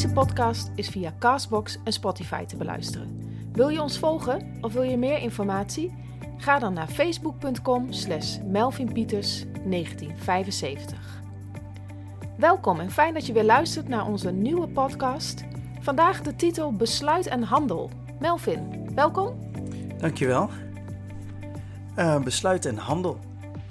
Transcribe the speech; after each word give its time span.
Deze 0.00 0.12
podcast 0.14 0.70
is 0.74 0.88
via 0.88 1.14
Castbox 1.18 1.78
en 1.84 1.92
Spotify 1.92 2.44
te 2.44 2.56
beluisteren. 2.56 3.32
Wil 3.52 3.68
je 3.68 3.82
ons 3.82 3.98
volgen 3.98 4.58
of 4.60 4.72
wil 4.72 4.82
je 4.82 4.96
meer 4.96 5.18
informatie? 5.18 5.94
Ga 6.36 6.58
dan 6.58 6.72
naar 6.72 6.88
facebook.com 6.88 7.92
slash 7.92 8.38
melvinpieters1975. 8.38 8.42
Welkom 12.36 12.80
en 12.80 12.90
fijn 12.90 13.14
dat 13.14 13.26
je 13.26 13.32
weer 13.32 13.44
luistert 13.44 13.88
naar 13.88 14.06
onze 14.06 14.30
nieuwe 14.30 14.68
podcast. 14.68 15.44
Vandaag 15.80 16.22
de 16.22 16.36
titel 16.36 16.76
Besluit 16.76 17.26
en 17.26 17.42
Handel. 17.42 17.90
Melvin, 18.20 18.90
welkom. 18.94 19.52
Dankjewel. 19.98 20.50
Uh, 21.96 22.22
besluit 22.22 22.66
en 22.66 22.76
handel. 22.76 23.18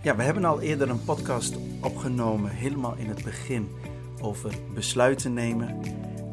Ja, 0.02 0.16
we 0.16 0.24
hebben 0.24 0.46
al 0.46 0.62
eerder 0.62 0.90
een 0.90 1.04
podcast 1.04 1.56
opgenomen, 1.82 2.52
helemaal 2.52 2.96
in 2.96 3.08
het 3.08 3.24
begin, 3.24 3.70
over 4.22 4.54
besluiten 4.74 5.34
nemen. 5.34 5.82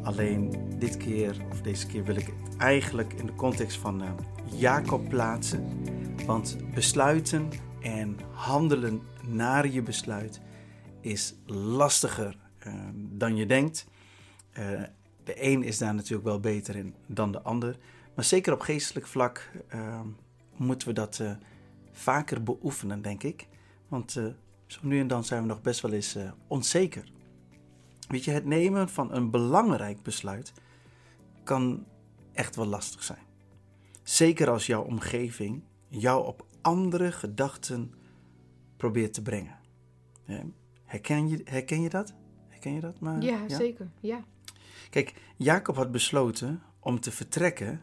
Alleen 0.07 0.53
dit 0.79 0.97
keer, 0.97 1.35
of 1.51 1.61
deze 1.61 1.87
keer, 1.87 2.03
wil 2.03 2.15
ik 2.15 2.25
het 2.25 2.57
eigenlijk 2.57 3.13
in 3.13 3.25
de 3.25 3.35
context 3.35 3.77
van 3.77 4.03
uh, 4.03 4.09
Jacob 4.45 5.09
plaatsen. 5.09 5.67
Want 6.25 6.57
besluiten 6.73 7.49
en 7.81 8.17
handelen 8.31 9.01
naar 9.21 9.67
je 9.67 9.81
besluit 9.81 10.41
is 11.01 11.35
lastiger 11.45 12.37
uh, 12.67 12.73
dan 12.93 13.35
je 13.35 13.45
denkt. 13.45 13.87
Uh, 14.59 14.81
de 15.23 15.43
een 15.45 15.63
is 15.63 15.77
daar 15.77 15.95
natuurlijk 15.95 16.27
wel 16.27 16.39
beter 16.39 16.75
in 16.75 16.95
dan 17.05 17.31
de 17.31 17.41
ander. 17.41 17.77
Maar 18.15 18.25
zeker 18.25 18.53
op 18.53 18.59
geestelijk 18.59 19.07
vlak 19.07 19.51
moeten 20.55 20.87
we 20.87 20.93
dat 20.93 21.21
vaker 21.91 22.43
beoefenen, 22.43 23.01
denk 23.01 23.23
ik. 23.23 23.47
Want 23.87 24.11
zo 24.67 24.79
nu 24.81 24.99
en 24.99 25.07
dan 25.07 25.23
zijn 25.23 25.41
we 25.41 25.47
nog 25.47 25.61
best 25.61 25.81
wel 25.81 25.91
eens 25.91 26.17
onzeker. 26.47 27.03
Weet 28.07 28.23
je, 28.23 28.31
het 28.31 28.45
nemen 28.45 28.89
van 28.89 29.13
een 29.13 29.31
belangrijk 29.31 30.01
besluit 30.01 30.53
kan 31.43 31.85
echt 32.33 32.55
wel 32.55 32.65
lastig 32.65 33.03
zijn. 33.03 33.25
Zeker 34.03 34.49
als 34.49 34.65
jouw 34.65 34.83
omgeving 34.83 35.63
jou 35.87 36.25
op 36.25 36.45
andere 36.61 37.11
gedachten 37.11 37.93
probeert 38.77 39.13
te 39.13 39.21
brengen. 39.21 39.55
Herken 40.85 41.27
je, 41.27 41.41
herken 41.43 41.81
je 41.81 41.89
dat? 41.89 42.13
Herken 42.47 42.73
je 42.73 42.79
dat? 42.79 42.99
Maar, 42.99 43.21
ja, 43.21 43.43
ja, 43.47 43.55
zeker. 43.55 43.89
Ja. 43.99 44.23
Kijk, 44.89 45.13
Jacob 45.35 45.75
had 45.75 45.91
besloten 45.91 46.61
om 46.79 46.99
te 46.99 47.11
vertrekken, 47.11 47.81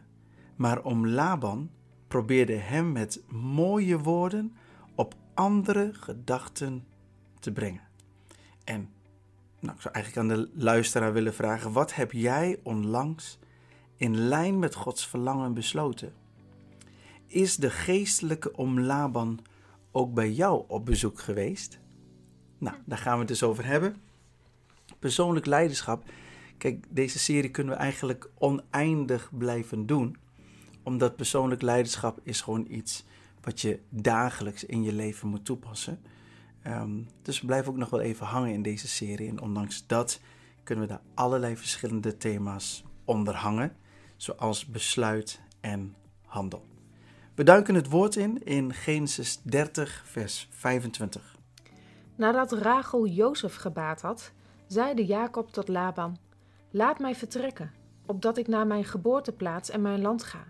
maar 0.55 0.83
om 0.83 1.07
Laban 1.07 1.69
probeerde 2.07 2.55
hem 2.55 2.91
met 2.91 3.23
mooie 3.27 3.99
woorden 3.99 4.55
op 4.95 5.15
andere 5.33 5.93
gedachten 5.93 6.85
te 7.39 7.51
brengen. 7.51 7.87
En 8.63 8.89
nou, 9.65 9.77
ik 9.77 9.81
zou 9.81 9.93
eigenlijk 9.93 10.31
aan 10.31 10.37
de 10.37 10.49
luisteraar 10.53 11.13
willen 11.13 11.33
vragen: 11.33 11.71
wat 11.71 11.95
heb 11.95 12.11
jij 12.11 12.59
onlangs 12.63 13.39
in 13.95 14.17
lijn 14.17 14.59
met 14.59 14.75
Gods 14.75 15.07
verlangen 15.07 15.53
besloten? 15.53 16.13
Is 17.27 17.55
de 17.55 17.69
geestelijke 17.69 18.55
om 18.55 18.79
Laban 18.79 19.39
ook 19.91 20.13
bij 20.13 20.31
jou 20.31 20.63
op 20.67 20.85
bezoek 20.85 21.19
geweest? 21.19 21.79
Nou, 22.57 22.75
daar 22.85 22.97
gaan 22.97 23.13
we 23.13 23.19
het 23.19 23.27
dus 23.27 23.43
over 23.43 23.65
hebben. 23.65 23.95
Persoonlijk 24.99 25.45
leiderschap. 25.45 26.03
Kijk, 26.57 26.85
deze 26.89 27.19
serie 27.19 27.51
kunnen 27.51 27.73
we 27.73 27.79
eigenlijk 27.79 28.29
oneindig 28.37 29.29
blijven 29.37 29.85
doen 29.85 30.17
omdat 30.85 31.15
persoonlijk 31.15 31.61
leiderschap 31.61 32.19
is 32.23 32.41
gewoon 32.41 32.65
iets 32.69 33.05
wat 33.41 33.61
je 33.61 33.79
dagelijks 33.89 34.63
in 34.63 34.83
je 34.83 34.93
leven 34.93 35.27
moet 35.27 35.45
toepassen. 35.45 36.01
Um, 36.67 37.07
dus 37.21 37.39
we 37.39 37.45
blijven 37.45 37.71
ook 37.71 37.77
nog 37.77 37.89
wel 37.89 37.99
even 37.99 38.25
hangen 38.25 38.53
in 38.53 38.61
deze 38.61 38.87
serie. 38.87 39.29
En 39.29 39.41
ondanks 39.41 39.87
dat 39.87 40.19
kunnen 40.63 40.87
we 40.87 40.89
daar 40.89 41.01
allerlei 41.13 41.57
verschillende 41.57 42.17
thema's 42.17 42.83
onder 43.03 43.35
hangen, 43.35 43.75
zoals 44.15 44.65
besluit 44.65 45.41
en 45.61 45.95
handel. 46.25 46.65
We 47.35 47.43
duiken 47.43 47.75
het 47.75 47.89
woord 47.89 48.15
in 48.15 48.43
in 48.43 48.73
Genesis 48.73 49.41
30, 49.41 50.03
vers 50.05 50.47
25. 50.51 51.35
Nadat 52.15 52.51
Rachel 52.51 53.07
Jozef 53.07 53.55
gebaat 53.55 54.01
had, 54.01 54.31
zeide 54.67 55.05
Jacob 55.05 55.51
tot 55.51 55.67
Laban: 55.67 56.17
Laat 56.71 56.99
mij 56.99 57.15
vertrekken, 57.15 57.71
opdat 58.05 58.37
ik 58.37 58.47
naar 58.47 58.67
mijn 58.67 58.85
geboorteplaats 58.85 59.69
en 59.69 59.81
mijn 59.81 60.01
land 60.01 60.23
ga. 60.23 60.43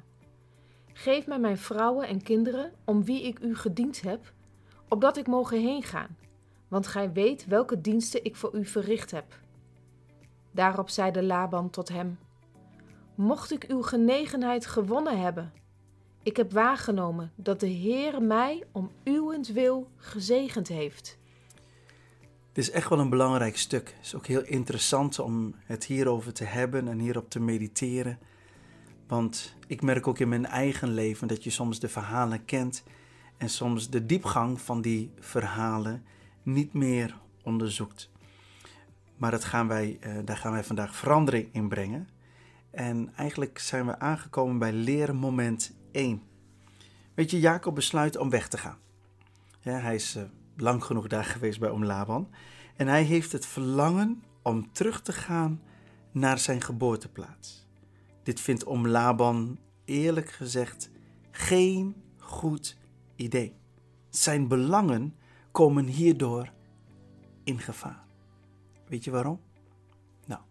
Geef 0.93 1.27
mij 1.27 1.39
mijn 1.39 1.57
vrouwen 1.57 2.07
en 2.07 2.21
kinderen, 2.21 2.71
om 2.83 3.03
wie 3.03 3.23
ik 3.23 3.39
u 3.39 3.55
gediend 3.55 4.01
heb, 4.01 4.33
opdat 4.89 5.17
ik 5.17 5.27
mogen 5.27 5.61
heen 5.61 5.83
gaan, 5.83 6.17
want 6.67 6.87
gij 6.87 7.11
weet 7.11 7.45
welke 7.45 7.81
diensten 7.81 8.23
ik 8.23 8.35
voor 8.35 8.55
u 8.55 8.65
verricht 8.65 9.11
heb. 9.11 9.39
Daarop 10.51 10.89
zeide 10.89 11.23
Laban 11.23 11.69
tot 11.69 11.89
hem: 11.89 12.19
Mocht 13.15 13.51
ik 13.51 13.63
uw 13.63 13.81
genegenheid 13.81 14.65
gewonnen 14.65 15.19
hebben, 15.19 15.53
ik 16.23 16.37
heb 16.37 16.51
waargenomen 16.51 17.31
dat 17.35 17.59
de 17.59 17.67
Heer 17.67 18.21
mij 18.21 18.63
om 18.71 18.91
uwentwil 19.03 19.89
gezegend 19.95 20.67
heeft. 20.67 21.17
Dit 22.51 22.63
is 22.63 22.71
echt 22.71 22.89
wel 22.89 22.99
een 22.99 23.09
belangrijk 23.09 23.57
stuk. 23.57 23.87
Het 23.87 24.05
is 24.05 24.15
ook 24.15 24.25
heel 24.25 24.43
interessant 24.43 25.19
om 25.19 25.55
het 25.65 25.85
hierover 25.85 26.33
te 26.33 26.43
hebben 26.43 26.87
en 26.87 26.99
hierop 26.99 27.29
te 27.29 27.39
mediteren. 27.39 28.19
Want 29.07 29.55
ik 29.67 29.81
merk 29.81 30.07
ook 30.07 30.19
in 30.19 30.29
mijn 30.29 30.45
eigen 30.45 30.89
leven 30.93 31.27
dat 31.27 31.43
je 31.43 31.49
soms 31.49 31.79
de 31.79 31.89
verhalen 31.89 32.45
kent 32.45 32.83
en 33.37 33.49
soms 33.49 33.89
de 33.89 34.05
diepgang 34.05 34.61
van 34.61 34.81
die 34.81 35.11
verhalen 35.19 36.03
niet 36.43 36.73
meer 36.73 37.17
onderzoekt. 37.43 38.09
Maar 39.17 39.31
dat 39.31 39.43
gaan 39.43 39.67
wij, 39.67 39.97
uh, 40.01 40.17
daar 40.25 40.37
gaan 40.37 40.51
wij 40.51 40.63
vandaag 40.63 40.95
verandering 40.95 41.49
in 41.51 41.67
brengen. 41.67 42.09
En 42.71 43.13
eigenlijk 43.15 43.59
zijn 43.59 43.85
we 43.85 43.99
aangekomen 43.99 44.57
bij 44.57 44.73
leermoment 44.73 45.75
1. 45.91 46.21
Weet 47.13 47.31
je, 47.31 47.39
Jacob 47.39 47.75
besluit 47.75 48.17
om 48.17 48.29
weg 48.29 48.47
te 48.47 48.57
gaan. 48.57 48.77
Ja, 49.59 49.77
hij 49.77 49.95
is 49.95 50.15
uh, 50.15 50.23
lang 50.57 50.83
genoeg 50.83 51.07
daar 51.07 51.25
geweest 51.25 51.59
bij 51.59 51.69
Om 51.69 51.85
Laban. 51.85 52.29
En 52.75 52.87
hij 52.87 53.03
heeft 53.03 53.31
het 53.31 53.45
verlangen 53.45 54.23
om 54.41 54.71
terug 54.71 55.01
te 55.01 55.13
gaan 55.13 55.61
naar 56.11 56.39
zijn 56.39 56.61
geboorteplaats. 56.61 57.67
Dit 58.23 58.39
vindt 58.39 58.63
om 58.63 58.87
Laban 58.87 59.59
eerlijk 59.85 60.31
gezegd 60.31 60.89
geen 61.31 61.95
goed 62.17 62.77
idee. 63.15 63.55
Zijn 64.09 64.47
belangen 64.47 65.15
komen 65.51 65.85
hierdoor 65.85 66.51
in 67.43 67.59
gevaar. 67.59 68.03
Weet 68.87 69.03
je 69.03 69.11
waarom? 69.11 69.39
Nou, 70.25 70.41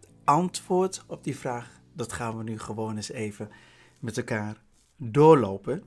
het 0.00 0.08
antwoord 0.24 1.04
op 1.06 1.24
die 1.24 1.36
vraag, 1.36 1.80
dat 1.92 2.12
gaan 2.12 2.36
we 2.36 2.42
nu 2.42 2.58
gewoon 2.58 2.96
eens 2.96 3.10
even 3.10 3.50
met 3.98 4.16
elkaar 4.16 4.56
doorlopen. 4.96 5.82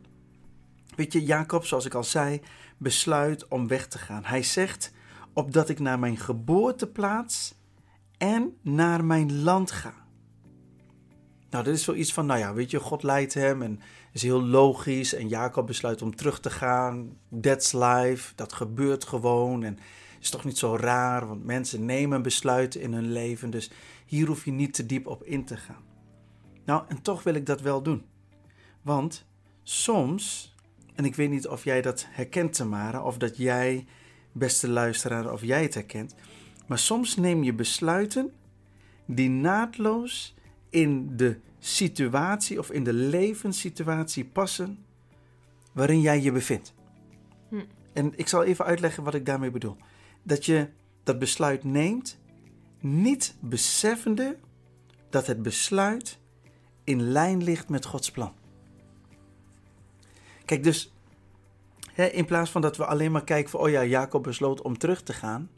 Weet 0.95 1.13
je, 1.13 1.23
Jacob, 1.23 1.65
zoals 1.65 1.85
ik 1.85 1.93
al 1.93 2.03
zei, 2.03 2.41
besluit 2.77 3.47
om 3.47 3.67
weg 3.67 3.87
te 3.87 3.97
gaan. 3.97 4.23
Hij 4.23 4.43
zegt, 4.43 4.93
opdat 5.33 5.69
ik 5.69 5.79
naar 5.79 5.99
mijn 5.99 6.17
geboorteplaats 6.17 7.55
en 8.17 8.57
naar 8.61 9.05
mijn 9.05 9.41
land 9.41 9.71
ga. 9.71 9.93
Nou, 11.49 11.63
dat 11.63 11.73
is 11.73 11.83
zoiets 11.83 12.13
van, 12.13 12.25
nou 12.25 12.39
ja, 12.39 12.53
weet 12.53 12.71
je, 12.71 12.79
God 12.79 13.03
leidt 13.03 13.33
hem 13.33 13.61
en 13.61 13.79
is 14.15 14.21
heel 14.21 14.43
logisch. 14.43 15.13
En 15.13 15.27
Jacob 15.27 15.67
besluit 15.67 16.01
om 16.01 16.15
terug 16.15 16.39
te 16.39 16.49
gaan. 16.49 17.17
That's 17.41 17.71
life, 17.71 18.35
dat 18.35 18.53
gebeurt 18.53 19.05
gewoon. 19.05 19.63
En 19.63 19.77
is 20.19 20.29
toch 20.29 20.43
niet 20.43 20.57
zo 20.57 20.75
raar, 20.75 21.27
want 21.27 21.43
mensen 21.43 21.85
nemen 21.85 22.21
besluiten 22.21 22.81
in 22.81 22.93
hun 22.93 23.11
leven. 23.11 23.49
Dus 23.49 23.71
hier 24.05 24.27
hoef 24.27 24.45
je 24.45 24.51
niet 24.51 24.73
te 24.73 24.85
diep 24.85 25.07
op 25.07 25.23
in 25.23 25.45
te 25.45 25.57
gaan. 25.57 25.83
Nou, 26.65 26.83
en 26.87 27.01
toch 27.01 27.23
wil 27.23 27.33
ik 27.33 27.45
dat 27.45 27.61
wel 27.61 27.81
doen. 27.81 28.05
Want 28.81 29.25
soms, 29.63 30.55
en 30.95 31.05
ik 31.05 31.15
weet 31.15 31.29
niet 31.29 31.47
of 31.47 31.63
jij 31.63 31.81
dat 31.81 32.05
herkent, 32.09 32.53
Tamara, 32.53 33.03
of 33.03 33.17
dat 33.17 33.37
jij, 33.37 33.85
beste 34.31 34.69
luisteraar, 34.69 35.31
of 35.31 35.43
jij 35.43 35.63
het 35.63 35.73
herkent. 35.73 36.15
Maar 36.67 36.79
soms 36.79 37.15
neem 37.15 37.43
je 37.43 37.53
besluiten 37.53 38.31
die 39.05 39.29
naadloos 39.29 40.35
in 40.69 41.17
de 41.17 41.39
situatie 41.65 42.59
of 42.59 42.71
in 42.71 42.83
de 42.83 42.93
levenssituatie 42.93 44.25
passen 44.25 44.85
waarin 45.71 46.01
jij 46.01 46.21
je 46.21 46.31
bevindt. 46.31 46.73
Hm. 47.49 47.63
En 47.93 48.13
ik 48.15 48.27
zal 48.27 48.43
even 48.43 48.65
uitleggen 48.65 49.03
wat 49.03 49.13
ik 49.13 49.25
daarmee 49.25 49.51
bedoel. 49.51 49.77
Dat 50.23 50.45
je 50.45 50.69
dat 51.03 51.19
besluit 51.19 51.63
neemt, 51.63 52.17
niet 52.79 53.35
beseffende 53.39 54.37
dat 55.09 55.27
het 55.27 55.41
besluit 55.41 56.19
in 56.83 57.01
lijn 57.01 57.43
ligt 57.43 57.69
met 57.69 57.85
Gods 57.85 58.11
plan. 58.11 58.33
Kijk, 60.45 60.63
dus 60.63 60.93
hè, 61.93 62.05
in 62.05 62.25
plaats 62.25 62.51
van 62.51 62.61
dat 62.61 62.77
we 62.77 62.85
alleen 62.85 63.11
maar 63.11 63.23
kijken 63.23 63.49
van, 63.49 63.59
oh 63.59 63.69
ja, 63.69 63.85
Jacob 63.85 64.23
besloot 64.23 64.61
om 64.61 64.77
terug 64.77 65.03
te 65.03 65.13
gaan, 65.13 65.49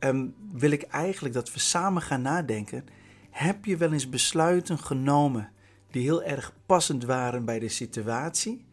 um, 0.00 0.34
wil 0.52 0.70
ik 0.70 0.82
eigenlijk 0.82 1.34
dat 1.34 1.52
we 1.52 1.58
samen 1.58 2.02
gaan 2.02 2.22
nadenken 2.22 2.84
heb 3.30 3.64
je 3.64 3.76
wel 3.76 3.92
eens 3.92 4.08
besluiten 4.08 4.78
genomen 4.78 5.52
die 5.90 6.02
heel 6.02 6.22
erg 6.22 6.54
passend 6.66 7.04
waren 7.04 7.44
bij 7.44 7.58
de 7.58 7.68
situatie? 7.68 8.64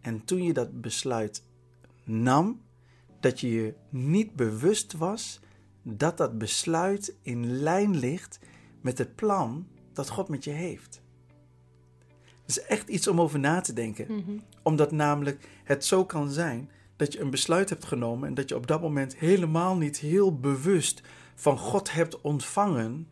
En 0.00 0.24
toen 0.24 0.42
je 0.42 0.52
dat 0.52 0.80
besluit 0.80 1.44
nam, 2.04 2.60
dat 3.20 3.40
je 3.40 3.52
je 3.52 3.74
niet 3.88 4.36
bewust 4.36 4.92
was 4.92 5.40
dat 5.82 6.16
dat 6.16 6.38
besluit 6.38 7.16
in 7.22 7.52
lijn 7.52 7.98
ligt 7.98 8.38
met 8.80 8.98
het 8.98 9.14
plan 9.14 9.66
dat 9.92 10.08
God 10.08 10.28
met 10.28 10.44
je 10.44 10.50
heeft. 10.50 11.00
Het 12.46 12.56
is 12.56 12.62
echt 12.62 12.88
iets 12.88 13.08
om 13.08 13.20
over 13.20 13.38
na 13.38 13.60
te 13.60 13.72
denken. 13.72 14.06
Mhm. 14.12 14.38
Omdat 14.62 14.92
namelijk 14.92 15.48
het 15.64 15.84
zo 15.84 16.04
kan 16.04 16.30
zijn 16.30 16.70
dat 16.96 17.12
je 17.12 17.20
een 17.20 17.30
besluit 17.30 17.68
hebt 17.68 17.84
genomen 17.84 18.28
en 18.28 18.34
dat 18.34 18.48
je 18.48 18.56
op 18.56 18.66
dat 18.66 18.80
moment 18.80 19.16
helemaal 19.16 19.76
niet 19.76 19.98
heel 19.98 20.38
bewust 20.38 21.02
van 21.34 21.58
God 21.58 21.92
hebt 21.92 22.20
ontvangen 22.20 23.08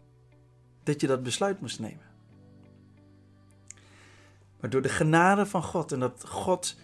dat 0.84 1.00
je 1.00 1.06
dat 1.06 1.22
besluit 1.22 1.60
moest 1.60 1.80
nemen. 1.80 2.12
Maar 4.60 4.70
door 4.70 4.82
de 4.82 4.88
genade 4.88 5.46
van 5.46 5.62
God 5.62 5.92
en 5.92 6.00
dat 6.00 6.24
God 6.28 6.76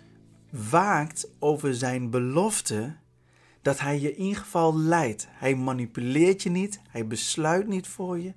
waakt 0.70 1.28
over 1.38 1.74
zijn 1.74 2.10
belofte, 2.10 2.96
dat 3.62 3.80
hij 3.80 4.00
je 4.00 4.16
in 4.16 4.22
ieder 4.22 4.42
geval 4.42 4.78
leidt. 4.78 5.26
Hij 5.30 5.54
manipuleert 5.54 6.42
je 6.42 6.50
niet, 6.50 6.80
hij 6.88 7.06
besluit 7.06 7.66
niet 7.68 7.86
voor 7.86 8.18
je, 8.18 8.32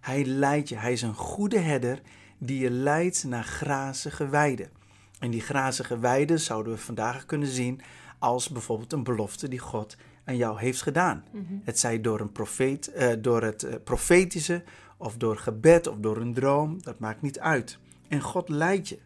hij 0.00 0.24
leidt 0.24 0.68
je. 0.68 0.76
Hij 0.76 0.92
is 0.92 1.02
een 1.02 1.14
goede 1.14 1.58
herder 1.58 2.00
die 2.38 2.58
je 2.58 2.70
leidt 2.70 3.24
naar 3.24 3.44
grazige 3.44 4.28
weiden. 4.28 4.70
En 5.18 5.30
die 5.30 5.40
grazige 5.40 5.98
weiden 5.98 6.40
zouden 6.40 6.72
we 6.72 6.78
vandaag 6.78 7.26
kunnen 7.26 7.48
zien 7.48 7.80
als 8.18 8.48
bijvoorbeeld 8.48 8.92
een 8.92 9.02
belofte 9.02 9.48
die 9.48 9.58
God 9.58 9.96
aan 10.24 10.36
jou 10.36 10.58
heeft 10.58 10.82
gedaan. 10.82 11.24
Het 11.64 11.78
zij 11.78 12.00
door, 12.00 12.20
een 12.20 12.32
profeet, 12.32 12.92
eh, 12.92 13.12
door 13.18 13.42
het 13.42 13.62
eh, 13.62 13.74
profetische 13.84 14.62
of 14.98 15.16
door 15.16 15.36
gebed 15.36 15.86
of 15.86 15.96
door 15.96 16.16
een 16.16 16.34
droom, 16.34 16.82
dat 16.82 16.98
maakt 16.98 17.22
niet 17.22 17.38
uit. 17.38 17.78
En 18.08 18.20
God 18.20 18.48
leidt 18.48 18.88
je. 18.88 18.98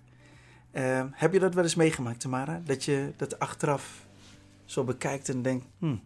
Eh, 0.71 1.05
heb 1.11 1.33
je 1.33 1.39
dat 1.39 1.55
wel 1.55 1.65
eens 1.65 1.75
meegemaakt, 1.75 2.21
Tamara? 2.21 2.63
Dat 2.65 2.85
je 2.85 3.13
dat 3.17 3.39
achteraf 3.39 4.07
zo 4.65 4.85
bekijkt 4.85 5.29
en 5.29 5.43
denkt, 5.43 5.67
hm, 5.79 5.97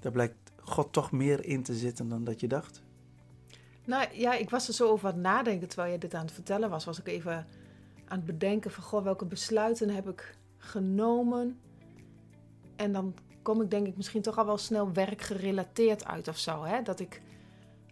daar 0.00 0.12
blijkt 0.12 0.34
God 0.62 0.92
toch 0.92 1.12
meer 1.12 1.44
in 1.44 1.62
te 1.62 1.74
zitten 1.74 2.08
dan 2.08 2.24
dat 2.24 2.40
je 2.40 2.48
dacht? 2.48 2.82
Nou 3.84 4.06
ja, 4.12 4.34
ik 4.34 4.50
was 4.50 4.68
er 4.68 4.74
zo 4.74 4.88
over 4.88 5.06
het 5.06 5.16
nadenken 5.16 5.68
terwijl 5.68 5.92
je 5.92 5.98
dit 5.98 6.14
aan 6.14 6.24
het 6.24 6.32
vertellen 6.32 6.70
was. 6.70 6.84
Was 6.84 7.00
ik 7.00 7.06
even 7.06 7.46
aan 8.08 8.16
het 8.16 8.26
bedenken 8.26 8.70
van, 8.70 8.82
goh, 8.82 9.04
welke 9.04 9.24
besluiten 9.24 9.88
heb 9.90 10.08
ik 10.08 10.36
genomen? 10.58 11.58
En 12.76 12.92
dan 12.92 13.14
kom 13.42 13.62
ik 13.62 13.70
denk 13.70 13.86
ik 13.86 13.96
misschien 13.96 14.22
toch 14.22 14.38
al 14.38 14.46
wel 14.46 14.58
snel 14.58 14.92
werkgerelateerd 14.92 16.04
uit 16.04 16.28
of 16.28 16.38
zo. 16.38 16.64
Hè? 16.64 16.82
Dat 16.82 17.00
ik 17.00 17.22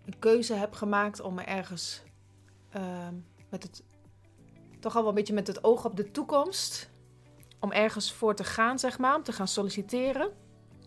een 0.09 0.19
keuze 0.19 0.55
heb 0.55 0.73
gemaakt 0.73 1.21
om 1.21 1.35
me 1.35 1.43
ergens 1.43 2.03
ehm, 2.71 3.15
met 3.51 3.63
het, 3.63 3.83
toch 4.81 4.95
al 4.95 5.01
wel 5.01 5.09
een 5.09 5.17
beetje 5.17 5.35
met 5.35 5.47
het 5.47 5.65
oog 5.65 5.85
op 5.85 5.97
de 5.97 6.11
toekomst, 6.11 6.91
om 7.61 7.73
ergens 7.73 8.13
voor 8.13 8.35
te 8.35 8.45
gaan, 8.45 8.79
zeg 8.79 8.99
maar, 8.99 9.17
om 9.17 9.23
te 9.23 9.33
gaan 9.33 9.49
solliciteren. 9.49 10.31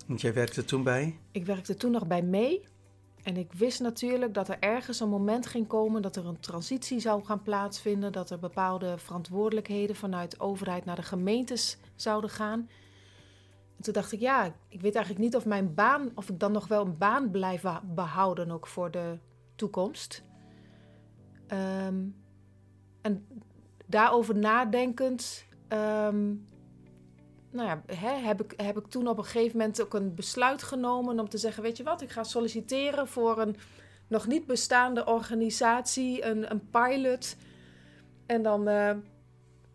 Want 0.07 0.21
jij 0.21 0.33
werkte 0.33 0.65
toen 0.65 0.83
bij? 0.83 1.19
Ik 1.31 1.45
werkte 1.45 1.75
toen 1.75 1.91
nog 1.91 2.07
bij 2.07 2.21
mee. 2.21 2.63
En 3.23 3.37
ik 3.37 3.53
wist 3.53 3.79
natuurlijk 3.79 4.33
dat 4.33 4.49
er 4.49 4.59
ergens 4.59 4.99
een 4.99 5.09
moment 5.09 5.45
ging 5.45 5.67
komen 5.67 6.01
dat 6.01 6.15
er 6.15 6.25
een 6.25 6.39
transitie 6.39 6.99
zou 6.99 7.23
gaan 7.23 7.41
plaatsvinden. 7.41 8.11
Dat 8.11 8.29
er 8.29 8.39
bepaalde 8.39 8.97
verantwoordelijkheden 8.97 9.95
vanuit 9.95 10.31
de 10.31 10.39
overheid 10.39 10.85
naar 10.85 10.95
de 10.95 11.01
gemeentes 11.01 11.77
zouden 11.95 12.29
gaan. 12.29 12.69
En 13.81 13.87
toen 13.87 14.01
dacht 14.01 14.11
ik, 14.11 14.19
ja, 14.19 14.45
ik 14.67 14.81
weet 14.81 14.95
eigenlijk 14.95 15.25
niet 15.25 15.35
of 15.35 15.45
mijn 15.45 15.73
baan, 15.73 16.11
of 16.15 16.29
ik 16.29 16.39
dan 16.39 16.51
nog 16.51 16.67
wel 16.67 16.85
een 16.85 16.97
baan 16.97 17.31
blijf 17.31 17.63
behouden 17.83 18.51
ook 18.51 18.67
voor 18.67 18.91
de 18.91 19.17
toekomst. 19.55 20.23
Ehm, 21.47 22.03
en 23.01 23.27
daarover 23.85 24.35
nadenkend, 24.35 25.45
ehm, 25.67 26.27
nou 27.51 27.67
ja, 27.67 27.81
hè, 27.85 28.09
heb, 28.09 28.41
ik, 28.41 28.53
heb 28.61 28.77
ik 28.77 28.87
toen 28.87 29.07
op 29.07 29.17
een 29.17 29.23
gegeven 29.23 29.57
moment 29.57 29.81
ook 29.81 29.93
een 29.93 30.15
besluit 30.15 30.63
genomen 30.63 31.19
om 31.19 31.29
te 31.29 31.37
zeggen, 31.37 31.63
weet 31.63 31.77
je 31.77 31.83
wat, 31.83 32.01
ik 32.01 32.11
ga 32.11 32.23
solliciteren 32.23 33.07
voor 33.07 33.39
een 33.39 33.55
nog 34.07 34.27
niet 34.27 34.45
bestaande 34.45 35.05
organisatie, 35.05 36.25
een, 36.25 36.51
een 36.51 36.69
pilot. 36.69 37.35
En 38.25 38.41
dan, 38.41 38.67
eh, 38.67 38.95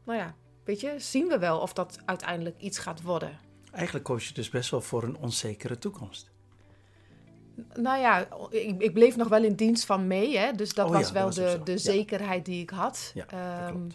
nou 0.04 0.18
ja, 0.18 0.34
weet 0.64 0.80
je, 0.80 0.94
zien 0.98 1.26
we 1.28 1.38
wel 1.38 1.60
of 1.60 1.72
dat 1.72 1.98
uiteindelijk 2.04 2.60
iets 2.60 2.78
gaat 2.78 3.02
worden. 3.02 3.45
Eigenlijk 3.76 4.04
koos 4.04 4.28
je 4.28 4.34
dus 4.34 4.48
best 4.50 4.70
wel 4.70 4.80
voor 4.80 5.02
een 5.02 5.16
onzekere 5.16 5.78
toekomst. 5.78 6.30
Nou 7.74 7.98
ja, 8.00 8.28
ik, 8.50 8.82
ik 8.82 8.92
bleef 8.92 9.16
nog 9.16 9.28
wel 9.28 9.44
in 9.44 9.54
dienst 9.54 9.84
van 9.84 10.06
mee, 10.06 10.38
hè? 10.38 10.52
dus 10.52 10.74
dat 10.74 10.86
Oh 10.86 10.92
ja, 10.92 10.96
was 10.98 11.04
dat 11.06 11.14
wel 11.14 11.24
was 11.24 11.34
de, 11.34 11.60
de 11.64 11.72
Ja. 11.72 11.78
zekerheid 11.78 12.44
die 12.44 12.62
ik 12.62 12.70
had. 12.70 13.10
Ja, 13.14 13.26
Ehm, 13.26 13.86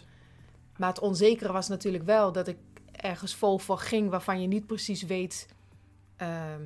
maar 0.76 0.88
het 0.88 0.98
onzekere 1.00 1.52
was 1.52 1.68
natuurlijk 1.68 2.04
wel 2.04 2.32
dat 2.32 2.48
ik 2.48 2.56
ergens 2.92 3.34
vol 3.34 3.58
voor 3.58 3.78
ging 3.78 4.10
waarvan 4.10 4.40
je 4.40 4.46
niet 4.46 4.66
precies 4.66 5.02
weet, 5.02 5.48
ehm, 6.16 6.60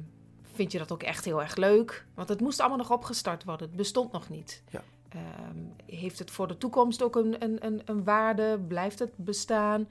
vind 0.54 0.72
je 0.72 0.78
dat 0.78 0.92
ook 0.92 1.02
echt 1.02 1.24
heel 1.24 1.42
erg 1.42 1.56
leuk? 1.56 2.06
Want 2.14 2.28
het 2.28 2.40
moest 2.40 2.60
allemaal 2.60 2.78
nog 2.78 2.90
opgestart 2.92 3.44
worden, 3.44 3.66
het 3.66 3.76
bestond 3.76 4.12
nog 4.12 4.28
niet. 4.28 4.62
Ja. 4.70 4.82
Ehm, 5.08 5.92
heeft 5.96 6.18
het 6.18 6.30
voor 6.30 6.48
de 6.48 6.58
toekomst 6.58 7.02
ook 7.02 7.16
een, 7.16 7.42
een, 7.42 7.66
een, 7.66 7.82
een 7.84 8.04
waarde? 8.04 8.58
Blijft 8.68 8.98
het 8.98 9.16
bestaan? 9.16 9.88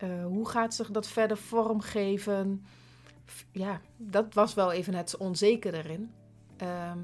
Eh, 0.00 0.24
hoe 0.24 0.48
gaat 0.48 0.74
zich 0.74 0.90
dat 0.90 1.08
verder 1.08 1.36
vormgeven? 1.36 2.64
Ja, 3.52 3.80
dat 3.96 4.34
was 4.34 4.54
wel 4.54 4.72
even 4.72 4.94
het 4.94 5.16
onzeker 5.16 5.74
erin. 5.74 6.10
Ehm, 6.56 6.98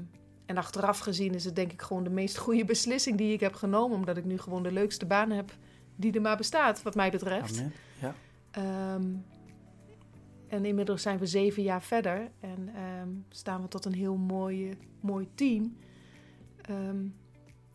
en 0.45 0.57
achteraf 0.57 0.99
gezien 0.99 1.33
is 1.33 1.45
het 1.45 1.55
denk 1.55 1.71
ik 1.71 1.81
gewoon 1.81 2.03
de 2.03 2.09
meest 2.09 2.37
goede 2.37 2.65
beslissing 2.65 3.17
die 3.17 3.33
ik 3.33 3.39
heb 3.39 3.53
genomen. 3.53 3.97
Omdat 3.97 4.17
ik 4.17 4.25
nu 4.25 4.37
gewoon 4.37 4.63
de 4.63 4.71
leukste 4.71 5.05
baan 5.05 5.31
heb 5.31 5.51
die 5.95 6.13
er 6.13 6.21
maar 6.21 6.37
bestaat, 6.37 6.81
wat 6.81 6.95
mij 6.95 7.11
betreft. 7.11 7.57
Amen. 7.57 7.73
Ja. 8.01 8.13
Ehm, 8.51 9.05
en 10.47 10.65
inmiddels 10.65 11.01
zijn 11.01 11.19
we 11.19 11.25
zeven 11.25 11.63
jaar 11.63 11.81
verder 11.81 12.31
en 12.39 12.69
ehm, 12.75 13.09
staan 13.29 13.61
we 13.61 13.67
tot 13.67 13.85
een 13.85 13.93
heel 13.93 14.15
mooi, 14.15 14.77
mooi 14.99 15.27
team. 15.35 15.77
Ehm, 16.61 17.05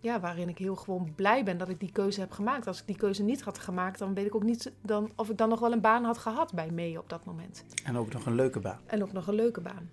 ja, 0.03 0.21
waarin 0.21 0.49
ik 0.49 0.59
heel 0.59 0.77
gewoon 0.77 1.15
blij 1.15 1.45
ben 1.45 1.59
dat 1.59 1.69
ik 1.69 1.81
die 1.81 1.93
keuze 1.93 2.21
heb 2.21 2.31
gemaakt. 2.31 2.67
Als 2.67 2.81
ik 2.81 2.87
die 2.87 2.97
keuze 2.97 3.23
niet 3.23 3.43
had 3.43 3.59
gemaakt, 3.59 3.99
dan 3.99 4.15
weet 4.15 4.27
ik 4.27 4.35
ook 4.35 4.43
niet 4.43 4.73
dan, 4.81 5.13
of 5.17 5.31
ik 5.31 5.37
dan 5.39 5.49
nog 5.49 5.61
wel 5.61 5.73
een 5.73 5.81
baan 5.81 6.05
had 6.05 6.19
gehad 6.19 6.53
bij 6.53 6.71
mee 6.71 6.99
op 6.99 7.09
dat 7.09 7.25
moment. 7.25 7.65
En 7.85 7.97
ook 7.97 8.13
nog 8.13 8.27
een 8.27 8.35
leuke 8.35 8.61
baan. 8.61 8.81
En 8.87 9.03
ook 9.03 9.13
nog 9.13 9.27
een 9.27 9.35
leuke 9.35 9.61
baan. 9.61 9.91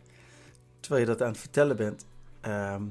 Terwijl 0.80 1.02
je 1.02 1.08
dat 1.08 1.22
aan 1.22 1.32
het 1.32 1.40
vertellen 1.40 1.76
bent, 1.76 2.06
ehm, 2.42 2.84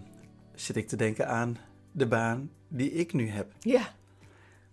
zit 0.54 0.76
ik 0.76 0.88
te 0.88 0.96
denken 0.96 1.28
aan 1.28 1.56
de 1.92 2.06
baan 2.06 2.50
die 2.68 2.92
ik 2.92 3.12
nu 3.12 3.28
heb. 3.28 3.52
Ja. 3.60 3.92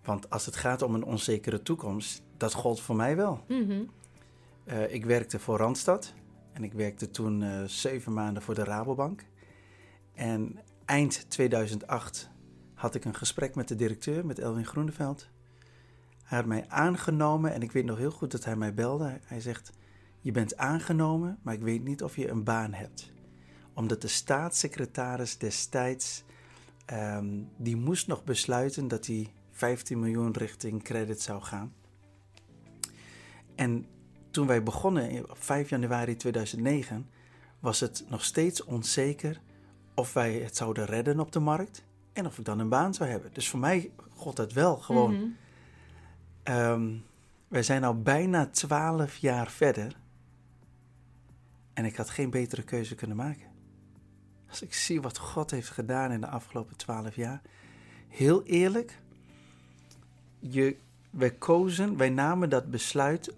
Want 0.04 0.30
als 0.30 0.46
het 0.46 0.56
gaat 0.56 0.82
om 0.82 0.96
een 0.96 1.04
onzekere 1.04 1.62
toekomst, 1.62 2.24
dat 2.38 2.54
gold 2.54 2.82
voor 2.82 2.96
mij 2.96 3.16
wel. 3.16 3.44
Mhm. 3.48 3.84
Eh, 4.64 4.94
ik 4.94 5.06
werkte 5.06 5.40
voor 5.40 5.58
Randstad 5.58 6.14
en 6.54 6.64
ik 6.64 6.74
werkte 6.74 7.12
toen 7.12 7.44
eh, 7.44 7.64
zeven 7.64 8.14
maanden 8.14 8.44
voor 8.44 8.56
de 8.56 8.64
Rabobank. 8.64 9.24
En 10.14 10.60
eind 10.86 11.30
2008 11.30 12.34
had 12.86 12.96
ik 12.96 13.06
een 13.06 13.16
gesprek 13.16 13.56
met 13.56 13.68
de 13.68 13.76
directeur, 13.76 14.26
met 14.26 14.40
Elwin 14.40 14.66
Groeneveld. 14.66 15.28
Hij 16.24 16.38
had 16.38 16.48
mij 16.48 16.66
aangenomen 16.68 17.54
en 17.54 17.62
ik 17.62 17.72
weet 17.72 17.86
nog 17.86 17.98
heel 17.98 18.12
goed 18.12 18.32
dat 18.32 18.46
hij 18.46 18.56
mij 18.56 18.74
belde. 18.74 19.20
Hij 19.24 19.42
zegt, 19.42 19.72
je 20.22 20.32
bent 20.32 20.58
aangenomen, 20.58 21.40
maar 21.42 21.54
ik 21.54 21.62
weet 21.62 21.84
niet 21.84 22.04
of 22.04 22.16
je 22.16 22.30
een 22.30 22.44
baan 22.44 22.74
hebt. 22.74 23.12
Omdat 23.74 24.02
de 24.02 24.08
staatssecretaris 24.08 25.38
destijds, 25.38 26.24
ehm, 26.86 27.42
die 27.58 27.76
moest 27.76 28.08
nog 28.08 28.24
besluiten 28.24 28.88
dat 28.88 29.06
hij 29.06 29.34
15 29.52 30.00
miljoen 30.00 30.32
richting 30.32 30.84
credit 30.84 31.22
zou 31.22 31.42
gaan. 31.42 31.74
En 33.56 33.86
toen 34.32 34.48
wij 34.48 34.64
begonnen 34.64 35.30
op 35.30 35.44
5 35.44 35.70
januari 35.70 36.16
2009 36.16 37.10
was 37.60 37.80
het 37.80 38.06
nog 38.10 38.24
steeds 38.24 38.64
onzeker 38.64 39.42
of 39.96 40.14
wij 40.14 40.34
het 40.34 40.56
zouden 40.56 40.86
redden 40.86 41.20
op 41.20 41.32
de 41.32 41.40
markt 41.40 41.85
en 42.16 42.26
of 42.26 42.38
ik 42.38 42.46
dan 42.46 42.60
een 42.60 42.70
baan 42.70 42.94
zou 42.94 43.10
hebben. 43.10 43.34
Dus 43.34 43.50
voor 43.50 43.60
mij 43.60 43.92
god 44.10 44.36
dat 44.36 44.54
wel 44.54 44.78
gewoon. 44.78 45.16
Mhm. 45.16 45.26
Ehm, 46.44 46.94
wij 47.48 47.64
zijn 47.64 47.84
al 47.84 48.02
bijna 48.02 48.46
12 48.46 49.18
jaar 49.18 49.52
verder 49.52 49.96
en 51.74 51.86
ik 51.86 51.96
had 51.96 52.10
geen 52.10 52.30
betere 52.30 52.64
keuze 52.64 52.96
kunnen 52.96 53.18
maken. 53.18 53.48
Als 54.50 54.62
ik 54.62 54.74
zie 54.74 55.02
wat 55.02 55.18
God 55.18 55.52
heeft 55.52 55.70
gedaan 55.70 56.12
in 56.12 56.22
de 56.22 56.28
afgelopen 56.28 56.78
12 56.78 57.16
jaar, 57.16 57.42
heel 58.08 58.44
eerlijk, 58.44 59.00
je, 60.40 60.78
wij 61.10 61.32
kozen, 61.32 61.98
wij 61.98 62.10
namen 62.10 62.50
dat 62.50 62.72
besluit 62.72 63.36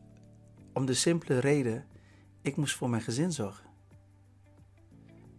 om 0.74 0.86
de 0.86 0.94
simpele 0.94 1.40
reden, 1.40 1.86
ik 2.42 2.56
moest 2.56 2.76
voor 2.76 2.90
mijn 2.90 3.02
gezin 3.02 3.32
zorgen. 3.32 3.66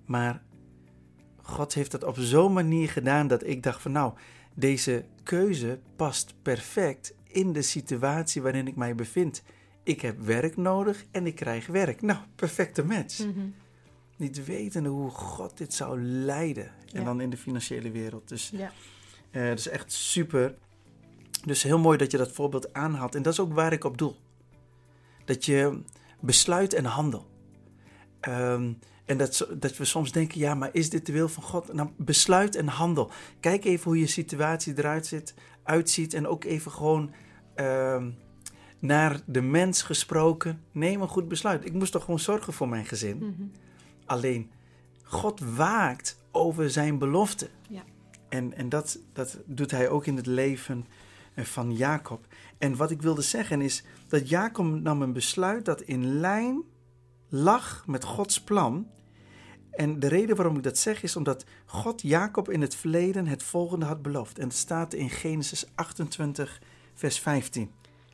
Maar 0.04 0.42
God 1.48 1.74
heeft 1.74 1.90
dat 1.90 2.04
op 2.04 2.16
zo'n 2.18 2.52
manier 2.52 2.88
gedaan 2.88 3.26
dat 3.26 3.46
ik 3.46 3.62
dacht 3.62 3.82
van 3.82 3.92
nou, 3.92 4.12
deze 4.54 5.04
keuze 5.22 5.78
past 5.96 6.34
perfect 6.42 7.14
in 7.26 7.52
de 7.52 7.62
situatie 7.62 8.42
waarin 8.42 8.66
ik 8.66 8.76
mij 8.76 8.94
bevind. 8.94 9.42
Ik 9.82 10.00
heb 10.00 10.18
werk 10.20 10.56
nodig 10.56 11.04
en 11.10 11.26
ik 11.26 11.34
krijg 11.34 11.66
werk. 11.66 12.02
Nou, 12.02 12.18
perfecte 12.34 12.84
match. 12.84 13.18
Mhm. 13.18 13.46
Niet 14.16 14.44
wetende 14.44 14.88
hoe 14.88 15.10
God 15.10 15.56
dit 15.58 15.74
zou 15.74 16.02
leiden. 16.02 16.70
En 16.92 17.04
dan 17.04 17.20
in 17.20 17.30
de 17.30 17.36
financiële 17.36 17.90
wereld. 17.90 18.28
Dus 18.28 18.50
Ja. 18.54 18.72
eh, 19.30 19.48
dat 19.48 19.58
is 19.58 19.68
echt 19.68 19.92
super. 19.92 20.54
Dus 21.44 21.62
heel 21.62 21.78
mooi 21.78 21.98
dat 21.98 22.10
je 22.10 22.16
dat 22.16 22.32
voorbeeld 22.32 22.72
aanhaalt. 22.72 23.14
En 23.14 23.22
dat 23.22 23.32
is 23.32 23.40
ook 23.40 23.52
waar 23.52 23.72
ik 23.72 23.84
op 23.84 23.98
doel. 23.98 24.16
Dat 25.24 25.44
je 25.44 25.82
besluit 26.20 26.74
en 26.74 26.84
handel. 26.84 27.26
Ehm, 28.20 28.72
En 29.08 29.18
dat, 29.18 29.48
dat 29.58 29.76
we 29.76 29.84
soms 29.84 30.12
denken, 30.12 30.38
ja, 30.38 30.54
maar 30.54 30.68
is 30.72 30.90
dit 30.90 31.06
de 31.06 31.12
wil 31.12 31.28
van 31.28 31.42
God? 31.42 31.72
Nou, 31.72 31.88
besluit 31.96 32.56
en 32.56 32.66
handel. 32.66 33.10
Kijk 33.40 33.64
even 33.64 33.84
hoe 33.84 33.98
je 33.98 34.06
situatie 34.06 34.78
eruit 34.78 35.06
zit, 35.06 35.34
uitziet. 35.62 36.14
En 36.14 36.26
ook 36.26 36.44
even 36.44 36.72
gewoon 36.72 37.10
ehm, 37.54 38.10
naar 38.78 39.20
de 39.26 39.40
mens 39.40 39.82
gesproken. 39.82 40.62
Neem 40.72 41.00
een 41.00 41.08
goed 41.08 41.28
besluit. 41.28 41.64
Ik 41.64 41.72
moest 41.72 41.92
toch 41.92 42.04
gewoon 42.04 42.18
zorgen 42.18 42.52
voor 42.52 42.68
mijn 42.68 42.86
gezin. 42.86 43.16
Mhm. 43.16 43.48
Alleen, 44.04 44.50
God 45.02 45.40
waakt 45.40 46.20
over 46.30 46.70
zijn 46.70 46.98
belofte. 46.98 47.48
Ja. 47.68 47.82
En, 48.28 48.54
en 48.54 48.68
dat, 48.68 48.98
dat 49.12 49.38
doet 49.46 49.70
hij 49.70 49.88
ook 49.88 50.06
in 50.06 50.16
het 50.16 50.26
leven 50.26 50.86
van 51.36 51.72
Jacob. 51.72 52.26
En 52.58 52.76
wat 52.76 52.90
ik 52.90 53.02
wilde 53.02 53.22
zeggen 53.22 53.60
is 53.60 53.84
dat 54.08 54.28
Jacob 54.28 54.66
nam 54.66 55.02
een 55.02 55.12
besluit 55.12 55.64
dat 55.64 55.80
in 55.80 56.20
lijn 56.20 56.62
lag 57.28 57.84
met 57.86 58.04
Gods 58.04 58.40
plan. 58.40 58.86
En 59.78 60.00
de 60.00 60.08
reden 60.08 60.36
waarom 60.36 60.56
ik 60.56 60.62
dat 60.62 60.78
zeg 60.78 61.02
is 61.02 61.16
omdat 61.16 61.44
God 61.66 62.02
Jacob 62.02 62.50
in 62.50 62.60
het 62.60 62.74
verleden 62.74 63.26
het 63.26 63.42
volgende 63.42 63.86
had 63.86 64.02
beloofd. 64.02 64.38
En 64.38 64.48
het 64.48 64.56
staat 64.56 64.94
in 64.94 65.10
Genesis 65.10 65.66
28, 65.74 66.60
vers 66.94 67.18
15. 67.20 67.70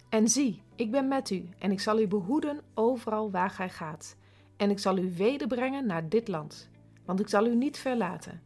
En 0.08 0.28
zie, 0.28 0.62
ik 0.76 0.90
ben 0.90 1.08
met 1.08 1.30
u, 1.30 1.48
en 1.58 1.70
ik 1.70 1.80
zal 1.80 2.00
u 2.00 2.06
behoeden 2.06 2.60
overal 2.74 3.30
waar 3.30 3.50
gij 3.50 3.70
gaat. 3.70 4.16
En 4.56 4.70
ik 4.70 4.78
zal 4.78 4.98
u 4.98 5.14
wederbrengen 5.16 5.86
naar 5.86 6.08
dit 6.08 6.28
land, 6.28 6.68
want 7.04 7.20
ik 7.20 7.28
zal 7.28 7.46
u 7.46 7.54
niet 7.54 7.78
verlaten, 7.78 8.42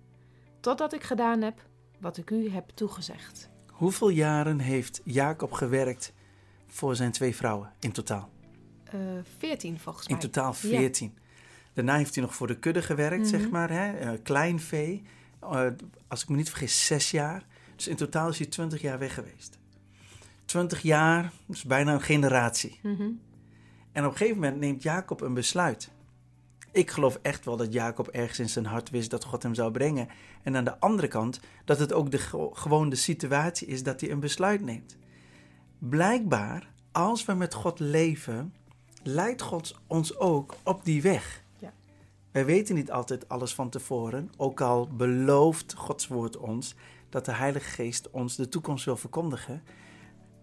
totdat 0.61 0.93
ik 0.93 1.03
gedaan 1.03 1.43
heb 1.43 1.67
wat 2.01 2.17
ik 2.17 2.31
u 2.31 2.51
heb 2.51 2.71
toegezegd. 2.75 3.49
Hoeveel 3.67 4.09
jaren 4.09 4.59
heeft 4.59 5.01
Jacob 5.05 5.53
gewerkt 5.53 6.13
voor 6.67 6.97
zijn 6.97 7.13
twee 7.13 7.37
vrouwen 7.37 7.73
in 7.81 7.93
totaal? 7.93 8.29
Eh 8.85 8.99
14 9.39 9.79
volgens 9.79 10.07
In 10.07 10.13
mij. 10.13 10.23
totaal 10.23 10.53
14. 10.53 11.19
Daarna 11.79 11.97
heeft 11.97 12.15
hij 12.15 12.25
nog 12.25 12.35
voor 12.35 12.47
de 12.47 12.59
kudde 12.59 12.83
gewerkt, 12.83 13.19
Mhm. 13.21 13.29
zeg 13.29 13.51
maar. 13.51 13.71
Hè? 13.71 13.93
eh, 13.93 14.11
klein 14.23 14.61
vee. 14.61 15.03
Eh, 15.41 15.67
als 16.09 16.23
ik 16.23 16.29
me 16.29 16.37
niet 16.37 16.49
vergis, 16.49 16.87
zes 16.87 17.11
jaar. 17.11 17.47
Dus 17.77 17.89
in 17.89 17.97
totaal 17.97 18.29
is 18.29 18.39
hij 18.39 18.47
20 18.47 18.81
jaar 18.81 18.99
weg 18.99 19.15
geweest. 19.15 19.59
20 20.45 20.83
jaar, 20.83 21.33
dus 21.47 21.65
bijna 21.65 21.93
een 21.93 22.01
generatie. 22.01 22.79
Mhm. 22.83 23.03
En 23.93 24.05
op 24.05 24.11
een 24.11 24.17
gegeven 24.17 24.41
moment 24.41 24.59
neemt 24.61 24.83
Jacob 24.83 25.21
een 25.21 25.35
besluit. 25.35 25.91
Ik 26.73 26.91
geloof 26.91 27.19
echt 27.23 27.45
wel 27.45 27.57
dat 27.57 27.73
Jacob 27.73 28.09
ergens 28.09 28.39
in 28.39 28.49
zijn 28.49 28.67
hart 28.67 28.91
wist 28.91 29.11
dat 29.11 29.25
God 29.25 29.43
hem 29.43 29.55
zou 29.55 29.71
brengen. 29.73 30.09
En 30.43 30.57
aan 30.57 30.65
de 30.65 30.79
andere 30.81 31.09
kant 31.09 31.41
dat 31.65 31.79
het 31.79 31.93
ook 31.93 32.11
de, 32.11 32.19
ge- 32.19 32.51
gewoon 32.53 32.89
de 32.89 32.97
situatie 32.97 33.67
is 33.67 33.83
dat 33.83 34.01
hij 34.01 34.11
een 34.11 34.21
besluit 34.21 34.61
neemt. 34.61 34.97
Blijkbaar, 35.79 36.71
als 36.93 37.25
we 37.25 37.35
met 37.35 37.55
God 37.55 37.79
leven, 37.79 38.55
leidt 39.03 39.43
God 39.43 39.81
ons 39.87 40.17
ook 40.19 40.55
op 40.65 40.85
die 40.85 41.03
weg. 41.03 41.47
Wij 42.33 42.45
weten 42.45 42.75
niet 42.75 42.91
altijd 42.91 43.29
alles 43.29 43.55
van 43.55 43.69
tevoren, 43.71 44.31
ook 44.37 44.61
al 44.61 44.89
belooft 44.89 45.75
Gods 45.75 46.07
woord 46.07 46.37
ons 46.37 46.75
dat 47.09 47.25
de 47.25 47.33
Heilige 47.33 47.71
Geest 47.71 48.11
ons 48.11 48.37
de 48.37 48.49
toekomst 48.49 48.85
wil 48.85 48.97
verkondigen. 48.97 49.63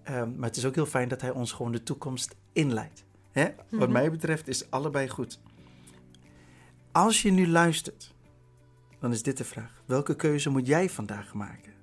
Ehm, 0.03 0.35
maar 0.35 0.47
het 0.47 0.57
is 0.57 0.65
ook 0.65 0.75
heel 0.75 0.85
fijn 0.85 1.07
dat 1.07 1.21
Hij 1.21 1.31
ons 1.31 1.51
gewoon 1.51 1.71
de 1.71 1.83
toekomst 1.83 2.35
inleidt. 2.53 3.03
Hè? 3.31 3.45
Wat 3.69 3.79
Mhm. 3.79 3.91
mij 3.91 4.11
betreft 4.11 4.47
is 4.47 4.71
allebei 4.71 5.09
goed. 5.09 5.39
Als 6.91 7.21
je 7.21 7.31
nu 7.31 7.47
luistert, 7.47 8.13
dan 8.99 9.11
is 9.11 9.23
dit 9.23 9.37
de 9.37 9.43
vraag. 9.43 9.83
Welke 9.85 10.15
keuze 10.15 10.49
moet 10.49 10.67
jij 10.67 10.89
vandaag 10.89 11.33
maken? 11.33 11.73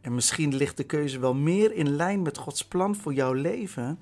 En 0.00 0.14
misschien 0.14 0.56
ligt 0.56 0.76
de 0.76 0.84
keuze 0.84 1.18
wel 1.18 1.34
meer 1.34 1.72
in 1.72 1.88
lijn 1.96 2.22
met 2.22 2.38
Gods 2.38 2.64
plan 2.64 2.96
voor 2.96 3.14
jouw 3.14 3.32
leven 3.32 3.98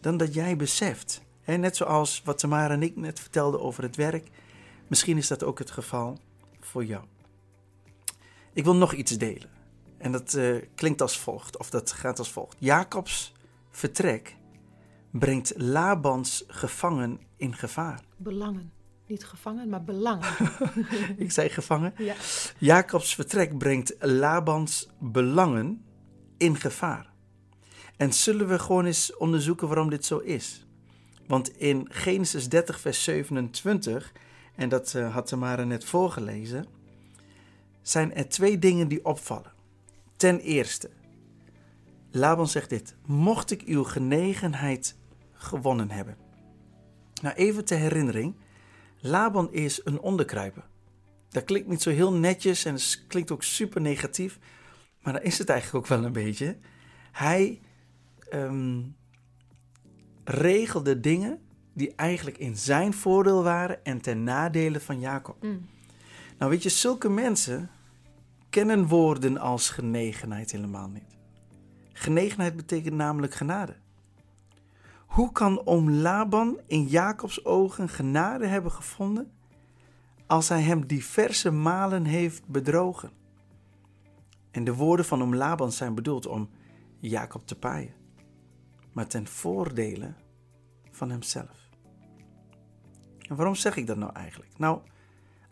dan 0.00 0.16
dat 0.16 0.34
jij 0.34 0.56
beseft. 0.56 1.22
Net 1.44 1.76
zoals 1.76 2.22
wat 2.24 2.38
Tamara 2.38 2.74
en 2.74 2.82
ik 2.82 2.96
net 2.96 3.20
vertelden 3.20 3.60
over 3.60 3.82
het 3.82 3.96
werk. 3.96 4.28
Misschien 4.90 5.16
is 5.16 5.28
dat 5.28 5.44
ook 5.44 5.58
het 5.58 5.70
geval 5.70 6.18
voor 6.60 6.84
jou. 6.84 7.04
Ik 8.52 8.64
wil 8.64 8.74
nog 8.74 8.92
iets 8.92 9.18
delen. 9.18 9.50
En 9.98 10.12
dat 10.12 10.34
eh, 10.34 10.56
klinkt 10.74 11.00
als 11.00 11.18
volgt, 11.18 11.56
of 11.58 11.70
dat 11.70 11.92
gaat 11.92 12.18
als 12.18 12.30
volgt. 12.30 12.56
Jacobs 12.58 13.32
vertrek 13.70 14.36
brengt 15.10 15.52
Labans 15.56 16.44
gevangen 16.46 17.20
in 17.36 17.54
gevaar. 17.54 18.00
Belangen. 18.16 18.72
Niet 19.06 19.24
gevangen, 19.24 19.68
maar 19.68 19.84
belangen. 19.84 20.28
Ik 21.16 21.32
zei 21.32 21.48
gevangen. 21.48 21.94
ja. 21.96 22.14
Jacobs 22.58 23.14
vertrek 23.14 23.58
brengt 23.58 23.94
Labans 23.98 24.88
belangen 24.98 25.84
in 26.36 26.56
gevaar. 26.56 27.12
En 27.96 28.12
zullen 28.12 28.48
we 28.48 28.58
gewoon 28.58 28.84
eens 28.84 29.16
onderzoeken 29.16 29.66
waarom 29.68 29.90
dit 29.90 30.04
zo 30.04 30.18
is? 30.18 30.66
Want 31.26 31.56
in 31.58 31.86
Genesis 31.90 32.48
30, 32.48 32.80
vers 32.80 33.04
27, 33.04 34.12
en 34.60 34.68
dat 34.68 34.94
eh, 34.94 35.14
had 35.14 35.26
Tamara 35.26 35.64
net 35.64 35.84
voorgelezen, 35.84 36.66
zijn 37.82 38.14
er 38.14 38.28
twee 38.28 38.58
dingen 38.58 38.88
die 38.88 39.04
opvallen. 39.04 39.52
Ten 40.16 40.40
eerste, 40.40 40.90
Laban 42.10 42.48
zegt 42.48 42.68
dit: 42.68 42.96
Mocht 43.06 43.50
ik 43.50 43.62
uw 43.62 43.84
genegenheid 43.84 44.96
gewonnen 45.32 45.90
hebben. 45.90 46.16
Nou, 47.22 47.34
even 47.34 47.64
ter 47.64 47.78
herinnering: 47.78 48.34
Laban 48.98 49.52
is 49.52 49.80
een 49.84 50.00
onderkruiper. 50.00 50.68
Dat 51.28 51.44
klinkt 51.44 51.68
niet 51.68 51.82
zo 51.82 51.90
heel 51.90 52.12
netjes 52.12 52.64
en 52.64 52.74
het 52.74 53.04
klinkt 53.08 53.30
ook 53.30 53.42
super 53.42 53.80
negatief, 53.80 54.38
maar 55.02 55.12
dat 55.12 55.22
is 55.22 55.38
het 55.38 55.48
eigenlijk 55.48 55.84
ook 55.84 55.90
wel 55.90 56.04
een 56.04 56.12
beetje. 56.12 56.58
Hij 57.12 57.60
ehm, 58.30 58.82
regelde 60.24 61.00
dingen 61.00 61.40
die 61.80 61.94
eigenlijk 61.96 62.38
in 62.38 62.56
zijn 62.56 62.92
voordeel 62.92 63.42
waren 63.42 63.84
en 63.84 64.00
ten 64.00 64.24
nadele 64.24 64.80
van 64.80 65.00
Jacob. 65.00 65.42
Mm. 65.42 65.68
Nou 66.38 66.50
weet 66.50 66.62
je, 66.62 66.68
zulke 66.68 67.08
mensen 67.08 67.70
kennen 68.50 68.86
woorden 68.86 69.38
als 69.38 69.70
genegenheid 69.70 70.50
helemaal 70.50 70.88
niet. 70.88 71.16
Genegenheid 71.92 72.56
betekent 72.56 72.94
namelijk 72.94 73.34
genade. 73.34 73.76
Hoe 75.06 75.32
kan 75.32 75.66
oom 75.66 75.90
Laban 75.90 76.60
in 76.66 76.86
Jacobs 76.86 77.44
ogen 77.44 77.88
genade 77.88 78.46
hebben 78.46 78.72
gevonden 78.72 79.30
als 80.26 80.48
hij 80.48 80.62
hem 80.62 80.86
diverse 80.86 81.50
malen 81.50 82.04
heeft 82.04 82.46
bedrogen? 82.46 83.10
En 84.50 84.64
de 84.64 84.74
woorden 84.74 85.06
van 85.06 85.22
oom 85.22 85.34
Laban 85.34 85.72
zijn 85.72 85.94
bedoeld 85.94 86.26
om 86.26 86.50
Jacob 86.98 87.46
te 87.46 87.58
paaien, 87.58 87.94
maar 88.92 89.06
ten 89.06 89.26
voordele 89.26 90.14
van 90.90 91.10
hemzelf. 91.10 91.59
En 93.30 93.36
waarom 93.36 93.54
zeg 93.54 93.76
ik 93.76 93.86
dat 93.86 93.96
nou 93.96 94.12
eigenlijk? 94.12 94.58
Nou, 94.58 94.80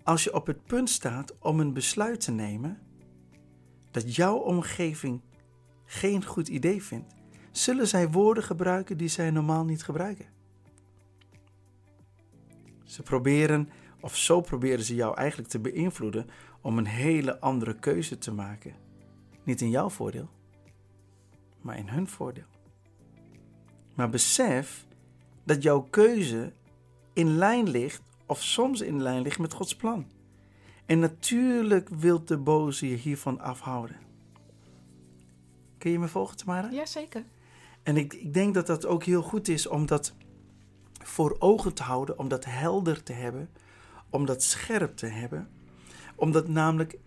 als 0.02 0.24
je 0.24 0.34
op 0.34 0.46
het 0.46 0.64
punt 0.64 0.90
staat 0.90 1.38
om 1.38 1.60
een 1.60 1.72
besluit 1.72 2.20
te 2.20 2.30
nemen 2.30 2.78
dat 3.90 4.14
jouw 4.14 4.36
omgeving 4.36 5.20
geen 5.84 6.24
goed 6.24 6.48
idee 6.48 6.82
vindt, 6.82 7.14
zullen 7.50 7.88
zij 7.88 8.10
woorden 8.10 8.42
gebruiken 8.42 8.96
die 8.96 9.08
zij 9.08 9.30
normaal 9.30 9.64
niet 9.64 9.82
gebruiken. 9.82 10.26
Ze 12.84 13.02
proberen, 13.02 13.68
of 14.00 14.16
zo 14.16 14.40
proberen 14.40 14.84
ze 14.84 14.94
jou 14.94 15.16
eigenlijk 15.16 15.48
te 15.48 15.58
beïnvloeden 15.58 16.26
om 16.60 16.78
een 16.78 16.86
hele 16.86 17.40
andere 17.40 17.78
keuze 17.78 18.18
te 18.18 18.32
maken. 18.32 18.74
Niet 19.44 19.60
in 19.60 19.70
jouw 19.70 19.88
voordeel, 19.88 20.30
maar 21.60 21.78
in 21.78 21.88
hun 21.88 22.08
voordeel. 22.08 22.48
Maar 23.94 24.10
besef 24.10 24.86
dat 25.44 25.62
jouw 25.62 25.80
keuze 25.80 26.52
in 27.18 27.36
lijn 27.36 27.68
ligt, 27.68 28.02
of 28.26 28.42
soms 28.42 28.80
in 28.80 29.02
lijn 29.02 29.22
ligt 29.22 29.38
met 29.38 29.52
Gods 29.52 29.76
plan. 29.76 30.06
En 30.86 30.98
natuurlijk 30.98 31.88
wil 31.88 32.24
de 32.24 32.36
boze 32.38 32.88
je 32.88 32.96
hiervan 32.96 33.40
afhouden. 33.40 33.96
Kun 35.78 35.90
je 35.90 35.98
me 35.98 36.08
volgen, 36.08 36.36
Tamara? 36.36 36.70
Jazeker. 36.70 37.24
En 37.82 37.96
ik, 37.96 38.12
ik 38.14 38.34
denk 38.34 38.54
dat 38.54 38.66
dat 38.66 38.86
ook 38.86 39.04
heel 39.04 39.22
goed 39.22 39.48
is 39.48 39.66
om 39.66 39.86
dat 39.86 40.14
voor 41.02 41.36
ogen 41.38 41.74
te 41.74 41.82
houden, 41.82 42.18
om 42.18 42.28
dat 42.28 42.44
helder 42.44 43.02
te 43.02 43.12
hebben, 43.12 43.50
om 44.10 44.26
dat 44.26 44.42
scherp 44.42 44.96
te 44.96 45.06
hebben. 45.06 45.48
Omdat 46.16 46.48
namelijk 46.48 46.98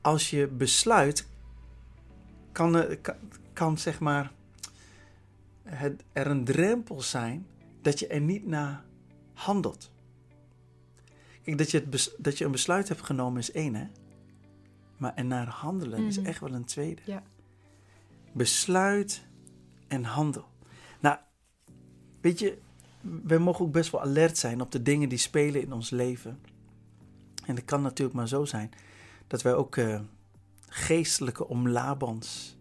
als 0.00 0.30
je 0.30 0.46
besluit, 0.46 1.28
kan, 2.52 2.74
er- 2.74 2.98
kan, 2.98 3.16
kan 3.52 3.78
zeg 3.78 4.00
maar 4.00 4.32
het, 5.62 6.04
er 6.12 6.26
een 6.26 6.44
drempel 6.44 7.00
zijn 7.00 7.46
dat 7.82 7.98
je 7.98 8.06
er 8.06 8.20
niet 8.20 8.46
naar 8.46 8.84
handelt. 9.32 9.90
Kijk, 11.42 11.58
dat 11.58 11.70
je, 11.70 11.78
het 11.78 12.14
dat 12.18 12.38
je 12.38 12.44
een 12.44 12.50
besluit 12.50 12.88
hebt 12.88 13.02
genomen 13.02 13.40
is 13.40 13.52
één, 13.52 13.74
hè? 13.74 13.86
Maar 14.96 15.14
er 15.14 15.24
naar 15.24 15.46
handelen 15.48 16.06
is 16.06 16.18
Mhm. 16.18 16.26
echt 16.26 16.40
wel 16.40 16.52
een 16.54 16.64
tweede. 16.64 17.00
Ja. 17.04 17.22
Besluit 18.32 19.22
en 19.88 20.04
handel. 20.04 20.44
Nou, 21.00 21.16
weet 22.20 22.38
je, 22.38 22.58
wij 23.00 23.38
mogen 23.38 23.64
ook 23.64 23.72
best 23.72 23.90
wel 23.90 24.00
alert 24.00 24.38
zijn 24.38 24.60
op 24.60 24.70
de 24.72 24.82
dingen 24.82 25.08
die 25.08 25.18
spelen 25.18 25.62
in 25.62 25.72
ons 25.72 25.90
leven. 25.90 26.40
En 27.46 27.54
het 27.56 27.64
kan 27.64 27.82
natuurlijk 27.82 28.16
maar 28.16 28.28
zo 28.28 28.44
zijn 28.44 28.70
dat 29.26 29.42
wij 29.42 29.54
ook 29.54 29.76
eh, 29.76 30.00
geestelijke 30.68 31.48
omlabans 31.48 32.56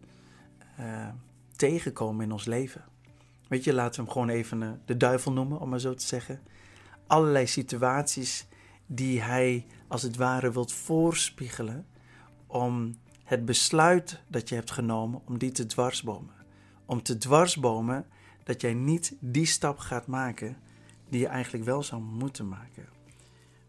eh, 0.77 1.07
tegenkomen 1.55 2.25
in 2.25 2.31
ons 2.31 2.45
leven. 2.45 2.83
Weet 3.47 3.63
je, 3.63 3.73
laten 3.73 3.95
we 3.99 4.01
hem 4.05 4.11
gewoon 4.11 4.29
even 4.29 4.63
eh, 4.63 4.69
de 4.85 4.97
duivel 4.97 5.31
noemen, 5.31 5.59
om 5.59 5.69
maar 5.69 5.79
zo 5.79 5.93
te 5.93 6.05
zeggen. 6.05 6.39
Allerlei 7.11 7.47
situaties 7.47 8.47
die 8.85 9.21
hij 9.21 9.65
als 9.87 10.01
het 10.01 10.15
ware 10.15 10.51
wilt 10.51 10.71
voorspiegelen 10.71 11.87
om 12.47 12.95
het 13.23 13.45
besluit 13.45 14.21
dat 14.27 14.49
je 14.49 14.55
hebt 14.55 14.71
genomen 14.71 15.21
om 15.25 15.37
die 15.37 15.51
te 15.51 15.65
dwarsbomen. 15.65 16.33
Om 16.85 17.03
te 17.03 17.17
dwarsbomen 17.17 18.05
dat 18.43 18.61
jij 18.61 18.73
niet 18.73 19.15
die 19.19 19.45
stap 19.45 19.77
gaat 19.77 20.07
maken 20.07 20.57
die 21.09 21.19
je 21.19 21.27
eigenlijk 21.27 21.63
wel 21.65 21.83
zou 21.83 22.01
moeten 22.01 22.47
maken. 22.47 22.89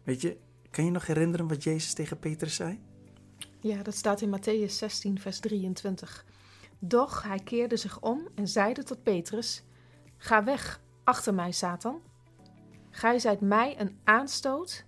Weet 0.03 0.21
je, 0.21 0.37
kan 0.69 0.85
je 0.85 0.91
nog 0.91 1.07
herinneren 1.07 1.47
wat 1.47 1.63
Jezus 1.63 1.93
tegen 1.93 2.19
Petrus 2.19 2.55
zei? 2.55 2.79
Ja, 3.59 3.83
dat 3.83 3.95
staat 3.95 4.21
in 4.21 4.39
Matthäus 4.39 4.71
16, 4.71 5.19
vers 5.19 5.39
23. 5.39 6.25
Doch 6.79 7.23
hij 7.23 7.39
keerde 7.39 7.77
zich 7.77 8.01
om 8.01 8.27
en 8.35 8.47
zeide 8.47 8.83
tot 8.83 9.03
Petrus: 9.03 9.63
Ga 10.17 10.43
weg 10.43 10.81
achter 11.03 11.33
mij, 11.33 11.51
Satan. 11.51 12.01
Gij 12.95 13.19
zijt 13.19 13.41
mij 13.41 13.79
een 13.79 13.97
aanstoot, 14.03 14.85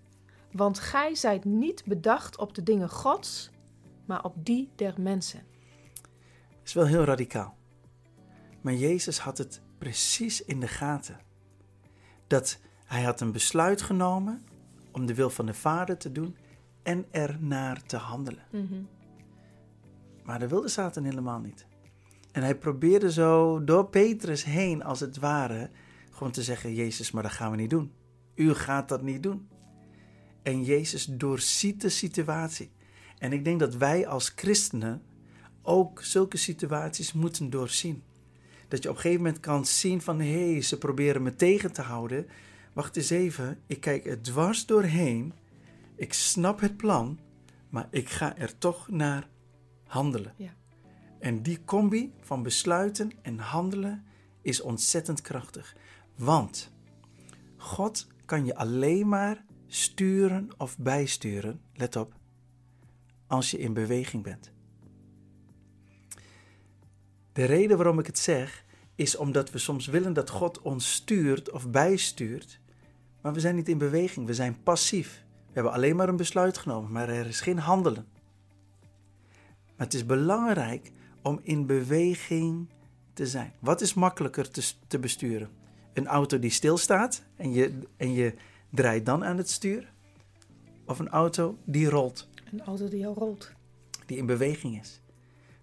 want 0.52 0.80
gij 0.80 1.16
zijt 1.16 1.46
niet 1.46 1.84
bedacht 1.86 2.38
op 2.38 2.54
de 2.54 2.64
dingen 2.64 2.90
Gods, 2.90 3.52
maar 4.06 4.24
op 4.24 4.46
die 4.46 4.72
der 4.76 4.94
mensen. 5.02 5.44
Dat 6.50 6.64
is 6.64 6.74
wel 6.74 6.86
heel 6.86 7.04
radicaal. 7.04 7.58
Maar 8.62 8.74
Jezus 8.74 9.20
had 9.20 9.38
het 9.38 9.62
precies 9.78 10.44
in 10.44 10.60
de 10.60 10.68
gaten. 10.68 11.20
Dat 12.28 12.60
hij 12.86 13.04
had 13.04 13.22
een 13.22 13.32
besluit 13.32 13.82
genomen 13.82 14.46
om 14.92 15.06
de 15.06 15.14
wil 15.16 15.30
van 15.30 15.46
de 15.46 15.54
Vader 15.54 15.98
te 15.98 16.12
doen 16.12 16.38
en 16.84 17.06
er 17.12 17.38
naar 17.40 17.84
te 17.84 17.98
handelen. 17.98 18.44
Maar 20.24 20.40
dat 20.40 20.50
wilde 20.50 20.68
Satan 20.68 21.04
helemaal 21.04 21.40
niet. 21.40 21.66
En 22.32 22.42
hij 22.42 22.56
probeerde 22.56 23.12
zo 23.12 23.64
door 23.64 23.90
Petrus 23.90 24.44
heen, 24.44 24.84
als 24.84 25.00
het 25.00 25.18
ware, 25.18 25.70
gewoon 26.16 26.32
te 26.32 26.44
zeggen: 26.44 26.74
Jezus, 26.74 27.12
maar 27.12 27.24
dat 27.24 27.32
gaan 27.32 27.52
we 27.52 27.58
niet 27.58 27.70
doen. 27.70 27.92
U 28.36 28.54
gaat 28.54 28.90
dat 28.90 29.02
niet 29.02 29.24
doen. 29.24 29.48
En 30.44 30.64
Jezus 30.64 31.06
doorziet 31.06 31.82
de 31.82 31.90
situatie. 31.90 32.72
En 33.18 33.34
ik 33.34 33.44
denk 33.44 33.60
dat 33.60 33.76
wij 33.76 34.08
als 34.08 34.32
christenen 34.36 35.02
ook 35.62 36.04
zulke 36.04 36.38
situaties 36.38 37.14
moeten 37.14 37.50
doorzien. 37.50 38.04
Dat 38.68 38.84
je 38.84 38.90
op 38.90 38.96
een 38.96 39.02
gegeven 39.02 39.24
moment 39.24 39.42
kan 39.42 39.66
zien 39.66 40.02
van 40.02 40.20
hé, 40.20 40.52
hey, 40.52 40.62
ze 40.62 40.78
proberen 40.78 41.24
me 41.24 41.36
tegen 41.36 41.72
te 41.72 41.82
houden. 41.82 42.28
Wacht 42.74 42.96
eens 42.96 43.10
even, 43.10 43.60
ik 43.68 43.80
kijk 43.80 44.06
er 44.06 44.22
dwars 44.22 44.66
doorheen. 44.66 45.34
Ik 45.96 46.14
snap 46.14 46.60
het 46.60 46.78
plan, 46.78 47.20
maar 47.70 47.88
ik 47.90 48.10
ga 48.10 48.38
er 48.38 48.58
toch 48.58 48.90
naar 48.90 49.28
handelen. 49.84 50.34
Ja. 50.38 50.54
En 51.20 51.42
die 51.42 51.64
combi 51.66 52.14
van 52.22 52.44
besluiten 52.44 53.12
en 53.22 53.40
handelen 53.40 54.06
is 54.42 54.62
ontzettend 54.62 55.22
krachtig. 55.22 55.76
Want 56.16 56.72
God 57.58 58.08
kan 58.26 58.46
je 58.46 58.56
alleen 58.56 59.08
maar 59.08 59.46
sturen 59.68 60.50
of 60.58 60.78
bijsturen, 60.78 61.62
let 61.74 61.96
op, 61.96 62.14
als 63.28 63.52
je 63.52 63.58
in 63.58 63.74
beweging 63.74 64.24
bent. 64.24 64.52
De 67.32 67.46
reden 67.46 67.78
waarom 67.78 68.00
ik 68.00 68.06
het 68.06 68.20
zeg, 68.20 68.66
is 68.96 69.16
omdat 69.16 69.52
we 69.52 69.58
soms 69.58 69.88
willen 69.88 70.14
dat 70.14 70.30
God 70.30 70.62
ons 70.62 70.94
stuurt 70.94 71.52
of 71.52 71.70
bijstuurt, 71.70 72.60
maar 73.22 73.34
we 73.34 73.40
zijn 73.40 73.56
niet 73.56 73.70
in 73.70 73.78
beweging, 73.78 74.26
we 74.26 74.34
zijn 74.34 74.64
passief. 74.64 75.24
We 75.48 75.52
hebben 75.54 75.72
alleen 75.72 75.96
maar 75.96 76.10
een 76.10 76.16
besluit 76.16 76.58
genomen, 76.58 76.92
maar 76.92 77.10
er 77.10 77.26
is 77.26 77.42
geen 77.42 77.60
handelen. 77.60 78.08
Maar 79.66 79.86
het 79.86 79.94
is 79.94 80.06
belangrijk 80.06 80.92
om 81.22 81.40
in 81.44 81.66
beweging 81.66 82.70
te 83.14 83.28
zijn. 83.28 83.54
Wat 83.60 83.82
is 83.82 83.94
makkelijker 83.94 84.50
te, 84.52 84.72
te 84.88 85.00
besturen? 85.00 85.50
Een 85.96 86.08
auto 86.08 86.40
die 86.40 86.50
stilstaat 86.50 87.24
en 87.36 87.54
je, 87.54 87.80
en 87.98 88.14
je 88.14 88.34
draait 88.70 89.06
dan 89.06 89.26
aan 89.26 89.38
het 89.38 89.50
stuur? 89.50 89.94
Of 90.86 91.00
een 91.00 91.10
auto 91.10 91.58
die 91.64 91.90
rolt? 91.90 92.28
Een 92.52 92.62
auto 92.62 92.88
die 92.88 93.08
al 93.08 93.14
rolt. 93.14 93.52
Die 94.06 94.18
in 94.18 94.26
beweging 94.26 94.80
is. 94.80 95.02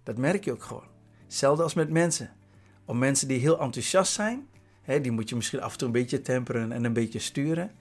Dat 0.03 0.17
merk 0.17 0.45
je 0.45 0.51
ook 0.51 0.63
gewoon. 0.63 0.87
Hetzelfde 1.23 1.63
als 1.63 1.73
met 1.73 1.89
mensen. 1.89 2.31
Om 2.85 2.97
mensen 2.97 3.27
die 3.27 3.39
heel 3.39 3.59
enthousiast 3.59 4.13
zijn, 4.13 4.47
hè, 4.81 5.01
die 5.01 5.11
moet 5.11 5.29
je 5.29 5.35
misschien 5.35 5.61
af 5.61 5.71
en 5.71 5.77
toe 5.77 5.87
een 5.87 5.93
beetje 5.93 6.21
temperen 6.21 6.71
en 6.71 6.83
een 6.83 6.93
beetje 6.93 7.19
sturen. 7.19 7.71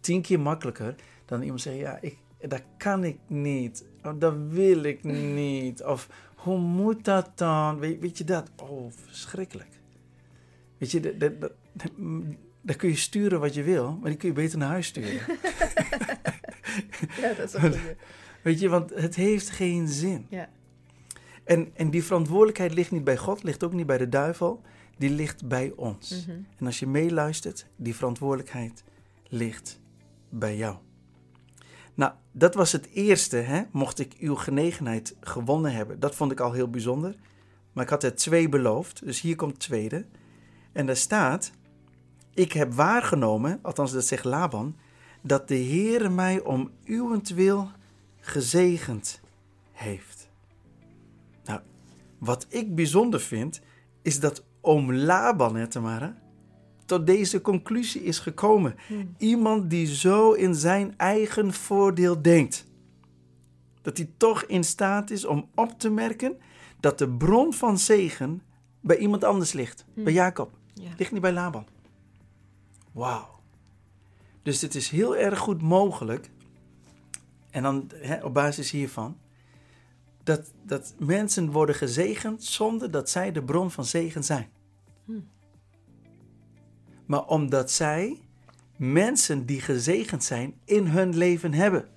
Tien 0.00 0.22
keer 0.22 0.40
makkelijker 0.40 0.94
dan 1.24 1.42
iemand 1.42 1.60
zeggen, 1.60 1.82
ja, 1.82 1.98
ik, 2.00 2.16
dat 2.38 2.62
kan 2.76 3.04
ik 3.04 3.18
niet. 3.26 3.84
Of 4.02 4.14
dat 4.14 4.34
wil 4.48 4.82
ik 4.82 5.04
niet. 5.04 5.82
Of 5.84 6.08
hoe 6.34 6.58
moet 6.58 7.04
dat 7.04 7.30
dan? 7.34 7.78
Weet, 7.78 8.00
weet 8.00 8.18
je 8.18 8.24
dat? 8.24 8.50
Oh, 8.56 8.92
verschrikkelijk. 8.92 9.80
Weet 10.78 10.90
je, 10.90 11.16
dat, 11.16 11.40
dat, 11.40 11.52
dat 12.62 12.76
kun 12.76 12.88
je 12.88 12.96
sturen 12.96 13.40
wat 13.40 13.54
je 13.54 13.62
wil, 13.62 13.98
maar 14.00 14.10
die 14.10 14.18
kun 14.18 14.28
je 14.28 14.34
beter 14.34 14.58
naar 14.58 14.68
huis 14.68 14.86
sturen. 14.86 15.20
ja, 17.22 17.34
dat 17.34 17.54
is 17.54 17.60
goeie. 17.60 17.80
Weet 18.42 18.60
je, 18.60 18.68
want 18.68 18.90
het 18.94 19.14
heeft 19.14 19.50
geen 19.50 19.88
zin. 19.88 20.26
Ja. 20.28 20.48
En, 21.44 21.70
en 21.74 21.90
die 21.90 22.04
verantwoordelijkheid 22.04 22.74
ligt 22.74 22.90
niet 22.90 23.04
bij 23.04 23.16
God, 23.16 23.42
ligt 23.42 23.64
ook 23.64 23.72
niet 23.72 23.86
bij 23.86 23.98
de 23.98 24.08
duivel, 24.08 24.62
die 24.98 25.10
ligt 25.10 25.48
bij 25.48 25.72
ons. 25.76 26.26
Mhm. 26.26 26.38
En 26.58 26.66
als 26.66 26.78
je 26.78 26.86
meeluistert, 26.86 27.66
die 27.76 27.94
verantwoordelijkheid 27.94 28.84
ligt 29.28 29.80
bij 30.28 30.56
jou. 30.56 30.76
Nou, 31.94 32.12
dat 32.32 32.54
was 32.54 32.72
het 32.72 32.88
eerste, 32.92 33.36
hè? 33.36 33.62
mocht 33.72 33.98
ik 33.98 34.14
uw 34.18 34.34
genegenheid 34.34 35.16
gewonnen 35.20 35.72
hebben. 35.72 36.00
Dat 36.00 36.14
vond 36.14 36.32
ik 36.32 36.40
al 36.40 36.52
heel 36.52 36.70
bijzonder. 36.70 37.14
Maar 37.72 37.84
ik 37.84 37.90
had 37.90 38.02
er 38.02 38.14
twee 38.14 38.48
beloofd, 38.48 39.04
dus 39.04 39.20
hier 39.20 39.36
komt 39.36 39.52
het 39.52 39.60
tweede. 39.60 40.06
En 40.72 40.86
daar 40.86 40.96
staat, 40.96 41.52
ik 42.34 42.52
heb 42.52 42.72
waargenomen, 42.72 43.58
althans 43.62 43.92
dat 43.92 44.04
zegt 44.04 44.24
Laban, 44.24 44.76
dat 45.22 45.48
de 45.48 45.54
Heer 45.54 46.12
mij 46.12 46.40
om 46.40 46.70
uwentwil 46.84 47.70
gezegend 48.20 49.20
heeft. 49.72 50.28
Nou, 51.44 51.60
wat 52.18 52.46
ik 52.48 52.74
bijzonder 52.74 53.20
vind, 53.20 53.60
is 54.02 54.20
dat 54.20 54.44
oom 54.60 54.92
Laban, 54.92 55.56
hè 55.56 55.66
Tamara, 55.66 56.18
tot 56.84 57.06
deze 57.06 57.40
conclusie 57.40 58.02
is 58.02 58.18
gekomen. 58.18 58.74
Hmm. 58.86 59.14
Iemand 59.18 59.70
die 59.70 59.86
zo 59.86 60.32
in 60.32 60.54
zijn 60.54 60.94
eigen 60.96 61.52
voordeel 61.52 62.22
denkt. 62.22 62.66
Dat 63.82 63.96
hij 63.96 64.10
toch 64.16 64.42
in 64.42 64.64
staat 64.64 65.10
is 65.10 65.24
om 65.24 65.48
op 65.54 65.78
te 65.78 65.90
merken 65.90 66.36
dat 66.80 66.98
de 66.98 67.08
bron 67.08 67.52
van 67.52 67.78
zegen 67.78 68.42
bij 68.80 68.96
iemand 68.96 69.24
anders 69.24 69.52
ligt. 69.52 69.84
Hmm. 69.94 70.04
Bij 70.04 70.12
Jacob. 70.12 70.50
Ja. 70.74 70.88
Ligt 70.96 71.12
niet 71.12 71.20
bij 71.20 71.32
Laban. 71.32 71.66
Wauw. 72.92 73.40
Dus 74.42 74.60
het 74.60 74.74
is 74.74 74.88
heel 74.88 75.16
erg 75.16 75.38
goed 75.38 75.62
mogelijk. 75.62 76.30
En 77.50 77.62
dan 77.62 77.90
hè, 77.94 78.24
op 78.24 78.34
basis 78.34 78.70
hiervan. 78.70 79.18
Dat, 80.22 80.52
dat 80.62 80.94
mensen 80.98 81.50
worden 81.50 81.74
gezegend 81.74 82.44
zonder 82.44 82.90
dat 82.90 83.10
zij 83.10 83.32
de 83.32 83.42
bron 83.42 83.70
van 83.70 83.84
zegen 83.84 84.24
zijn. 84.24 84.48
Hmm. 85.04 85.28
Maar 87.06 87.26
omdat 87.26 87.70
zij 87.70 88.20
mensen 88.76 89.46
die 89.46 89.60
gezegend 89.60 90.24
zijn 90.24 90.54
in 90.64 90.86
hun 90.86 91.16
leven 91.16 91.52
hebben. 91.54 91.88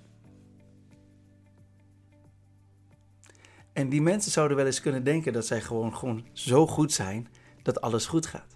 En 3.72 3.88
die 3.88 4.02
mensen 4.02 4.32
zouden 4.32 4.56
wel 4.56 4.66
eens 4.66 4.80
kunnen 4.80 5.04
denken 5.04 5.32
dat 5.32 5.46
zij 5.46 5.60
gewoon, 5.60 5.96
gewoon 5.96 6.26
zo 6.32 6.66
goed 6.66 6.92
zijn 6.92 7.28
dat 7.62 7.80
alles 7.80 8.06
goed 8.06 8.26
gaat. 8.26 8.53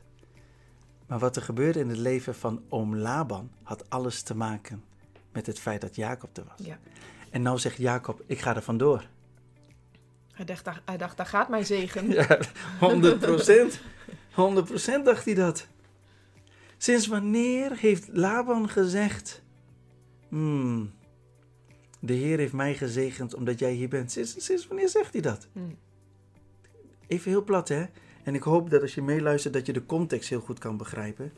Maar 1.09 1.18
wat 1.18 1.37
er 1.37 1.42
gebeurde 1.42 1.79
in 1.81 1.88
het 1.88 1.99
leven 1.99 2.35
van 2.35 2.62
oom 2.68 2.97
Laban 2.97 3.51
had 3.62 3.90
alles 3.90 4.23
te 4.23 4.37
maken 4.37 4.85
met 5.33 5.47
het 5.47 5.59
feit 5.59 5.81
dat 5.81 5.97
Jacob 5.97 6.37
er 6.37 6.44
was. 6.57 6.66
Ja. 6.66 6.79
En 7.31 7.42
nou 7.42 7.59
zegt 7.59 7.77
Jacob, 7.77 8.23
ik 8.27 8.38
ga 8.40 8.57
er 8.57 8.62
vandoor. 8.62 9.07
Hij, 10.33 10.44
dacht, 10.44 10.64
daar- 10.64 10.83
hij 10.85 10.97
dacht, 10.97 11.16
daar 11.16 11.27
gaat 11.27 11.49
mijn 11.49 11.66
zegen. 11.66 12.11
Ja, 12.12 12.38
100 12.81 13.18
procent. 13.18 13.81
100 14.35 14.66
procent 14.66 15.05
dacht 15.05 15.25
hij 15.25 15.35
dat. 15.35 15.66
Sinds 16.77 17.07
wanneer 17.07 17.77
heeft 17.77 18.09
Laban 18.12 18.68
gezegd: 18.68 19.42
"Hmm, 20.29 20.92
De 22.01 22.12
Heer 22.12 22.38
heeft 22.38 22.53
mij 22.53 22.75
gezegend 22.75 23.35
omdat 23.35 23.59
jij 23.59 23.73
hier 23.73 23.88
bent? 23.88 24.12
Sinds, 24.12 24.44
sinds 24.44 24.66
wanneer 24.66 24.88
zegt 24.88 25.12
hij 25.12 25.23
dat? 25.23 25.47
Hmm. 25.53 25.77
Even 27.07 27.31
heel 27.31 27.44
plat, 27.44 27.68
hè? 27.68 27.85
En 28.29 28.35
ik 28.35 28.43
hoop 28.43 28.71
dat 28.71 28.83
als 28.83 28.95
je 28.95 29.03
meeluistert, 29.03 29.55
dat 29.55 29.67
je 29.67 29.73
de 29.73 29.87
context 29.87 30.29
heel 30.29 30.41
goed 30.41 30.59
kan 30.59 30.77
begrijpen. 30.77 31.33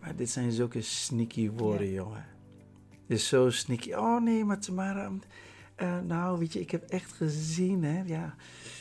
Maar 0.00 0.16
dit 0.16 0.30
zijn 0.30 0.52
zulke 0.52 0.82
sneaky 0.82 1.50
woorden, 1.50 1.86
Ja. 1.86 1.92
jongen. 1.92 2.26
Dit 3.06 3.18
is 3.18 3.28
zo 3.28 3.50
sneaky. 3.50 3.92
Oh 3.92 4.22
nee, 4.22 4.44
maar 4.44 4.58
Tamara, 4.58 5.10
eh, 5.74 5.98
nou 6.00 6.38
weet 6.38 6.52
je, 6.52 6.60
ik 6.60 6.70
heb 6.70 6.90
echt 6.90 7.12
gezien, 7.12 7.84
hè? 7.84 8.02
Ja, 8.06 8.34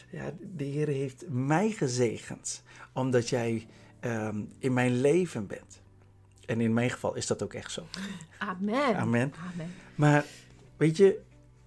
ja, 0.10 0.32
de 0.56 0.64
Heer 0.64 0.88
heeft 0.88 1.26
mij 1.30 1.70
gezegend 1.70 2.64
omdat 2.94 3.30
jij 3.30 3.68
ehm, 4.00 4.42
in 4.60 4.74
mijn 4.74 5.02
leven 5.02 5.48
bent. 5.48 5.82
En 6.46 6.62
in 6.62 6.74
mijn 6.74 6.90
geval 6.90 7.16
is 7.16 7.28
dat 7.28 7.44
ook 7.44 7.54
echt 7.54 7.72
zo. 7.72 7.84
Amen. 8.38 8.96
Amen. 8.98 9.34
Amen. 9.54 9.74
Maar 9.96 10.26
weet 10.78 10.98
je, 10.98 11.20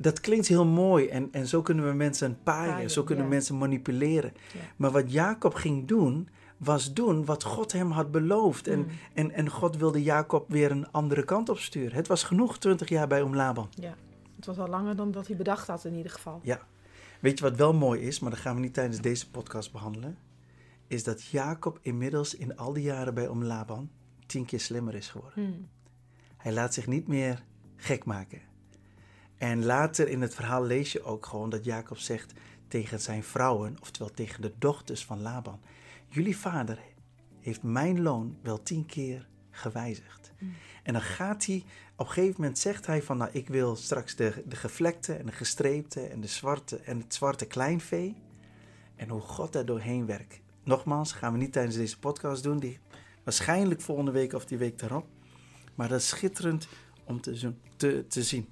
dat 0.03 0.21
klinkt 0.21 0.47
heel 0.47 0.67
mooi 0.67 1.09
en, 1.09 1.29
en 1.33 1.47
zo 1.47 1.63
kunnen 1.63 1.87
we 1.89 1.93
mensen 1.93 2.39
paaien, 2.43 2.73
Paaien, 2.73 2.91
zo 2.91 3.05
kunnen 3.05 3.25
ja. 3.25 3.31
mensen 3.31 3.59
manipuleren. 3.59 4.33
Ja. 4.53 4.61
Maar 4.77 4.91
wat 4.91 5.13
Jacob 5.13 5.55
ging 5.55 5.89
doen, 5.89 6.29
was 6.57 6.93
doen 6.93 7.25
wat 7.25 7.45
God 7.45 7.73
hem 7.73 7.91
had 7.91 8.11
beloofd. 8.11 8.67
En, 8.67 8.79
Mm. 8.79 8.87
en, 9.15 9.33
en 9.33 9.49
God 9.49 9.77
wilde 9.77 10.03
Jacob 10.03 10.49
weer 10.49 10.71
een 10.71 10.91
andere 10.91 11.25
kant 11.25 11.49
op 11.49 11.59
sturen. 11.59 11.97
Het 11.97 12.07
was 12.07 12.23
genoeg 12.23 12.59
20 12.59 12.89
jaar 12.89 13.07
bij 13.07 13.23
Oom 13.23 13.35
Laban. 13.35 13.69
Ja, 13.75 13.95
het 14.37 14.47
was 14.47 14.59
al 14.59 14.69
langer 14.69 14.97
dan 14.97 15.11
dat 15.11 15.27
hij 15.27 15.37
bedacht 15.37 15.67
had 15.67 15.85
in 15.85 15.95
ieder 15.95 16.13
geval. 16.13 16.41
Weet 17.21 17.39
je 17.39 17.45
wat 17.45 17.57
wel 17.57 17.73
mooi 17.73 18.01
is, 18.01 18.21
maar 18.21 18.31
dat 18.31 18.41
gaan 18.41 18.55
we 18.55 18.61
niet 18.61 18.75
tijdens 18.75 19.01
deze 19.01 19.31
podcast 19.31 19.73
behandelen? 19.73 20.19
Is 20.87 21.05
dat 21.05 21.25
Jacob 21.25 21.79
inmiddels 21.83 22.35
in 22.35 22.57
al 22.57 22.73
die 22.73 22.83
jaren 22.83 23.15
bij 23.15 23.29
Oom 23.29 23.45
Laban 23.45 23.91
tien 24.27 24.45
keer 24.45 24.61
slimmer 24.61 24.95
is 24.95 25.09
geworden. 25.09 25.45
Hmm. 25.45 25.69
Hij 26.37 26.53
laat 26.53 26.75
zich 26.75 26.87
niet 26.87 27.07
meer 27.07 27.45
gek 27.77 28.05
maken. 28.05 28.41
En 29.41 29.65
later 29.65 30.09
in 30.09 30.23
het 30.23 30.35
verhaal 30.35 30.65
lees 30.65 30.93
je 30.93 31.03
ook 31.03 31.27
gewoon 31.27 31.51
dat 31.51 31.65
Jacob 31.65 31.99
zegt 31.99 32.33
tegen 32.69 33.01
zijn 33.01 33.23
vrouwen, 33.25 33.77
oftewel 33.81 34.11
tegen 34.11 34.43
de 34.43 34.53
dochters 34.59 35.05
van 35.05 35.23
Laban: 35.23 35.61
Jullie 36.09 36.37
vader 36.37 36.79
heeft 37.41 37.63
mijn 37.63 38.03
loon 38.03 38.37
wel 38.43 38.63
tien 38.63 38.87
keer 38.87 39.29
gewijzigd. 39.51 40.33
Mm. 40.39 40.55
En 40.83 40.93
dan 40.93 41.03
gaat 41.03 41.47
hij, 41.47 41.65
op 41.97 42.07
een 42.07 42.13
gegeven 42.13 42.41
moment 42.41 42.59
zegt 42.59 42.87
hij 42.87 43.03
van, 43.03 43.17
nou 43.17 43.31
ik 43.33 43.49
wil 43.49 43.77
straks 43.77 44.17
de, 44.17 44.43
de 44.47 44.57
gevlekte 44.57 45.15
en 45.15 45.27
de 45.27 45.33
gestreepte 45.33 46.01
en 46.01 46.21
de 46.21 46.27
zwarte 46.27 46.77
en 46.77 46.99
het 46.99 47.15
zwarte 47.15 47.47
kleinvee. 47.47 48.17
En 48.97 49.09
hoe 49.09 49.21
God 49.21 49.53
daar 49.53 49.65
doorheen 49.65 50.07
werkt. 50.07 50.41
Nogmaals, 50.65 51.13
gaan 51.13 51.33
we 51.33 51.39
niet 51.39 51.53
tijdens 51.53 51.77
deze 51.77 51.99
podcast 51.99 52.43
doen, 52.43 52.59
die 52.59 52.79
waarschijnlijk 53.25 53.81
volgende 53.81 54.11
week 54.11 54.33
of 54.33 54.45
die 54.45 54.59
week 54.59 54.79
daarop. 54.79 55.07
Maar 55.75 55.89
dat 55.89 56.01
is 56.01 56.09
schitterend 56.09 56.69
om 57.05 57.21
te, 57.21 57.39
zo- 57.39 57.55
te, 57.77 58.05
te 58.09 58.23
zien. 58.23 58.49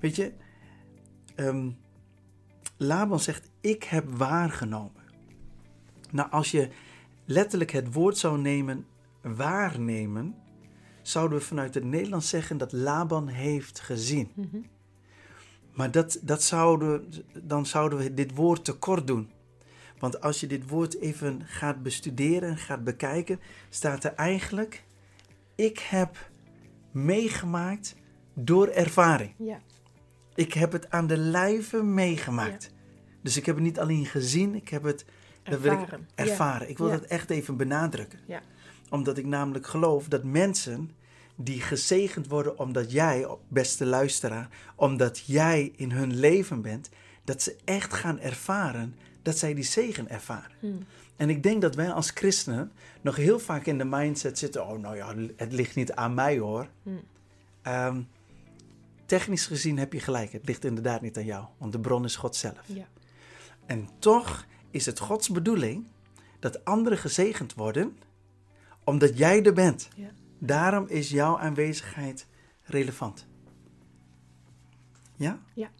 Weet 0.00 0.16
je, 0.16 0.32
ehm, 1.34 1.70
Laban 2.76 3.20
zegt, 3.20 3.50
ik 3.60 3.84
heb 3.84 4.08
waargenomen. 4.08 5.02
Nou, 6.10 6.30
als 6.30 6.50
je 6.50 6.68
letterlijk 7.24 7.70
het 7.70 7.92
woord 7.92 8.18
zou 8.18 8.38
nemen, 8.40 8.86
waarnemen, 9.22 10.34
zouden 11.02 11.38
we 11.38 11.44
vanuit 11.44 11.74
het 11.74 11.84
Nederlands 11.84 12.28
zeggen 12.28 12.58
dat 12.58 12.72
Laban 12.72 13.28
heeft 13.28 13.80
gezien. 13.80 14.30
Mhm. 14.34 14.58
Maar 15.72 15.90
dat, 15.90 16.18
dat 16.22 16.42
zouden, 16.42 17.08
dan 17.42 17.66
zouden 17.66 17.98
we 17.98 18.14
dit 18.14 18.34
woord 18.34 18.64
tekort 18.64 19.06
doen. 19.06 19.30
Want 19.98 20.20
als 20.20 20.40
je 20.40 20.46
dit 20.46 20.68
woord 20.68 21.00
even 21.00 21.42
gaat 21.44 21.82
bestuderen 21.82 22.48
en 22.48 22.56
gaat 22.56 22.84
bekijken, 22.84 23.40
staat 23.68 24.04
er 24.04 24.14
eigenlijk: 24.14 24.84
Ik 25.54 25.78
heb 25.78 26.30
meegemaakt 26.90 27.94
door 28.34 28.68
ervaring. 28.68 29.34
Ja. 29.36 29.60
Ik 30.38 30.52
heb 30.52 30.72
het 30.72 30.90
aan 30.90 31.06
de 31.06 31.16
lijve 31.16 31.82
meegemaakt. 31.82 32.70
Dus 33.22 33.36
ik 33.36 33.46
heb 33.46 33.54
het 33.54 33.64
niet 33.64 33.78
alleen 33.78 34.06
gezien, 34.06 34.54
ik 34.54 34.68
heb 34.68 34.82
het 34.82 35.04
dat 35.42 35.60
wil 35.60 35.72
ik 35.72 35.98
Ervaren. 36.14 36.68
Ik 36.68 36.78
wil 36.78 36.90
dat 36.90 37.02
echt 37.02 37.30
even 37.30 37.56
benadrukken. 37.56 38.18
Ja. 38.26 38.42
Omdat 38.90 39.18
ik 39.18 39.26
namelijk 39.26 39.66
geloof 39.66 40.08
dat 40.08 40.24
mensen 40.24 40.90
die 41.36 41.60
gezegend 41.60 42.28
worden 42.28 42.58
omdat 42.58 42.92
jij, 42.92 43.26
beste 43.48 43.86
luisteraar, 43.86 44.48
omdat 44.74 45.18
jij 45.18 45.72
in 45.76 45.90
hun 45.90 46.14
leven 46.14 46.62
bent, 46.62 46.88
dat 47.24 47.42
ze 47.42 47.56
echt 47.64 47.94
gaan 47.94 48.20
ervaren 48.20 48.94
dat 49.22 49.38
zij 49.38 49.54
die 49.54 49.64
zegen 49.64 50.08
ervaren. 50.08 50.50
Hmm. 50.60 50.78
En 51.16 51.30
ik 51.30 51.42
denk 51.42 51.62
dat 51.62 51.74
wij 51.74 51.92
als 51.92 52.10
christenen 52.10 52.72
nog 53.00 53.16
heel 53.16 53.38
vaak 53.38 53.66
in 53.66 53.78
de 53.78 53.84
mindset 53.84 54.38
zitten: 54.38 54.66
oh, 54.66 54.78
nou 54.78 54.96
ja, 54.96 55.14
het 55.36 55.52
ligt 55.52 55.74
niet 55.74 55.92
aan 55.92 56.14
mij 56.14 56.38
hoor. 56.38 56.68
Hmm. 56.82 57.00
Ehm, 57.62 58.00
technisch 59.08 59.46
gezien 59.46 59.78
heb 59.78 59.92
je 59.92 60.00
gelijk, 60.00 60.32
het 60.32 60.46
ligt 60.46 60.64
inderdaad 60.64 61.00
niet 61.00 61.16
aan 61.16 61.24
jou, 61.24 61.46
want 61.58 61.72
de 61.72 61.80
bron 61.80 62.04
is 62.04 62.16
God 62.16 62.36
zelf. 62.36 62.60
Ja. 62.66 62.86
En 63.66 63.88
toch 63.98 64.46
is 64.70 64.86
het 64.86 64.98
Gods 64.98 65.28
bedoeling 65.28 65.86
dat 66.38 66.64
anderen 66.64 66.98
gezegend 66.98 67.54
worden, 67.54 67.96
omdat 68.84 69.18
jij 69.18 69.42
er 69.42 69.52
bent. 69.52 69.88
Ja. 69.96 70.10
Daarom 70.38 70.86
is 70.88 71.10
jouw 71.10 71.38
aanwezigheid 71.38 72.26
relevant. 72.62 73.26
Ja? 75.16 75.42
Ja. 75.54 75.70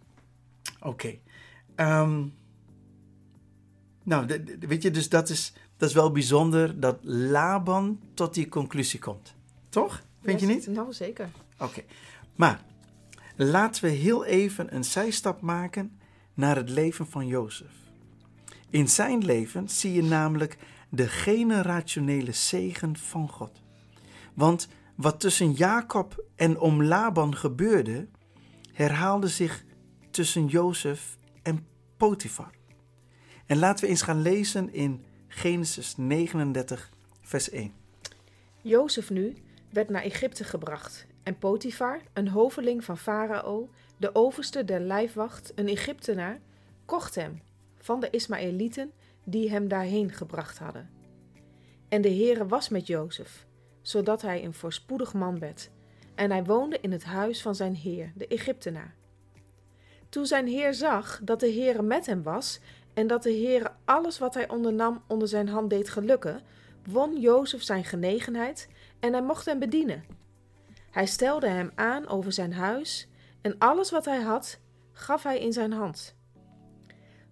Oké. 0.81 1.19
Ehm, 1.75 2.27
nou, 4.03 4.27
weet 4.61 4.83
je, 4.83 4.91
dus 4.91 5.09
dat 5.09 5.29
is, 5.29 5.53
dat 5.77 5.88
is 5.88 5.95
wel 5.95 6.12
bijzonder 6.12 6.81
dat 6.81 6.99
Laban 7.03 8.01
tot 8.14 8.35
die 8.35 8.49
conclusie 8.49 9.01
komt. 9.01 9.35
Toch? 9.69 10.03
Vind 10.23 10.41
je 10.41 10.47
niet? 10.47 10.67
Nou, 10.67 10.93
zeker. 10.93 11.29
Oké, 11.59 11.83
maar 12.35 12.64
laten 13.44 13.85
we 13.85 13.90
heel 13.90 14.24
even 14.24 14.74
een 14.74 14.85
zijstap 14.85 15.40
maken 15.40 15.98
naar 16.35 16.57
het 16.57 16.70
leven 16.70 17.07
van 17.07 17.27
Jozef. 17.27 17.72
In 18.70 18.88
zijn 18.88 19.24
leven 19.24 19.68
zie 19.68 19.92
je 19.92 20.03
namelijk 20.03 20.57
de 20.88 21.09
generationele 21.09 22.33
zegen 22.33 22.96
van 22.96 23.29
God. 23.29 23.62
Want 24.35 24.68
wat 24.94 25.20
tussen 25.20 25.53
Jacob 25.53 26.24
en 26.37 26.59
om 26.59 26.83
Laban 26.83 27.37
gebeurde, 27.37 28.09
herhaalde 28.72 29.29
zich 29.29 29.64
tussen 30.11 30.46
Jozef 30.46 31.18
en 31.42 31.66
Potifar. 31.96 32.51
En 33.46 33.59
laten 33.59 33.85
we 33.85 33.90
eens 33.90 34.03
gaan 34.03 34.22
lezen 34.22 34.72
in 34.72 35.05
Genesis 35.29 35.96
39, 35.96 36.90
vers 37.20 37.51
1. 37.51 37.72
Jozef 38.62 39.11
nu 39.11 39.37
werd 39.70 39.88
naar 39.88 40.03
Egypte 40.03 40.44
gebracht 40.44 41.07
en 41.29 41.38
Potifar, 41.38 42.01
een 42.12 42.29
hoveling 42.29 42.85
van 42.85 42.99
Farao, 42.99 43.69
de 43.97 44.14
overste 44.14 44.64
der 44.64 44.81
lijfwacht, 44.81 45.53
een 45.55 45.69
Egyptenaar, 45.69 46.41
kocht 46.85 47.14
hem 47.14 47.43
van 47.77 48.01
de 48.01 48.11
Ismaëlieten 48.11 48.93
die 49.25 49.51
hem 49.51 49.69
daarheen 49.69 50.12
gebracht 50.12 50.59
hadden. 50.59 50.91
En 51.88 52.03
de 52.03 52.09
Heere 52.09 52.47
was 52.47 52.69
met 52.69 52.87
Jozef, 52.87 53.47
zodat 53.83 54.23
hij 54.23 54.45
een 54.45 54.55
voorspoedig 54.55 55.14
man 55.14 55.38
werd, 55.38 55.71
en 56.14 56.31
hij 56.31 56.45
woonde 56.45 56.79
in 56.81 56.93
het 56.93 57.05
huis 57.05 57.43
van 57.43 57.55
zijn 57.55 57.75
heer, 57.75 58.12
de 58.14 58.27
Egyptenaar. 58.27 58.95
Toen 60.09 60.27
zijn 60.27 60.47
heer 60.47 60.75
zag 60.75 61.21
dat 61.23 61.41
de 61.41 61.53
Heere 61.53 61.83
met 61.83 62.07
hem 62.07 62.23
was 62.23 62.61
en 62.95 63.07
dat 63.07 63.23
de 63.23 63.33
Heere 63.33 63.71
alles 63.85 64.19
wat 64.19 64.35
hij 64.35 64.49
ondernam 64.49 65.03
onder 65.07 65.29
zijn 65.29 65.49
hand 65.49 65.71
deed 65.71 65.88
gelukken, 65.88 66.41
won 66.87 67.21
Jozef 67.21 67.62
zijn 67.62 67.85
genegenheid 67.85 68.69
en 69.01 69.12
hij 69.12 69.23
mocht 69.23 69.47
hem 69.47 69.59
bedienen. 69.59 70.17
Hij 70.98 71.06
stelde 71.06 71.48
hem 71.48 71.70
aan 71.74 72.08
over 72.08 72.32
zijn 72.32 72.52
huis 72.52 73.08
en 73.40 73.58
alles 73.58 73.90
wat 73.90 74.04
hij 74.04 74.20
had, 74.20 74.61
gaf 74.92 75.22
hij 75.22 75.40
in 75.40 75.52
zijn 75.52 75.72
hand. 75.72 76.14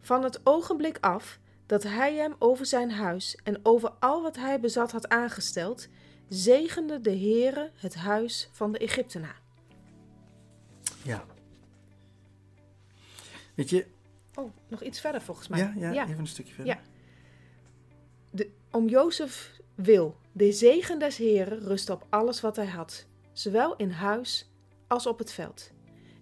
Van 0.01 0.23
het 0.23 0.41
ogenblik 0.45 0.99
af 1.01 1.39
dat 1.67 1.83
hij 1.83 2.15
hem 2.15 2.35
over 2.39 2.67
zijn 2.67 2.91
huis 2.91 3.39
en 3.45 3.61
over 3.63 3.91
al 3.91 4.23
wat 4.23 4.37
hij 4.37 4.61
bezat 4.61 4.93
had 4.93 5.09
aangesteld, 5.09 5.89
zegende 6.29 7.01
de 7.01 7.11
Heere 7.11 7.71
het 7.75 7.95
huis 7.95 8.49
van 8.53 8.73
de 8.73 8.79
Egyptenaar. 8.79 9.41
Ja. 11.03 11.25
Weet 13.55 13.71
je, 13.71 13.87
Oh, 14.35 14.53
nog 14.69 14.83
iets 14.83 15.01
verder 15.01 15.21
volgens 15.21 15.49
mij. 15.49 15.59
ja, 15.59 15.93
ja, 15.93 16.05
even 16.07 16.19
een 16.19 16.27
stukje 16.27 16.55
verder. 16.55 16.75
Ja. 16.75 16.81
De, 18.31 18.51
om 18.71 18.89
Jozef 18.89 19.61
wil, 19.75 20.17
de 20.33 20.53
zegen 20.53 20.99
des 20.99 21.17
Heren 21.17 21.59
rust 21.61 21.91
op 21.91 22.07
alles 22.09 22.41
wat 22.41 22.57
hij 22.57 22.67
had, 22.67 23.07
zowel 23.39 23.77
in 23.77 23.91
huis 23.91 24.51
als 24.87 25.07
op 25.07 25.19
het 25.19 25.33
veld. 25.33 25.71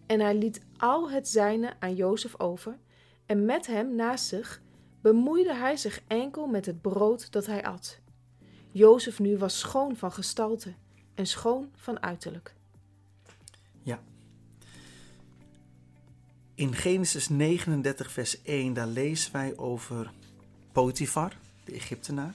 En 0.07 0.20
hij 0.20 0.35
liet 0.35 0.61
al 0.77 1.11
het 1.11 1.29
zijne 1.29 1.72
aan 1.79 1.94
Jozef 1.94 2.40
over, 2.40 2.79
en 3.27 3.44
met 3.44 3.66
hem 3.66 3.94
naast 3.94 4.27
zich 4.27 4.62
bemoeide 5.00 5.55
hij 5.55 5.77
zich 5.77 6.03
enkel 6.07 6.46
met 6.46 6.66
het 6.66 6.81
brood 6.81 7.33
dat 7.33 7.46
hij 7.46 7.64
at. 7.64 7.98
Jozef 8.70 9.18
nu 9.18 9.38
was 9.38 9.59
schoon 9.59 9.96
van 9.96 10.12
gestalte 10.12 10.74
en 11.14 11.27
schoon 11.27 11.70
van 11.77 12.03
uiterlijk. 12.03 12.55
In 16.57 16.74
Genesis 16.74 17.29
39, 17.29 18.11
vers 18.11 18.42
1, 18.42 18.72
daar 18.72 18.87
lezen 18.87 19.33
wij 19.33 19.57
over 19.57 20.12
Potifar, 20.72 21.37
de 21.64 21.72
Egyptenaar. 21.72 22.35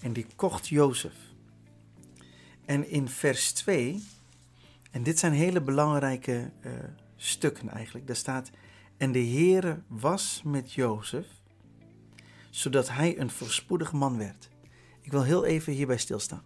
En 0.00 0.12
die 0.12 0.26
kocht 0.36 0.68
Jozef. 0.68 1.29
En 2.70 2.88
in 2.88 3.08
vers 3.08 3.52
2, 3.52 4.04
en 4.90 5.02
dit 5.02 5.18
zijn 5.18 5.32
hele 5.32 5.60
belangrijke 5.60 6.50
eh, 6.60 6.72
stukken 7.16 7.68
eigenlijk, 7.68 8.06
daar 8.06 8.16
staat: 8.16 8.50
En 8.96 9.12
de 9.12 9.24
Heere 9.24 9.82
was 9.86 10.42
met 10.44 10.72
Jozef, 10.72 11.26
zodat 12.50 12.88
hij 12.88 13.18
een 13.18 13.30
voorspoedig 13.30 13.92
man 13.92 14.18
werd. 14.18 14.48
Ik 15.00 15.10
wil 15.10 15.22
heel 15.22 15.44
even 15.44 15.72
hierbij 15.72 15.98
stilstaan. 15.98 16.42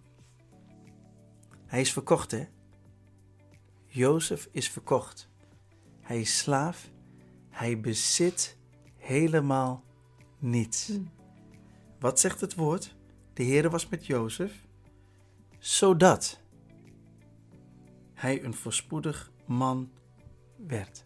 Hij 1.65 1.81
is 1.81 1.93
verkocht, 1.93 2.31
hè? 2.31 2.47
Jozef 3.85 4.47
is 4.51 4.69
verkocht. 4.69 5.29
Hij 6.01 6.19
is 6.19 6.37
slaaf. 6.37 6.89
Hij 7.49 7.79
bezit 7.79 8.57
helemaal 8.97 9.83
niets. 10.39 10.87
Hmm. 10.87 11.09
Wat 11.99 12.19
zegt 12.19 12.41
het 12.41 12.55
woord? 12.55 12.95
De 13.33 13.43
Heere 13.43 13.69
was 13.69 13.89
met 13.89 14.05
Jozef, 14.05 14.64
zodat 15.65 16.39
hij 18.13 18.43
een 18.43 18.53
voorspoedig 18.53 19.31
man 19.45 19.89
werd. 20.67 21.03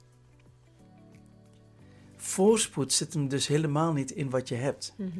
Voorspoed 2.16 2.94
zit 2.94 3.14
hem 3.14 3.28
dus 3.28 3.48
helemaal 3.48 3.94
niet 3.94 4.12
in 4.12 4.30
wat 4.30 4.48
je 4.48 4.56
hebt. 4.56 4.94
Mhm. 4.98 5.20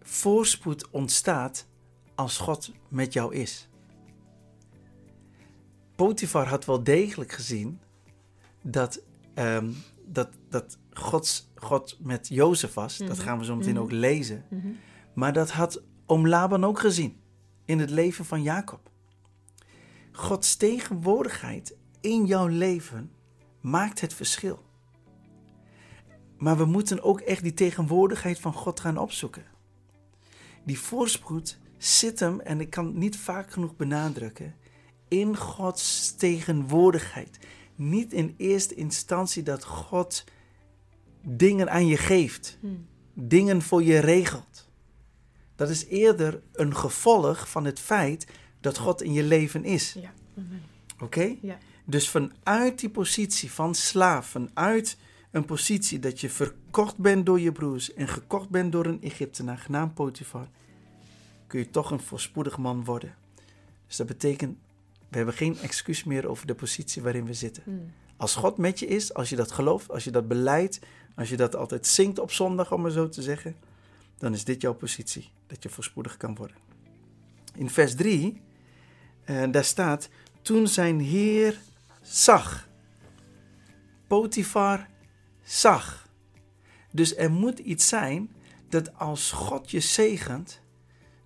voorspoed 0.00 0.90
ontstaat 0.90 1.66
als 2.14 2.38
God 2.38 2.72
met 2.88 3.12
jou 3.12 3.34
is. 3.34 3.68
Potifar 5.96 6.46
had 6.48 6.64
wel 6.64 6.82
degelijk 6.82 7.32
gezien 7.32 7.80
dat, 8.62 9.02
ehm, 9.34 9.72
dat, 10.04 10.28
dat 10.48 10.78
Gods, 10.92 11.50
God 11.54 11.96
met 12.00 12.28
Jozef 12.28 12.74
was. 12.74 12.96
Dat 12.98 13.08
Mhm. 13.08 13.20
gaan 13.20 13.38
we 13.38 13.44
zo 13.44 13.56
meteen 13.56 13.72
Mhm. 13.74 13.82
ook 13.82 13.90
lezen. 13.90 14.44
Maar 15.14 15.32
dat 15.32 15.50
had 15.50 15.82
oom 16.06 16.28
Laban 16.28 16.64
ook 16.64 16.78
gezien 16.78 17.20
in 17.64 17.78
het 17.78 17.90
leven 17.90 18.24
van 18.24 18.42
Jacob. 18.42 18.90
Gods 20.12 20.56
tegenwoordigheid 20.56 21.74
in 22.00 22.26
jouw 22.26 22.46
leven 22.46 23.10
maakt 23.60 24.00
het 24.00 24.14
verschil. 24.14 24.64
Maar 26.38 26.56
we 26.56 26.64
moeten 26.64 27.02
ook 27.02 27.20
echt 27.20 27.42
die 27.42 27.54
tegenwoordigheid 27.54 28.38
van 28.40 28.52
God 28.52 28.80
gaan 28.80 28.98
opzoeken. 28.98 29.44
Die 30.64 30.78
voorspoed 30.78 31.58
zit 31.78 32.20
hem, 32.20 32.40
en 32.40 32.60
ik 32.60 32.70
kan 32.70 32.86
het 32.86 32.94
niet 32.94 33.16
vaak 33.16 33.52
genoeg 33.52 33.76
benadrukken, 33.76 34.54
in 35.08 35.36
Gods 35.36 36.14
tegenwoordigheid. 36.16 37.38
Niet 37.74 38.12
in 38.12 38.34
eerste 38.36 38.74
instantie 38.74 39.42
dat 39.42 39.64
God 39.64 40.24
dingen 41.22 41.70
aan 41.70 41.86
je 41.86 41.96
geeft, 41.96 42.58
Mhm. 42.60 42.74
dingen 43.14 43.62
voor 43.62 43.82
je 43.82 43.98
regelt. 43.98 44.55
Dat 45.56 45.70
is 45.70 45.86
eerder 45.86 46.40
een 46.52 46.76
gevolg 46.76 47.48
van 47.48 47.64
het 47.64 47.80
feit 47.80 48.26
dat 48.60 48.78
God 48.78 49.02
in 49.02 49.12
je 49.12 49.22
leven 49.22 49.64
is. 49.64 49.92
Ja. 49.92 50.12
Oké? 51.00 51.36
Ja. 51.40 51.58
Dus 51.84 52.08
vanuit 52.08 52.78
die 52.78 52.90
positie 52.90 53.52
van 53.52 53.74
slaaf, 53.74 54.26
vanuit 54.26 54.96
een 55.30 55.44
positie 55.44 55.98
dat 55.98 56.20
je 56.20 56.30
verkocht 56.30 56.96
bent 56.96 57.26
door 57.26 57.40
je 57.40 57.52
broers 57.52 57.94
en 57.94 58.08
gekocht 58.08 58.48
bent 58.48 58.72
door 58.72 58.86
een 58.86 59.02
Egyptenaar 59.02 59.58
genaamd 59.58 59.94
Potifar, 59.94 60.48
kun 61.46 61.58
je 61.58 61.70
toch 61.70 61.90
een 61.90 62.00
voorspoedig 62.00 62.58
man 62.58 62.84
worden. 62.84 63.14
Dus 63.86 63.96
dat 63.96 64.06
betekent, 64.06 64.56
we 65.08 65.16
hebben 65.16 65.34
geen 65.34 65.58
excuus 65.58 66.04
meer 66.04 66.28
over 66.28 66.46
de 66.46 66.54
positie 66.54 67.02
waarin 67.02 67.24
we 67.24 67.34
zitten. 67.34 67.62
Mhm. 67.66 67.76
Als 68.16 68.34
God 68.34 68.58
met 68.58 68.78
je 68.78 68.86
is, 68.86 69.14
als 69.14 69.28
je 69.28 69.36
dat 69.36 69.52
gelooft, 69.52 69.90
als 69.90 70.04
je 70.04 70.10
dat 70.10 70.28
beleidt, 70.28 70.80
als 71.14 71.28
je 71.28 71.36
dat 71.36 71.56
altijd 71.56 71.86
zingt 71.86 72.18
op 72.18 72.32
zondag, 72.32 72.72
om 72.72 72.80
maar 72.80 72.90
zo 72.90 73.08
te 73.08 73.22
zeggen, 73.22 73.56
dan 74.18 74.32
is 74.32 74.44
dit 74.44 74.60
jouw 74.60 74.74
positie, 74.74 75.30
dat 75.46 75.62
je 75.62 75.68
voorspoedig 75.68 76.16
kan 76.16 76.34
worden. 76.34 76.56
In 77.54 77.70
vers 77.70 77.94
3, 77.94 78.40
eh, 79.24 79.44
daar 79.50 79.64
staat, 79.64 80.08
toen 80.42 80.68
zijn 80.68 81.00
heer 81.00 81.60
zag. 82.02 82.68
Potifar 84.06 84.88
zag. 85.42 86.08
Dus 86.92 87.16
er 87.16 87.30
moet 87.30 87.58
iets 87.58 87.88
zijn 87.88 88.30
dat 88.68 88.98
als 88.98 89.30
God 89.30 89.70
je 89.70 89.80
zegent, 89.80 90.60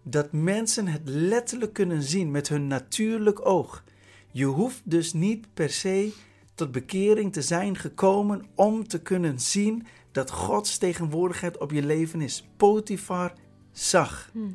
dat 0.02 0.32
mensen 0.32 0.86
het 0.86 1.02
letterlijk 1.04 1.72
kunnen 1.72 2.02
zien 2.02 2.30
met 2.30 2.48
hun 2.48 2.66
natuurlijk 2.66 3.46
oog. 3.46 3.84
Je 4.32 4.44
hoeft 4.44 4.80
dus 4.84 5.12
niet 5.12 5.54
per 5.54 5.70
se 5.70 6.12
tot 6.54 6.72
bekering 6.72 7.32
te 7.32 7.42
zijn 7.42 7.76
gekomen 7.76 8.44
om 8.54 8.88
te 8.88 9.02
kunnen 9.02 9.40
zien 9.40 9.86
dat 10.12 10.30
Gods 10.30 10.78
tegenwoordigheid 10.78 11.58
op 11.58 11.70
je 11.70 11.82
leven 11.82 12.20
is. 12.20 12.48
Potifar 12.56 13.32
zag. 13.72 14.30
Mhm. 14.32 14.52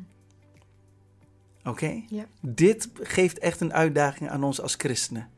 Oké? 1.64 2.02
Ja. 2.08 2.26
Dit 2.40 2.90
geeft 2.94 3.38
echt 3.38 3.60
een 3.60 3.72
uitdaging 3.72 4.30
aan 4.30 4.44
ons 4.44 4.60
als 4.60 4.74
christenen. 4.74 5.30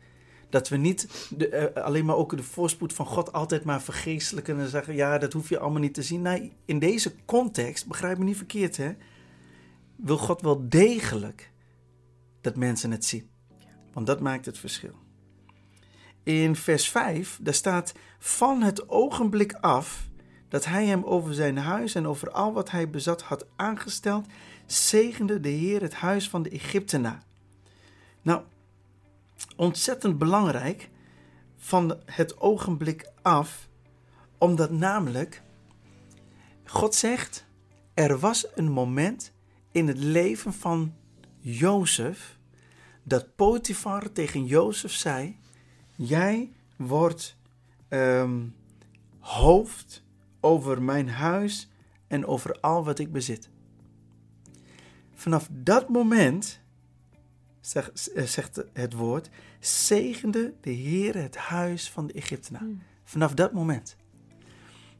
Dat 0.50 0.68
we 0.68 0.76
niet 0.76 1.28
de, 1.36 1.48
eh, 1.48 1.82
alleen 1.82 2.04
maar 2.04 2.16
ook 2.16 2.36
de 2.36 2.42
voorspoed 2.42 2.92
van 2.92 3.06
God 3.06 3.32
altijd 3.32 3.64
maar 3.64 3.82
vergeestelijken 3.82 4.60
en 4.60 4.68
zeggen: 4.68 4.94
ja, 4.94 5.18
dat 5.18 5.32
hoef 5.32 5.48
je 5.48 5.58
allemaal 5.58 5.80
niet 5.80 5.94
te 5.94 6.02
zien. 6.02 6.22
Nee, 6.22 6.52
in 6.64 6.78
deze 6.78 7.14
context, 7.24 7.86
begrijp 7.86 8.18
me 8.18 8.24
niet 8.24 8.36
verkeerd, 8.36 8.76
hè? 8.76 8.92
Wil 9.96 10.18
God 10.18 10.40
wel 10.40 10.68
degelijk 10.68 11.52
dat 12.40 12.56
mensen 12.56 12.90
het 12.90 13.04
zien. 13.04 13.28
Want 13.92 14.06
dat 14.06 14.20
maakt 14.20 14.46
het 14.46 14.58
verschil. 14.58 14.94
In 16.28 16.56
vers 16.56 16.88
5, 16.88 17.38
daar 17.42 17.54
staat: 17.54 17.92
Van 18.18 18.62
het 18.62 18.88
ogenblik 18.88 19.52
af 19.52 20.08
dat 20.48 20.64
hij 20.64 20.86
hem 20.86 21.04
over 21.04 21.34
zijn 21.34 21.58
huis 21.58 21.94
en 21.94 22.06
over 22.06 22.30
al 22.30 22.52
wat 22.52 22.70
hij 22.70 22.90
bezat 22.90 23.22
had 23.22 23.46
aangesteld, 23.56 24.26
zegende 24.66 25.40
de 25.40 25.48
Heer 25.48 25.80
het 25.80 25.94
huis 25.94 26.28
van 26.28 26.42
de 26.42 26.50
Egyptenaar. 26.50 27.22
Nou, 28.22 28.42
ontzettend 29.56 30.18
belangrijk 30.18 30.90
van 31.56 31.98
het 32.04 32.40
ogenblik 32.40 33.10
af, 33.22 33.68
omdat 34.38 34.70
namelijk 34.70 35.42
God 36.64 36.94
zegt: 36.94 37.46
er 37.94 38.18
was 38.18 38.46
een 38.54 38.70
moment 38.70 39.32
in 39.72 39.88
het 39.88 39.98
leven 39.98 40.52
van 40.52 40.94
Jozef 41.38 42.38
dat 43.02 43.34
Potifar 43.36 44.12
tegen 44.12 44.46
Jozef 44.46 44.92
zei: 44.92 45.38
Jij 46.00 46.52
wordt 46.76 47.36
ehm, 47.88 48.46
hoofd 49.18 50.04
over 50.40 50.82
mijn 50.82 51.08
huis 51.08 51.70
en 52.06 52.26
over 52.26 52.60
al 52.60 52.84
wat 52.84 52.98
ik 52.98 53.12
bezit. 53.12 53.50
Vanaf 55.14 55.48
dat 55.50 55.88
moment, 55.88 56.60
zegt, 57.60 58.12
eh, 58.12 58.24
zegt 58.24 58.62
het 58.72 58.92
woord, 58.92 59.30
zegende 59.60 60.54
de 60.60 60.70
Heer 60.70 61.16
het 61.16 61.36
huis 61.36 61.90
van 61.90 62.06
de 62.06 62.12
Egyptenaar. 62.12 62.64
Mhm. 62.64 62.78
Vanaf 63.04 63.34
dat 63.34 63.52
moment. 63.52 63.96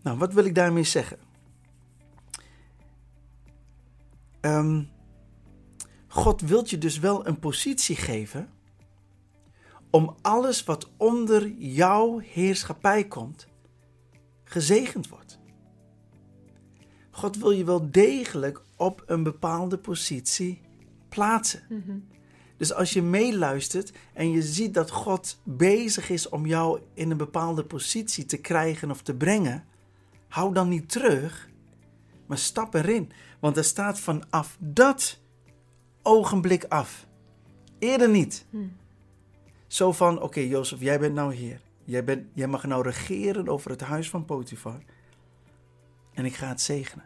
Nou, 0.03 0.19
wat 0.19 0.33
wil 0.33 0.45
ik 0.45 0.55
daarmee 0.55 0.85
zeggen? 0.85 1.19
Ehm, 4.41 4.83
God 6.07 6.41
wilt 6.41 6.71
je 6.71 6.79
dus 6.79 6.99
wel 6.99 7.27
een 7.27 7.39
positie 7.39 7.97
geven 7.97 8.49
om 9.91 10.17
alles 10.23 10.65
wat 10.65 10.91
onder 10.97 11.49
jouw 11.59 12.19
heerschappij 12.19 13.05
komt, 13.05 13.47
gezegend 14.45 15.09
wordt. 15.09 15.39
God 17.11 17.37
wil 17.37 17.51
je 17.51 17.65
wel 17.65 17.91
degelijk 17.91 18.63
op 18.77 19.03
een 19.07 19.23
bepaalde 19.23 19.79
positie 19.79 20.61
plaatsen. 21.09 21.63
Dus 22.57 22.73
als 22.73 22.93
je 22.93 23.03
meeluistert 23.03 23.93
en 24.13 24.31
je 24.31 24.43
ziet 24.43 24.75
dat 24.75 24.91
God 24.91 25.41
bezig 25.43 26.11
is 26.11 26.29
om 26.29 26.47
jou 26.47 26.81
in 26.95 27.11
een 27.11 27.17
bepaalde 27.17 27.65
positie 27.65 28.27
te 28.27 28.37
krijgen 28.37 28.91
of 28.91 29.03
te 29.03 29.15
brengen, 29.15 29.65
hou 30.29 30.55
dan 30.55 30.69
niet 30.69 30.89
terug, 30.89 31.49
maar 32.27 32.39
stap 32.39 32.75
erin. 32.75 33.11
Want 33.41 33.57
er 33.57 33.65
staat 33.65 34.01
vanaf 34.01 34.57
dat 34.61 35.21
ogenblik 36.03 36.65
af. 36.65 37.07
Eerder 37.79 38.09
niet. 38.09 38.47
Mhm. 38.51 38.65
Zo 39.69 39.93
van, 39.93 40.23
oké 40.23 40.41
Jozef, 40.41 40.81
jij 40.81 40.99
bent 40.99 41.15
nou 41.15 41.35
heer. 41.35 41.61
Jij, 41.85 42.05
bent, 42.05 42.27
jij 42.35 42.47
mag 42.47 42.67
nou 42.67 42.83
regeren 42.83 43.49
over 43.49 43.71
het 43.71 43.81
huis 43.81 44.11
van 44.11 44.25
Potifar. 44.25 44.83
En 46.15 46.25
ik 46.25 46.35
ga 46.35 46.49
het 46.49 46.61
zegenen. 46.61 47.05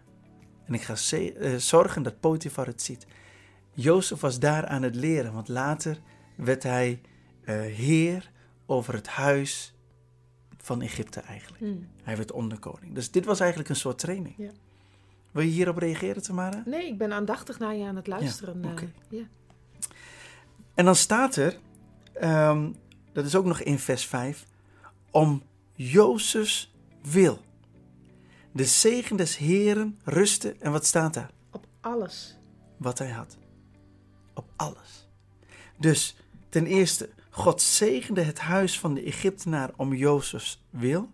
En 0.65 0.75
ik 0.75 0.83
ga 0.83 0.95
eh, 1.17 1.55
zorgen 1.57 2.03
dat 2.03 2.21
Potifar 2.21 2.67
het 2.67 2.83
ziet. 2.83 3.07
Jozef 3.73 4.21
was 4.21 4.39
daar 4.39 4.67
aan 4.67 4.83
het 4.83 4.95
leren, 4.95 5.33
want 5.33 5.49
later 5.49 5.99
werd 6.37 6.63
hij 6.63 7.01
eh, 7.45 7.61
heer 7.61 8.31
over 8.67 8.95
het 8.95 9.07
huis 9.07 9.75
van 10.57 10.83
Egypte 10.83 11.21
eigenlijk. 11.21 11.63
Mhm. 11.63 11.73
Hij 12.03 12.17
werd 12.17 12.33
onderkoning. 12.33 12.95
Dus 12.95 13.11
dit 13.11 13.25
was 13.25 13.41
eigenlijk 13.41 13.71
een 13.71 13.77
soort 13.77 13.99
training. 13.99 14.35
Ja. 14.39 14.51
Wil 15.31 15.43
je 15.43 15.51
hierop 15.51 15.77
reageren, 15.77 16.23
Tamara? 16.23 16.63
Nee, 16.67 16.87
ik 16.87 16.99
ben 16.99 17.13
aandachtig 17.13 17.59
naar 17.59 17.75
je 17.75 17.85
aan 17.85 17.97
het 17.97 18.07
luisteren. 18.07 18.63
Ja, 18.63 18.75
eh. 19.11 19.25
En 20.75 20.85
dan 20.85 20.97
staat 20.97 21.37
er, 21.37 21.59
ehm, 22.13 22.71
dat 23.13 23.25
is 23.25 23.35
ook 23.35 23.45
nog 23.45 23.61
in 23.61 23.79
vers 23.79 24.07
5, 24.07 24.47
om 25.11 25.43
Jozefs 25.75 26.75
wil. 27.03 27.41
De 28.53 28.65
zegen 28.65 29.17
des 29.17 29.37
Heren 29.37 29.99
rustte, 30.05 30.57
en 30.59 30.73
wat 30.73 30.87
staat 30.87 31.15
daar? 31.15 31.31
Op 31.51 31.67
alles. 31.81 32.39
Wat 32.77 32.99
hij 32.99 33.11
had. 33.11 33.39
Op 34.35 34.51
alles. 34.57 35.09
Dus 35.79 36.17
ten 36.49 36.67
eerste, 36.67 37.09
God 37.31 37.61
zegende 37.61 38.23
het 38.23 38.39
huis 38.39 38.79
van 38.79 38.95
de 38.95 39.03
Egyptenaar 39.03 39.71
om 39.77 39.95
Jozefs 39.95 40.63
wil. 40.71 41.11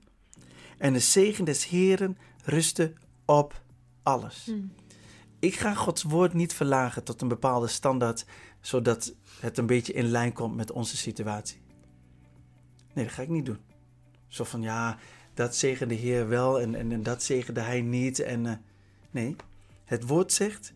En 0.78 0.92
de 0.92 0.98
zegen 0.98 1.44
des 1.44 1.66
Heren 1.66 2.18
rustte 2.44 2.92
op 3.24 3.62
alles. 4.02 4.44
Mhm. 4.46 4.66
Ik 5.38 5.54
ga 5.56 5.74
Gods 5.74 6.02
woord 6.02 6.34
niet 6.34 6.54
verlagen 6.54 7.04
tot 7.04 7.22
een 7.22 7.28
bepaalde 7.28 7.66
standaard, 7.66 8.24
zodat 8.68 9.14
het 9.40 9.58
een 9.58 9.66
beetje 9.66 9.92
in 9.92 10.04
lijn 10.04 10.32
komt 10.32 10.56
met 10.56 10.70
onze 10.70 10.96
situatie. 10.96 11.60
Nee, 12.92 13.04
dat 13.04 13.14
ga 13.14 13.22
ik 13.22 13.28
niet 13.28 13.46
doen. 13.46 13.58
Zo 14.26 14.44
van 14.44 14.62
ja, 14.62 14.98
dat 15.34 15.56
zegende 15.56 15.94
de 15.94 16.00
Heer 16.00 16.28
wel 16.28 16.60
en, 16.60 16.74
en, 16.74 16.92
en 16.92 17.02
dat 17.02 17.22
zegende 17.22 17.60
hij 17.60 17.80
niet. 17.80 18.18
En, 18.18 18.46
eh, 18.46 18.56
nee, 19.10 19.36
het 19.84 20.06
woord 20.06 20.32
zegt 20.32 20.72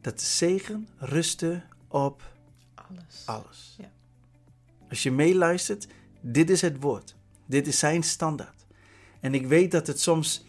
dat 0.00 0.18
de 0.18 0.24
zegen 0.24 0.88
rustte 0.98 1.62
op 1.88 2.32
Alles. 2.74 3.22
alles. 3.24 3.74
Ja. 3.78 3.92
Als 4.88 5.02
je 5.02 5.10
meeluistert, 5.10 5.86
dit 6.20 6.50
is 6.50 6.60
het 6.60 6.80
woord. 6.80 7.16
Dit 7.46 7.66
is 7.66 7.78
zijn 7.78 8.02
standaard. 8.02 8.66
En 9.20 9.34
ik 9.34 9.46
weet 9.46 9.70
dat 9.70 9.86
het 9.86 10.00
soms 10.00 10.44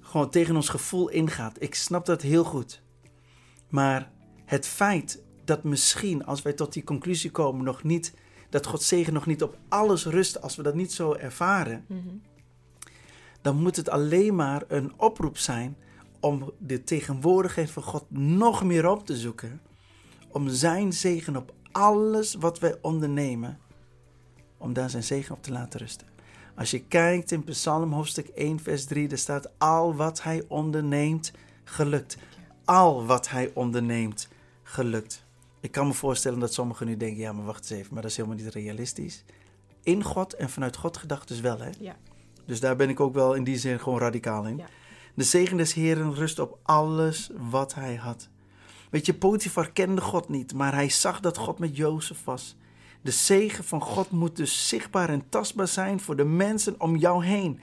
gewoon 0.00 0.30
tegen 0.30 0.56
ons 0.56 0.68
gevoel 0.68 1.08
ingaat. 1.08 1.62
Ik 1.62 1.74
snap 1.74 2.06
dat 2.06 2.22
heel 2.22 2.44
goed. 2.44 2.82
Maar 3.68 4.10
het 4.44 4.66
feit 4.66 5.22
dat 5.44 5.62
misschien, 5.64 6.24
als 6.24 6.42
wij 6.42 6.52
tot 6.52 6.72
die 6.72 6.84
conclusie 6.84 7.30
komen, 7.30 7.64
nog 7.64 7.82
niet, 7.82 8.14
dat 8.50 8.66
Gods 8.66 8.88
zegen 8.88 9.12
nog 9.12 9.26
niet 9.26 9.42
op 9.42 9.58
alles 9.68 10.06
rust, 10.06 10.42
als 10.42 10.56
we 10.56 10.62
dat 10.62 10.74
niet 10.74 10.92
zo 10.92 11.14
ervaren, 11.14 11.84
Mhm. 11.88 12.08
dan 13.40 13.56
moet 13.56 13.76
het 13.76 13.88
alleen 13.88 14.34
maar 14.34 14.64
een 14.68 14.92
oproep 14.96 15.38
zijn 15.38 15.76
om 16.20 16.52
de 16.58 16.84
tegenwoordigheid 16.84 17.70
van 17.70 17.82
God 17.82 18.04
nog 18.08 18.64
meer 18.64 18.88
op 18.90 19.06
te 19.06 19.16
zoeken. 19.16 19.60
Om 20.28 20.48
zijn 20.48 20.92
zegen 20.92 21.36
op 21.36 21.52
alles 21.72 22.34
wat 22.34 22.58
wij 22.58 22.76
ondernemen, 22.80 23.58
om 24.58 24.72
daar 24.72 24.90
zijn 24.90 25.02
zegen 25.02 25.34
op 25.34 25.42
te 25.42 25.52
laten 25.52 25.80
rusten. 25.80 26.06
Als 26.56 26.70
je 26.70 26.84
kijkt 26.84 27.30
in 27.30 27.44
Psalm 27.44 27.92
hoofdstuk 27.92 28.28
1, 28.34 28.60
vers 28.60 28.84
3, 28.84 29.08
daar 29.08 29.18
staat: 29.18 29.50
Al 29.58 29.94
wat 29.94 30.22
hij 30.22 30.44
onderneemt, 30.48 31.32
gelukt. 31.64 32.16
Al 32.64 33.06
wat 33.06 33.28
hij 33.28 33.50
onderneemt, 33.54 34.28
gelukt. 34.62 35.24
Ik 35.62 35.70
kan 35.72 35.86
me 35.86 35.92
voorstellen 35.92 36.38
dat 36.38 36.54
sommigen 36.54 36.86
nu 36.86 36.96
denken: 36.96 37.20
ja, 37.20 37.32
maar 37.32 37.44
wacht 37.44 37.70
eens 37.70 37.80
even, 37.80 37.92
maar 37.94 38.02
dat 38.02 38.10
is 38.10 38.16
helemaal 38.16 38.38
niet 38.38 38.54
realistisch. 38.54 39.24
In 39.82 40.02
God 40.02 40.34
en 40.34 40.50
vanuit 40.50 40.76
God 40.76 40.96
gedacht 40.96 41.28
dus 41.28 41.40
wel, 41.40 41.58
hè? 41.58 41.70
Ja. 41.78 41.96
Dus 42.46 42.60
daar 42.60 42.76
ben 42.76 42.88
ik 42.88 43.00
ook 43.00 43.14
wel 43.14 43.34
in 43.34 43.44
die 43.44 43.58
zin 43.58 43.80
gewoon 43.80 43.98
radicaal 43.98 44.46
in. 44.46 44.56
Ja. 44.56 44.66
De 45.14 45.24
zegen 45.24 45.56
des 45.56 45.74
Heren 45.74 46.14
rust 46.14 46.38
op 46.38 46.58
alles 46.62 47.30
wat 47.50 47.74
hij 47.74 47.94
had. 47.94 48.28
Weet 48.90 49.06
je, 49.06 49.14
Potifar 49.14 49.72
kende 49.72 50.00
God 50.00 50.28
niet, 50.28 50.54
maar 50.54 50.74
hij 50.74 50.88
zag 50.88 51.20
dat 51.20 51.36
God 51.36 51.58
met 51.58 51.76
Jozef 51.76 52.24
was. 52.24 52.56
De 53.02 53.10
zegen 53.10 53.64
van 53.64 53.82
God 53.82 54.10
moet 54.10 54.36
dus 54.36 54.68
zichtbaar 54.68 55.08
en 55.08 55.28
tastbaar 55.28 55.68
zijn 55.68 56.00
voor 56.00 56.16
de 56.16 56.24
mensen 56.24 56.80
om 56.80 56.96
jou 56.96 57.24
heen, 57.24 57.60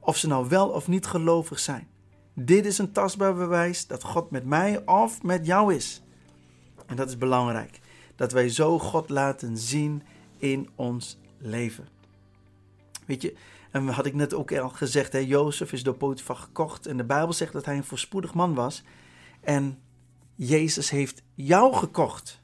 of 0.00 0.16
ze 0.16 0.26
nou 0.26 0.48
wel 0.48 0.68
of 0.68 0.88
niet 0.88 1.06
gelovig 1.06 1.58
zijn. 1.58 1.88
Dit 2.34 2.66
is 2.66 2.78
een 2.78 2.92
tastbaar 2.92 3.34
bewijs 3.34 3.86
dat 3.86 4.04
God 4.04 4.30
met 4.30 4.44
mij 4.44 4.86
of 4.86 5.22
met 5.22 5.46
jou 5.46 5.74
is. 5.74 6.02
En 6.90 6.96
dat 6.96 7.08
is 7.08 7.18
belangrijk, 7.18 7.80
dat 8.16 8.32
wij 8.32 8.48
zo 8.48 8.78
God 8.78 9.08
laten 9.08 9.58
zien 9.58 10.02
in 10.38 10.68
ons 10.74 11.18
leven. 11.38 11.88
Weet 13.06 13.22
je, 13.22 13.36
en 13.70 13.88
had 13.88 14.06
ik 14.06 14.14
net 14.14 14.34
ook 14.34 14.52
al 14.52 14.68
gezegd, 14.68 15.12
hè, 15.12 15.18
Jozef 15.18 15.72
is 15.72 15.82
door 15.82 15.94
Potifar 15.94 16.36
gekocht. 16.36 16.86
En 16.86 16.96
de 16.96 17.04
Bijbel 17.04 17.32
zegt 17.32 17.52
dat 17.52 17.64
hij 17.64 17.76
een 17.76 17.84
voorspoedig 17.84 18.34
man 18.34 18.54
was. 18.54 18.82
En 19.40 19.78
Jezus 20.34 20.90
heeft 20.90 21.22
jou 21.34 21.74
gekocht. 21.74 22.42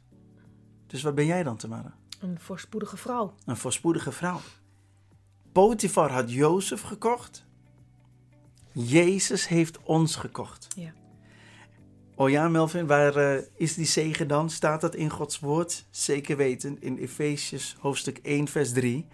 Dus 0.87 1.03
wat 1.03 1.15
ben 1.15 1.27
jij 1.27 1.43
dan, 1.43 1.57
Tamara? 1.57 1.97
Een 2.21 2.41
voorspoedige 2.41 2.97
vrouw. 2.97 3.35
Een 3.45 3.57
voorspoedige 3.57 4.13
vrouw. 4.13 4.41
Potifar 5.53 6.11
had 6.11 6.33
Jozef 6.33 6.81
gekocht. 6.81 7.45
Jezus 8.73 9.49
heeft 9.49 9.83
ons 9.83 10.17
gekocht. 10.17 10.67
Ja. 10.77 10.93
Oh 12.19 12.31
ja, 12.31 12.49
Melvin, 12.49 12.87
waar 12.87 13.17
eh, 13.17 13.43
is 13.55 13.75
die 13.75 13.87
zegen 13.87 14.29
dan? 14.29 14.51
Staat 14.51 14.81
dat 14.81 14.95
in 14.95 15.11
Gods 15.11 15.39
woord? 15.39 15.87
Zeker 15.91 16.37
weten, 16.37 16.77
in 16.81 16.99
Efesius 16.99 17.77
hoofdstuk 17.81 18.19
1, 18.19 18.49
vers 18.49 18.73
3. 18.73 19.07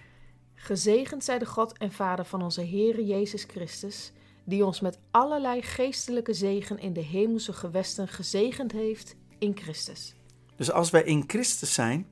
Gezegend 0.55 1.25
zij 1.25 1.39
de 1.39 1.47
God 1.47 1.79
en 1.79 1.93
Vader 1.93 2.25
van 2.25 2.43
onze 2.43 2.61
Heere 2.61 3.07
Jezus 3.07 3.45
Christus, 3.45 4.13
die 4.45 4.65
ons 4.65 4.81
met 4.81 4.99
allerlei 5.11 5.63
geestelijke 5.63 6.33
zegen 6.33 6.79
in 6.79 6.93
de 6.93 7.01
hemelse 7.01 7.53
gewesten 7.53 8.09
gezegend 8.09 8.73
heeft 8.73 9.17
in 9.39 9.57
Christus. 9.57 10.15
Dus 10.57 10.73
als 10.73 10.91
wij 10.91 11.03
in 11.03 11.25
Christus 11.27 11.75
zijn, 11.75 12.07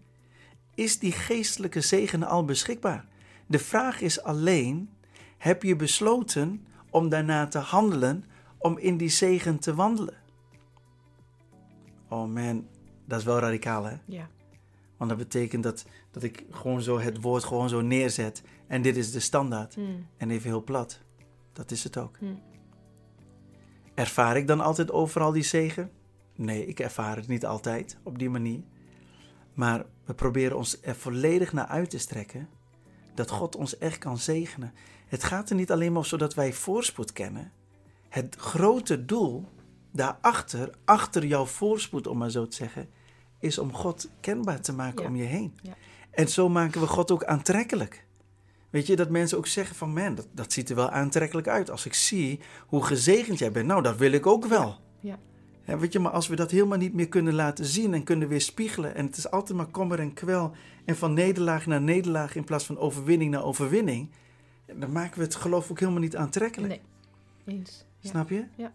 is 0.74 0.98
die 0.98 1.12
geestelijke 1.12 1.80
zegen 1.80 2.22
al 2.22 2.44
beschikbaar. 2.44 3.06
De 3.46 3.58
vraag 3.58 4.00
is 4.00 4.22
alleen: 4.22 4.90
heb 5.38 5.62
je 5.62 5.76
besloten 5.76 6.66
om 6.90 7.08
daarna 7.08 7.46
te 7.48 7.58
handelen, 7.58 8.24
om 8.58 8.78
in 8.78 8.96
die 8.96 9.08
zegen 9.08 9.58
te 9.58 9.74
wandelen? 9.74 10.19
Oh 12.10 12.32
man, 12.32 12.66
dat 13.04 13.18
is 13.18 13.24
wel 13.24 13.38
radicaal 13.38 13.84
hè? 13.84 13.96
Ja. 14.04 14.28
Want 14.96 15.10
dat 15.10 15.18
betekent 15.18 15.62
dat, 15.62 15.84
dat 16.10 16.22
ik 16.22 16.44
gewoon 16.50 16.82
zo 16.82 16.98
het 16.98 17.20
woord 17.20 17.44
gewoon 17.44 17.68
zo 17.68 17.80
neerzet 17.80 18.42
en 18.66 18.82
dit 18.82 18.96
is 18.96 19.12
de 19.12 19.20
standaard. 19.20 19.74
Hmm. 19.74 20.06
En 20.16 20.30
even 20.30 20.50
heel 20.50 20.64
plat. 20.64 21.00
Dat 21.52 21.70
is 21.70 21.84
het 21.84 21.96
ook. 21.96 22.16
Hmm. 22.18 22.40
Ervaar 23.94 24.36
ik 24.36 24.46
dan 24.46 24.60
altijd 24.60 24.90
overal 24.90 25.32
die 25.32 25.42
zegen? 25.42 25.90
Nee, 26.34 26.66
ik 26.66 26.80
ervaar 26.80 27.16
het 27.16 27.28
niet 27.28 27.46
altijd 27.46 27.98
op 28.02 28.18
die 28.18 28.30
manier. 28.30 28.62
Maar 29.54 29.84
we 30.04 30.14
proberen 30.14 30.56
ons 30.56 30.78
er 30.82 30.94
volledig 30.94 31.52
naar 31.52 31.66
uit 31.66 31.90
te 31.90 31.98
strekken 31.98 32.48
dat 33.14 33.30
God 33.30 33.56
ons 33.56 33.78
echt 33.78 33.98
kan 33.98 34.18
zegenen. 34.18 34.72
Het 35.06 35.24
gaat 35.24 35.50
er 35.50 35.56
niet 35.56 35.70
alleen 35.70 35.92
maar 35.92 36.00
om 36.00 36.06
zodat 36.06 36.34
wij 36.34 36.52
voorspoed 36.52 37.12
kennen. 37.12 37.52
Het 38.08 38.36
grote 38.36 39.04
doel 39.04 39.48
daarachter, 39.92 40.74
achter 40.84 41.26
jouw 41.26 41.44
voorspoed 41.44 42.06
om 42.06 42.18
maar 42.18 42.30
zo 42.30 42.46
te 42.46 42.56
zeggen, 42.56 42.88
is 43.38 43.58
om 43.58 43.72
God 43.72 44.08
kenbaar 44.20 44.60
te 44.60 44.72
maken 44.72 45.02
Ja. 45.02 45.08
om 45.08 45.16
je 45.16 45.24
heen. 45.24 45.58
Ja. 45.62 45.74
En 46.10 46.28
zo 46.28 46.48
maken 46.48 46.80
we 46.80 46.86
God 46.86 47.10
ook 47.10 47.24
aantrekkelijk. 47.24 48.06
Weet 48.70 48.86
je, 48.86 48.96
dat 48.96 49.10
mensen 49.10 49.38
ook 49.38 49.46
zeggen 49.46 49.76
van, 49.76 49.92
man, 49.92 50.14
dat, 50.14 50.28
dat 50.32 50.52
ziet 50.52 50.68
er 50.70 50.76
wel 50.76 50.90
aantrekkelijk 50.90 51.48
uit. 51.48 51.70
Als 51.70 51.86
ik 51.86 51.94
zie 51.94 52.40
hoe 52.66 52.84
gezegend 52.84 53.38
jij 53.38 53.52
bent, 53.52 53.66
nou, 53.66 53.82
dat 53.82 53.96
wil 53.96 54.12
ik 54.12 54.26
ook 54.26 54.46
wel. 54.46 54.78
Ja. 55.00 55.18
Ja, 55.64 55.78
weet 55.78 55.92
je, 55.92 55.98
maar 55.98 56.12
als 56.12 56.28
we 56.28 56.36
dat 56.36 56.50
helemaal 56.50 56.78
niet 56.78 56.94
meer 56.94 57.08
kunnen 57.08 57.34
laten 57.34 57.64
zien 57.64 57.94
en 57.94 58.04
kunnen 58.04 58.28
weerspiegelen... 58.28 58.94
en 58.94 59.06
het 59.06 59.16
is 59.16 59.30
altijd 59.30 59.58
maar 59.58 59.66
kommer 59.66 60.00
en 60.00 60.12
kwel 60.12 60.52
en 60.84 60.96
van 60.96 61.12
nederlaag 61.12 61.66
naar 61.66 61.80
nederlaag... 61.80 62.34
in 62.36 62.44
plaats 62.44 62.66
van 62.66 62.78
overwinning 62.78 63.30
naar 63.30 63.44
overwinning... 63.44 64.10
dan 64.74 64.92
maken 64.92 65.18
we 65.18 65.24
het 65.24 65.34
geloof 65.34 65.70
ook 65.70 65.78
helemaal 65.80 66.00
niet 66.00 66.16
aantrekkelijk. 66.16 66.80
Nee. 67.44 67.56
Eens. 67.56 67.84
Snap 68.02 68.28
je? 68.28 68.44
Ja. 68.56 68.72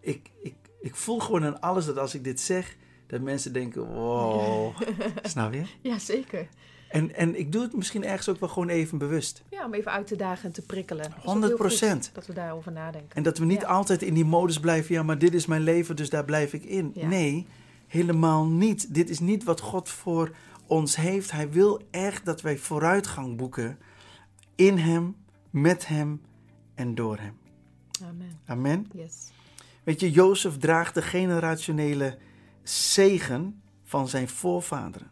Ik, 0.00 0.30
ik, 0.42 0.54
ik 0.80 0.94
voel 0.96 1.18
gewoon 1.20 1.44
aan 1.44 1.60
alles 1.60 1.86
dat 1.86 1.98
als 1.98 2.14
ik 2.14 2.24
dit 2.24 2.40
zeg... 2.40 2.76
dat 3.06 3.20
mensen 3.20 3.52
denken, 3.52 3.94
wow, 3.94 4.76
snap 5.22 5.52
je? 5.52 5.62
ja, 5.80 5.98
zeker. 5.98 6.48
En, 6.88 7.14
en 7.14 7.38
ik 7.38 7.52
doe 7.52 7.62
het 7.62 7.76
misschien 7.76 8.04
ergens 8.04 8.28
ook 8.28 8.40
wel 8.40 8.48
gewoon 8.48 8.68
even 8.68 8.98
bewust. 8.98 9.42
Ja, 9.50 9.64
om 9.64 9.74
even 9.74 9.92
uit 9.92 10.06
te 10.06 10.16
dagen 10.16 10.44
en 10.44 10.52
te 10.52 10.62
prikkelen. 10.62 11.10
Dat 11.10 11.24
is 11.24 11.52
ook 11.52 11.68
100%. 11.68 11.78
heel 11.78 11.90
goed 11.90 12.10
Dat 12.14 12.26
we 12.26 12.32
daarover 12.32 12.72
nadenken. 12.72 13.16
En 13.16 13.22
dat 13.22 13.38
we 13.38 13.44
niet 13.44 13.60
Ja. 13.60 13.66
altijd 13.66 14.02
in 14.02 14.14
die 14.14 14.24
modus 14.24 14.60
blijven, 14.60 14.94
ja, 14.94 15.02
maar 15.02 15.18
dit 15.18 15.34
is 15.34 15.46
mijn 15.46 15.60
leven, 15.62 15.96
dus 15.96 16.10
daar 16.10 16.24
blijf 16.24 16.52
ik 16.52 16.64
in. 16.64 16.90
Ja. 16.94 17.06
Nee, 17.06 17.46
helemaal 17.86 18.46
niet. 18.46 18.94
Dit 18.94 19.10
is 19.10 19.18
niet 19.18 19.44
wat 19.44 19.60
God 19.60 19.88
voor 19.88 20.34
ons 20.66 20.96
heeft. 20.96 21.30
Hij 21.30 21.50
wil 21.50 21.80
echt 21.90 22.24
dat 22.24 22.40
wij 22.40 22.58
vooruitgang 22.58 23.36
boeken 23.36 23.78
in 24.54 24.78
Hem, 24.78 25.16
met 25.50 25.86
Hem 25.86 26.20
en 26.74 26.94
door 26.94 27.18
Hem. 27.18 27.38
Amen. 28.02 28.40
Amen. 28.46 28.86
Yes. 28.92 29.30
Weet 29.88 30.00
je, 30.00 30.10
Jozef 30.10 30.58
draagt 30.58 30.94
de 30.94 31.02
generationele 31.02 32.18
zegen 32.62 33.62
van 33.84 34.08
zijn 34.08 34.28
voorvaderen. 34.28 35.10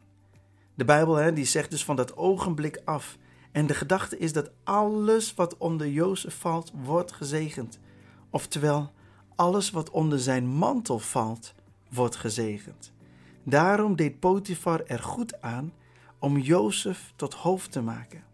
De 0.74 0.84
Bijbel 0.84 1.14
hè, 1.14 1.32
die 1.32 1.44
zegt 1.44 1.70
dus 1.70 1.84
van 1.84 1.96
dat 1.96 2.16
ogenblik 2.16 2.80
af. 2.84 3.16
En 3.52 3.66
de 3.66 3.74
gedachte 3.74 4.18
is 4.18 4.32
dat 4.32 4.50
alles 4.64 5.34
wat 5.34 5.56
onder 5.56 5.88
Jozef 5.88 6.38
valt, 6.38 6.72
wordt 6.82 7.12
gezegend. 7.12 7.78
Oftewel, 8.30 8.92
alles 9.34 9.70
wat 9.70 9.90
onder 9.90 10.18
zijn 10.18 10.46
mantel 10.46 10.98
valt, 10.98 11.54
wordt 11.90 12.16
gezegend. 12.16 12.92
Daarom 13.42 13.96
deed 13.96 14.18
Potifar 14.18 14.84
er 14.84 15.02
goed 15.02 15.40
aan 15.40 15.72
om 16.18 16.38
Jozef 16.38 17.12
tot 17.16 17.34
hoofd 17.34 17.72
te 17.72 17.80
maken. 17.82 18.24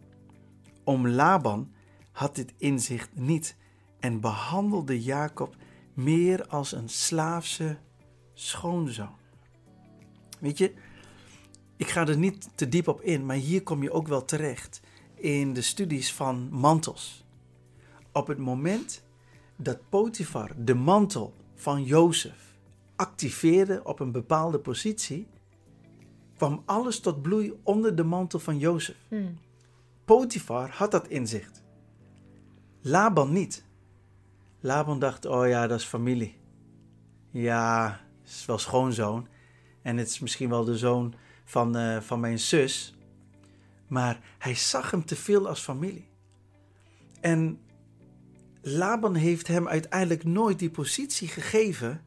Om 0.85 1.09
Laban 1.09 1.73
had 2.13 2.35
dit 2.35 2.53
inzicht 2.57 3.11
niet 3.15 3.57
en 4.01 4.21
behandelde 4.21 5.03
Jacob 5.03 5.57
meer 5.95 6.47
als 6.47 6.73
een 6.73 6.89
slaafse 6.89 7.79
schoonzoon. 8.35 9.21
Weet 10.41 10.59
je, 10.59 10.75
ik 11.77 11.89
ga 11.89 12.07
er 12.07 12.19
niet 12.19 12.49
te 12.55 12.69
diep 12.69 12.89
op 12.89 13.01
in, 13.01 13.27
maar 13.27 13.37
hier 13.37 13.63
kom 13.63 13.83
je 13.83 13.93
ook 13.93 14.09
wel 14.09 14.25
terecht 14.25 14.81
in 15.15 15.53
de 15.53 15.63
studies 15.63 16.13
van 16.13 16.49
mantels. 16.51 17.25
Op 18.13 18.27
het 18.27 18.39
moment 18.39 19.05
dat 19.57 19.89
Potifar 19.89 20.51
de 20.57 20.75
mantel 20.75 21.35
van 21.55 21.85
Jozef 21.85 22.59
activeerde 22.97 23.81
op 23.85 24.01
een 24.01 24.13
bepaalde 24.13 24.59
positie, 24.59 25.27
kwam 26.37 26.63
alles 26.65 27.01
tot 27.01 27.23
bloei 27.23 27.53
onder 27.63 27.97
de 27.97 28.05
mantel 28.05 28.39
van 28.39 28.59
Jozef. 28.59 28.97
Hmm. 29.09 29.39
Potifar 30.05 30.71
had 30.71 30.91
dat 30.91 31.09
inzicht. 31.09 31.63
Laban 32.81 33.33
niet. 33.33 33.65
Laban 34.65 34.99
dacht, 34.99 35.27
oh 35.27 35.49
ja, 35.49 35.67
dat 35.67 35.79
is 35.79 35.85
familie. 35.87 36.37
Ja, 37.31 38.01
het 38.23 38.31
is 38.31 38.47
wel 38.47 38.59
schoonzoon. 38.59 39.29
En 39.83 39.97
het 39.97 40.09
is 40.09 40.19
misschien 40.19 40.49
wel 40.49 40.65
de 40.65 40.77
zoon 40.79 41.15
van, 41.45 41.77
eh, 41.77 42.01
van 42.01 42.21
mijn 42.21 42.39
zus. 42.39 42.95
Maar 43.87 44.21
hij 44.39 44.55
zag 44.55 44.91
hem 44.91 45.05
te 45.05 45.17
veel 45.17 45.49
als 45.49 45.61
familie. 45.61 46.09
En 47.21 47.61
Laban 48.63 49.15
heeft 49.15 49.47
hem 49.47 49.69
uiteindelijk 49.69 50.25
nooit 50.25 50.59
die 50.59 50.71
positie 50.71 51.29
gegeven. 51.29 52.01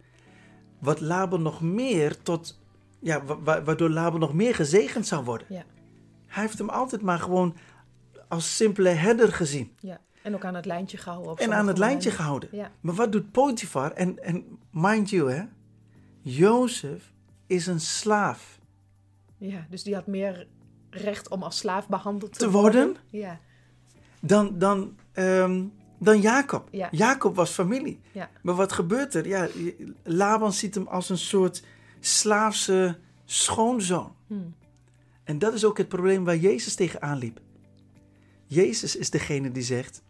Wat 0.79 1.01
Laban 1.01 1.41
nog 1.41 1.61
meer 1.61 2.21
tot. 2.21 2.59
Ja, 2.99 3.23
wa- 3.25 3.39
wa- 3.39 3.63
waardoor 3.63 3.89
Laban 3.89 4.19
nog 4.19 4.33
meer 4.33 4.55
gezegend 4.55 5.07
zou 5.07 5.23
worden. 5.23 5.47
Ja. 5.49 5.63
Hij 6.27 6.43
heeft 6.43 6.57
hem 6.57 6.69
altijd 6.69 7.01
maar 7.01 7.19
gewoon 7.19 7.55
als 8.27 8.55
simpele 8.55 8.89
herder 8.89 9.33
gezien. 9.33 9.75
ja. 9.79 10.03
En 10.25 10.35
ook 10.35 10.45
aan 10.45 10.55
het 10.55 10.65
lijntje 10.65 10.97
gehouden. 10.97 11.31
op 11.31 11.39
En 11.39 11.53
aan 11.53 11.67
het 11.67 11.77
lijntje 11.77 12.11
gehouden. 12.11 12.49
Ja. 12.51 12.71
Maar 12.81 12.95
wat 12.95 13.11
doet 13.11 13.31
Potifar? 13.31 13.91
En, 13.91 14.23
en 14.23 14.59
mind 14.71 15.09
you, 15.09 15.31
hè? 15.31 15.43
Jozef 16.21 17.13
is 17.47 17.67
een 17.67 17.79
slaaf. 17.79 18.59
Ja, 19.37 19.65
dus 19.69 19.83
die 19.83 19.95
had 19.95 20.07
meer 20.07 20.47
recht 20.89 21.29
om 21.29 21.43
als 21.43 21.57
slaaf 21.57 21.87
behandeld 21.87 22.33
te, 22.33 22.39
Te 22.39 22.51
worden? 22.51 22.95
Ja, 23.09 23.39
dan, 24.19 24.59
dan, 24.59 24.97
ehm, 25.11 25.63
dan 25.99 26.21
Jacob. 26.21 26.67
Ja. 26.71 26.87
Jacob 26.91 27.35
was 27.35 27.51
familie. 27.51 27.99
ja, 28.11 28.29
Maar 28.41 28.55
wat 28.55 28.71
gebeurt 28.71 29.13
er? 29.13 29.27
Ja, 29.27 29.47
Laban 30.03 30.53
ziet 30.53 30.75
hem 30.75 30.87
als 30.87 31.09
een 31.09 31.17
soort 31.17 31.63
slaafse 31.99 32.97
schoonzoon. 33.25 34.15
Hmm. 34.27 34.55
En 35.23 35.39
dat 35.39 35.53
is 35.53 35.65
ook 35.65 35.77
het 35.77 35.87
probleem 35.87 36.23
waar 36.23 36.37
Jezus 36.37 36.75
tegenaan 36.75 37.17
liep. 37.17 37.39
Jezus 38.45 38.95
is 38.95 39.09
degene 39.09 39.51
die 39.51 39.63
zegt: 39.63 40.03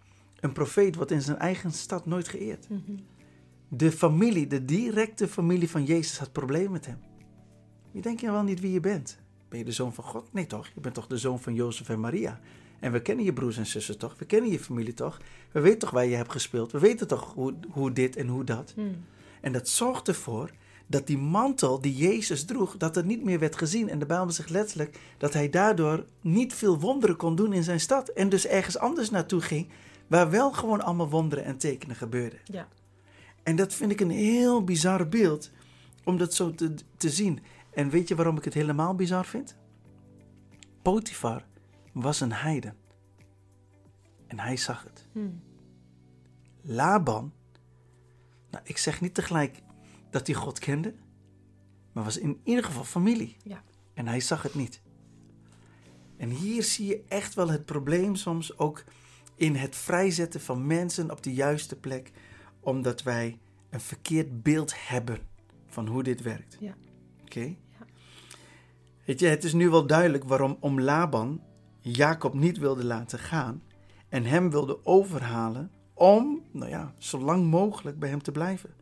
een 0.46 0.54
profeet 0.54 0.96
wordt 0.96 1.12
in 1.12 1.22
zijn 1.22 1.38
eigen 1.38 1.72
stad 1.72 2.06
nooit 2.06 2.28
geëerd. 2.28 2.70
Mhm. 2.70 2.80
De 3.68 3.91
familie, 3.91 4.48
de 4.48 4.66
directe 4.66 5.28
familie 5.28 5.70
van 5.70 5.84
Jezus 5.84 6.18
had 6.18 6.32
problemen 6.32 6.72
met 6.72 6.86
hem. 6.86 7.00
Je 7.91 8.02
denkt 8.02 8.22
je 8.22 8.32
wel 8.32 8.43
niet 8.43 8.60
wie 8.60 8.72
je 8.72 8.80
bent. 8.80 9.20
Ben 9.50 9.60
je 9.60 9.66
de 9.66 9.72
zoon 9.72 9.93
van 9.93 10.04
God? 10.04 10.34
Nee 10.34 10.46
toch? 10.46 10.68
Je 10.68 10.80
bent 10.80 10.96
toch 10.96 11.08
de 11.08 11.18
zoon 11.18 11.39
van 11.39 11.54
Jozef 11.54 11.89
en 11.89 12.00
Maria? 12.00 12.39
En 12.80 12.91
we 12.91 13.02
kennen 13.02 13.26
je 13.26 13.34
broers 13.34 13.58
en 13.58 13.66
zussen 13.66 13.98
toch? 13.98 14.16
We 14.18 14.26
kennen 14.26 14.52
je 14.52 14.60
familie 14.60 14.93
toch? 14.93 15.22
We 15.52 15.60
weten 15.60 15.80
toch 15.80 15.89
waar 15.89 16.06
je 16.06 16.16
hebt 16.16 16.32
gespeeld? 16.32 16.72
We 16.72 16.80
weten 16.80 17.08
toch 17.08 17.34
hoe, 17.34 17.54
hoe 17.70 17.91
dit 17.91 18.16
en 18.16 18.28
hoe 18.28 18.43
dat? 18.43 18.72
Hmm. 18.76 19.04
En 19.41 19.52
dat 19.52 19.68
zorgt 19.68 20.08
ervoor 20.08 20.52
dat 20.88 21.08
die 21.08 21.18
mantel 21.18 21.82
die 21.82 21.96
Jezus 21.96 22.46
droeg, 22.46 22.78
dat 22.78 22.98
er 22.98 23.06
niet 23.06 23.24
meer 23.24 23.39
werd 23.39 23.56
gezien. 23.56 23.89
En 23.89 24.00
de 24.00 24.06
Bijbel 24.06 24.32
zegt 24.32 24.50
letterlijk 24.50 25.00
dat 25.18 25.34
hij 25.34 25.50
daardoor 25.50 26.06
niet 26.22 26.54
veel 26.54 26.80
wonderen 26.80 27.16
kon 27.16 27.36
doen 27.36 27.54
in 27.54 27.64
zijn 27.64 27.80
stad. 27.80 28.10
En 28.10 28.30
dus 28.30 28.48
ergens 28.48 28.78
anders 28.78 29.10
naartoe 29.10 29.41
ging, 29.41 29.68
waar 30.08 30.30
wel 30.30 30.51
gewoon 30.51 30.82
allemaal 30.82 31.10
wonderen 31.10 31.43
en 31.43 31.58
tekenen 31.58 31.95
gebeurden. 31.95 32.39
ja. 32.45 32.68
En 33.43 33.56
dat 33.56 33.74
vind 33.74 33.91
ik 33.91 33.99
een 33.99 34.10
heel 34.10 34.64
bizar 34.64 35.10
beeld 35.10 35.51
om 36.03 36.18
dat 36.18 36.34
zo 36.34 36.51
te, 36.51 36.74
te 36.97 37.10
zien. 37.10 37.39
En 37.74 37.89
weet 37.89 38.08
je 38.08 38.16
waarom 38.16 38.38
ik 38.38 38.43
het 38.43 38.53
helemaal 38.53 38.95
bizar 38.95 39.26
vind? 39.26 39.58
Potifar 40.82 41.45
was 41.91 42.20
een 42.20 42.34
heiden. 42.34 42.78
En 44.28 44.39
hij 44.39 44.58
zag 44.58 44.84
het. 44.84 45.08
Hmm. 45.12 45.41
Laban, 46.62 47.34
nou, 48.51 48.64
ik 48.68 48.78
zeg 48.78 49.01
niet 49.01 49.14
tegelijk 49.14 49.62
dat 50.10 50.28
hij 50.28 50.36
God 50.36 50.60
kende, 50.60 50.93
maar 51.91 52.03
was 52.03 52.18
in 52.18 52.39
ieder 52.43 52.64
geval 52.64 52.84
familie. 52.84 53.38
Ja. 53.43 53.64
En 53.93 54.08
hij 54.08 54.20
zag 54.20 54.41
het 54.41 54.56
niet. 54.56 54.82
En 56.18 56.30
hier 56.30 56.64
zie 56.64 56.88
je 56.88 57.03
echt 57.08 57.34
wel 57.34 57.49
het 57.49 57.66
probleem 57.66 58.16
soms 58.16 58.58
ook 58.58 58.84
in 59.36 59.56
het 59.56 59.76
vrijzetten 59.76 60.42
van 60.42 60.68
mensen 60.68 61.12
op 61.12 61.24
de 61.24 61.34
juiste 61.34 61.76
plek, 61.76 62.12
omdat 62.60 63.04
wij 63.04 63.40
een 63.70 63.82
verkeerd 63.82 64.44
beeld 64.44 64.74
hebben 64.88 65.20
van 65.68 65.88
hoe 65.88 66.04
dit 66.04 66.22
werkt. 66.22 66.58
Ja. 66.60 66.76
Oké? 67.22 67.56
Weet 69.06 69.20
je, 69.20 69.28
het 69.28 69.44
is 69.44 69.54
nu 69.54 69.70
wel 69.70 69.88
duidelijk 69.88 70.24
waarom 70.24 70.58
om 70.60 70.82
Laban 70.82 71.42
Jacob 71.80 72.34
niet 72.34 72.58
wilde 72.58 72.86
laten 72.86 73.20
gaan 73.20 73.64
en 74.10 74.26
hem 74.26 74.50
wilde 74.50 74.86
overhalen 74.86 75.72
om, 75.94 76.44
nou 76.52 76.70
ja, 76.70 76.94
zo 76.98 77.20
lang 77.20 77.46
mogelijk 77.46 78.00
bij 78.00 78.10
hem 78.10 78.22
te 78.22 78.32
blijven. 78.32 78.74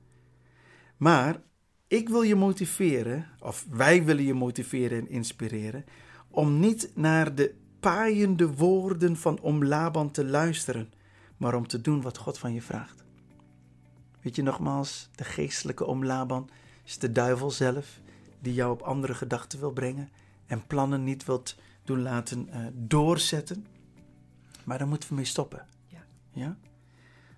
Maar 0.97 1.41
ik 1.87 2.09
wil 2.09 2.21
je 2.21 2.35
motiveren, 2.35 3.27
of 3.39 3.65
wij 3.69 4.03
willen 4.03 4.23
je 4.23 4.33
motiveren 4.33 4.97
en 4.97 5.09
inspireren, 5.09 5.85
om 6.29 6.59
niet 6.59 6.91
naar 6.95 7.35
de 7.35 7.55
paaiende 7.83 8.53
woorden 8.53 9.17
van 9.17 9.39
om 9.39 9.65
Laban 9.65 10.11
te 10.11 10.25
luisteren, 10.25 10.93
maar 11.37 11.55
om 11.55 11.67
te 11.67 11.81
doen 11.81 12.01
wat 12.01 12.17
God 12.17 12.37
van 12.37 12.53
je 12.53 12.61
vraagt. 12.61 13.03
Weet 14.21 14.35
je 14.35 14.43
nogmaals, 14.43 15.09
de 15.15 15.23
geestelijke 15.23 15.85
om 15.85 16.05
Laban 16.05 16.49
is 16.83 16.97
de 16.97 17.11
duivel 17.11 17.51
zelf 17.51 17.99
die 18.39 18.53
jou 18.53 18.71
op 18.71 18.81
andere 18.81 19.13
gedachten 19.13 19.59
wil 19.59 19.71
brengen 19.71 20.09
en 20.45 20.67
plannen 20.67 21.03
niet 21.03 21.25
wilt 21.25 21.55
doen 21.83 22.01
laten 22.01 22.49
eh, 22.49 22.59
doorzetten. 22.73 23.65
Maar 24.63 24.77
daar 24.77 24.87
moeten 24.87 25.09
we 25.09 25.15
mee 25.15 25.25
stoppen. 25.25 25.65
Ja. 25.87 26.03
ja? 26.31 26.57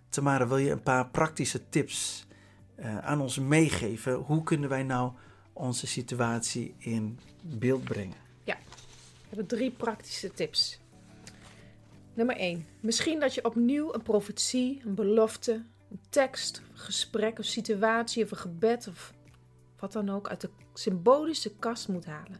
Tamara, 0.09 0.47
wil 0.47 0.57
je 0.57 0.71
een 0.71 0.83
paar 0.83 1.09
praktische 1.09 1.69
tips 1.69 2.27
eh, 2.75 2.97
aan 2.97 3.21
ons 3.21 3.39
meegeven? 3.39 4.13
Hoe 4.13 4.43
kunnen 4.43 4.69
wij 4.69 4.83
nou 4.83 5.11
onze 5.53 5.87
situatie 5.87 6.75
in 6.77 7.19
beeld 7.41 7.83
brengen? 7.83 8.24
We 9.35 9.45
drie 9.45 9.71
praktische 9.71 10.31
tips. 10.31 10.79
Nummer 12.13 12.35
1. 12.35 12.65
Misschien 12.79 13.19
dat 13.19 13.33
je 13.33 13.45
opnieuw 13.45 13.93
een 13.93 14.01
profetie, 14.01 14.81
een 14.85 14.95
belofte, 14.95 15.63
een 15.89 15.99
tekst, 16.09 16.57
een 16.57 16.77
gesprek, 16.77 17.37
een 17.37 17.43
situatie 17.43 18.23
of 18.23 18.31
een 18.31 18.37
gebed 18.37 18.87
of 18.87 19.13
wat 19.79 19.91
dan 19.91 20.09
ook 20.09 20.27
uit 20.29 20.41
de 20.41 20.49
symbolische 20.73 21.55
kast 21.55 21.87
moet 21.87 22.05
halen. 22.05 22.39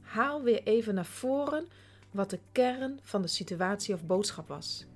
Haal 0.00 0.42
weer 0.42 0.62
even 0.62 0.94
naar 0.94 1.04
voren 1.04 1.66
wat 2.10 2.30
de 2.30 2.38
kern 2.52 3.00
van 3.02 3.22
de 3.22 3.28
situatie 3.28 3.94
of 3.94 4.06
boodschap 4.06 4.48
was. 4.48 4.86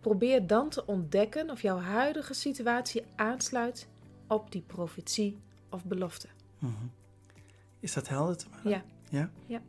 Probeer 0.00 0.46
dan 0.46 0.68
te 0.68 0.86
ontdekken 0.86 1.50
of 1.50 1.62
jouw 1.62 1.78
huidige 1.78 2.34
situatie 2.34 3.04
aansluit 3.16 3.88
op 4.28 4.52
die 4.52 4.62
profetie 4.66 5.40
of 5.70 5.84
belofte. 5.84 6.28
Mhm. 6.58 6.72
Is 7.80 7.92
dat 7.92 8.08
helder, 8.08 8.36
Tamara? 8.36 8.68
Ja. 8.70 8.84
Ja? 9.10 9.30
Ja. 9.46 9.60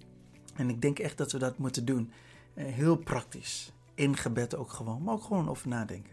En 0.55 0.69
ik 0.69 0.81
denk 0.81 0.99
echt 0.99 1.17
dat 1.17 1.31
we 1.31 1.37
dat 1.37 1.57
moeten 1.57 1.85
doen. 1.85 2.11
Eh, 2.53 2.65
heel 2.65 2.97
praktisch. 2.97 3.71
In 3.95 4.17
gebed 4.17 4.55
ook 4.55 4.69
gewoon, 4.69 5.03
maar 5.03 5.13
ook 5.13 5.23
gewoon 5.23 5.49
over 5.49 5.67
nadenken. 5.67 6.11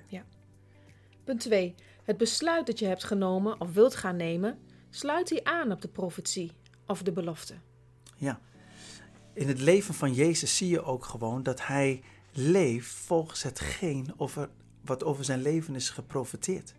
Punt 1.25 1.43
2. 1.43 1.75
Het 2.05 2.17
besluit 2.17 2.67
dat 2.67 2.79
je 2.79 2.87
hebt 2.87 3.05
genomen 3.05 3.61
of 3.61 3.73
wilt 3.73 3.95
gaan 3.97 4.17
nemen, 4.17 4.59
sluit 4.91 5.29
die 5.29 5.49
aan 5.49 5.73
op 5.73 5.81
de 5.81 5.89
profetie 5.89 6.53
of 6.87 7.03
de 7.03 7.13
belofte. 7.13 7.55
Ja. 8.17 8.41
In 9.33 9.49
het 9.49 9.61
leven 9.61 9.95
van 9.95 10.13
Jezus 10.13 10.57
zie 10.57 10.69
je 10.69 10.83
ook 10.83 11.05
gewoon 11.05 11.43
dat 11.43 11.67
hij 11.67 12.03
leeft 12.33 12.93
volgens 12.93 13.43
hetgeen 13.43 14.13
over, 14.17 14.49
wat 14.85 15.05
over 15.05 15.25
zijn 15.25 15.43
leven 15.43 15.75
is 15.75 15.91
geprofeteerd. 15.91 16.75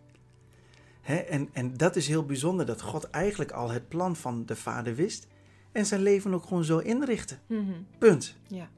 Hè, 1.00 1.16
en, 1.16 1.48
en 1.52 1.76
dat 1.76 1.96
is 1.96 2.08
heel 2.08 2.24
bijzonder 2.24 2.66
dat 2.66 2.82
God 2.82 3.10
eigenlijk 3.10 3.50
al 3.50 3.70
het 3.70 3.88
plan 3.88 4.16
van 4.16 4.46
de 4.46 4.56
Vader 4.56 4.94
wist 4.94 5.26
en 5.72 5.86
zijn 5.86 6.02
leven 6.02 6.34
ook 6.34 6.44
gewoon 6.44 6.64
zo 6.64 6.78
inrichtte. 6.78 7.38
Punt. 7.98 8.36
Ja. 8.46 8.68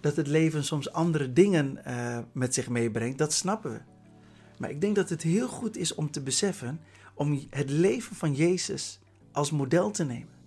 Dat 0.00 0.16
het 0.16 0.26
leven 0.26 0.64
soms 0.64 0.92
andere 0.92 1.32
dingen 1.32 1.84
eh, 1.84 2.18
met 2.32 2.54
zich 2.54 2.68
meebrengt, 2.68 3.18
dat 3.18 3.32
snappen 3.32 3.72
we. 3.72 3.80
Maar 4.58 4.70
ik 4.70 4.80
denk 4.80 4.96
dat 4.96 5.08
het 5.08 5.22
heel 5.22 5.48
goed 5.48 5.76
is 5.76 5.94
om 5.94 6.10
te 6.10 6.20
beseffen, 6.20 6.80
om 7.14 7.46
het 7.50 7.70
leven 7.70 8.16
van 8.16 8.34
Jezus 8.34 9.00
als 9.32 9.50
model 9.50 9.90
te 9.90 10.04
nemen. 10.04 10.38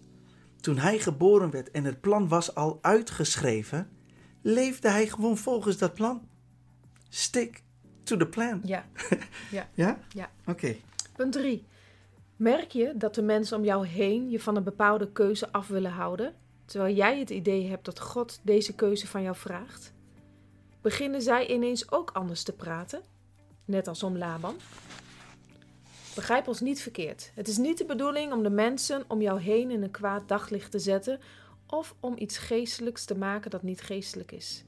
Toen 0.59 0.77
hij 0.77 0.99
geboren 0.99 1.49
werd 1.49 1.71
en 1.71 1.83
het 1.83 2.01
plan 2.01 2.27
was 2.27 2.55
al 2.55 2.79
uitgeschreven, 2.81 3.89
leefde 4.41 4.89
hij 4.89 5.07
gewoon 5.07 5.37
volgens 5.37 5.77
dat 5.77 5.93
plan. 5.93 6.27
Stick 7.09 7.63
to 8.03 8.17
the 8.17 8.27
plan. 8.27 8.61
Ja. 8.63 8.85
Ja? 9.75 9.99
Ja. 10.13 10.31
Oké. 10.45 10.75
Punt 11.15 11.31
3. 11.31 11.65
Merk 12.35 12.71
je 12.71 12.93
dat 12.95 13.15
de 13.15 13.21
mensen 13.21 13.57
om 13.57 13.63
jou 13.63 13.87
heen 13.87 14.29
je 14.29 14.39
van 14.39 14.55
een 14.55 14.63
bepaalde 14.63 15.11
keuze 15.11 15.51
af 15.51 15.67
willen 15.67 15.91
houden, 15.91 16.35
terwijl 16.65 16.95
jij 16.95 17.19
het 17.19 17.29
idee 17.29 17.67
hebt 17.67 17.85
dat 17.85 17.99
God 17.99 18.39
deze 18.43 18.75
keuze 18.75 19.07
van 19.07 19.21
jou 19.21 19.35
vraagt? 19.35 19.93
Beginnen 20.81 21.21
zij 21.21 21.47
ineens 21.47 21.91
ook 21.91 22.11
anders 22.11 22.43
te 22.43 22.53
praten? 22.53 23.01
Net 23.65 23.87
als 23.87 24.03
om 24.03 24.17
Laban? 24.17 24.55
Begrijp 26.15 26.47
ons 26.47 26.59
niet 26.59 26.81
verkeerd. 26.81 27.31
Het 27.35 27.47
is 27.47 27.57
niet 27.57 27.77
de 27.77 27.85
bedoeling 27.85 28.33
om 28.33 28.43
de 28.43 28.49
mensen 28.49 29.03
om 29.07 29.21
jou 29.21 29.39
heen 29.39 29.71
in 29.71 29.83
een 29.83 29.91
kwaad 29.91 30.27
daglicht 30.27 30.71
te 30.71 30.79
zetten 30.79 31.19
of 31.67 31.95
om 31.99 32.13
iets 32.17 32.37
geestelijks 32.37 33.05
te 33.05 33.17
maken 33.17 33.51
dat 33.51 33.63
niet 33.63 33.81
geestelijk 33.81 34.31
is. 34.31 34.63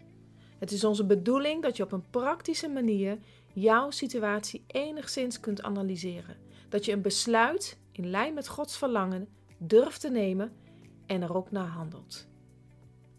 Het 0.60 0.72
is 0.72 0.84
onze 0.84 1.06
bedoeling 1.06 1.64
dat 1.64 1.78
je 1.78 1.84
op 1.84 1.92
een 1.92 2.10
praktische 2.10 2.70
manier 2.70 3.18
jouw 3.54 3.92
situatie 3.92 4.64
enigszins 4.68 5.40
kunt 5.40 5.62
analyseren. 5.62 6.45
Dat 6.76 6.86
je 6.86 6.92
een 6.92 7.02
besluit 7.02 7.78
in 7.92 8.10
lijn 8.10 8.34
met 8.34 8.48
Gods 8.48 8.78
verlangen 8.78 9.28
durft 9.58 10.02
te 10.02 10.10
nemen 10.10 10.52
en 11.06 11.22
er 11.22 11.36
ook 11.36 11.52
naar 11.52 11.68
handelt. 11.68 12.28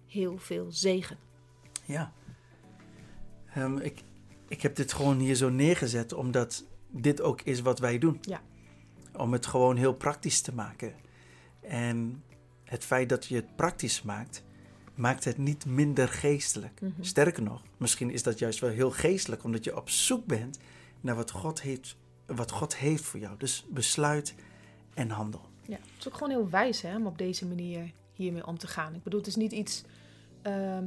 Heel 0.06 0.38
veel 0.38 0.66
zegen. 0.72 1.18
Ja. 1.84 2.12
Ehm, 3.54 3.76
ik, 3.76 4.02
ik 4.48 4.62
heb 4.62 4.76
dit 4.76 4.92
gewoon 4.92 5.18
hier 5.18 5.34
zo 5.34 5.48
neergezet 5.48 6.12
omdat 6.12 6.64
dit 6.88 7.20
ook 7.20 7.42
is 7.42 7.60
wat 7.60 7.78
wij 7.78 7.98
doen. 7.98 8.18
Ja. 8.20 8.42
Om 9.16 9.32
het 9.32 9.46
gewoon 9.46 9.76
heel 9.76 9.94
praktisch 9.94 10.40
te 10.40 10.54
maken. 10.54 10.94
En 11.60 12.22
het 12.64 12.84
feit 12.84 13.08
dat 13.08 13.26
je 13.26 13.34
het 13.34 13.56
praktisch 13.56 14.02
maakt, 14.02 14.44
maakt 14.94 15.24
het 15.24 15.38
niet 15.38 15.66
minder 15.66 16.08
geestelijk. 16.08 16.80
Mhm. 16.80 17.02
Sterker 17.02 17.42
nog, 17.42 17.62
misschien 17.76 18.10
is 18.10 18.22
dat 18.22 18.38
juist 18.38 18.60
wel 18.60 18.70
heel 18.70 18.90
geestelijk, 18.90 19.44
omdat 19.44 19.64
je 19.64 19.76
op 19.76 19.90
zoek 19.90 20.26
bent 20.26 20.58
naar 21.00 21.16
wat 21.16 21.30
God 21.30 21.62
heeft, 21.62 21.96
wat 22.26 22.50
God 22.50 22.76
heeft 22.76 23.04
voor 23.04 23.20
jou. 23.20 23.36
Dus 23.38 23.64
besluit 23.68 24.34
en 24.94 25.10
handel. 25.10 25.40
Ja, 25.62 25.74
het 25.76 25.98
is 25.98 26.08
ook 26.08 26.14
gewoon 26.14 26.30
heel 26.30 26.48
wijs 26.50 26.82
hè, 26.82 26.96
om 26.96 27.06
op 27.06 27.18
deze 27.18 27.46
manier 27.46 27.92
hiermee 28.12 28.46
om 28.46 28.58
te 28.58 28.66
gaan. 28.66 28.94
Ik 28.94 29.02
bedoel, 29.02 29.18
het 29.18 29.28
is 29.28 29.36
niet 29.36 29.52
iets. 29.52 29.82
ehm, 30.42 30.84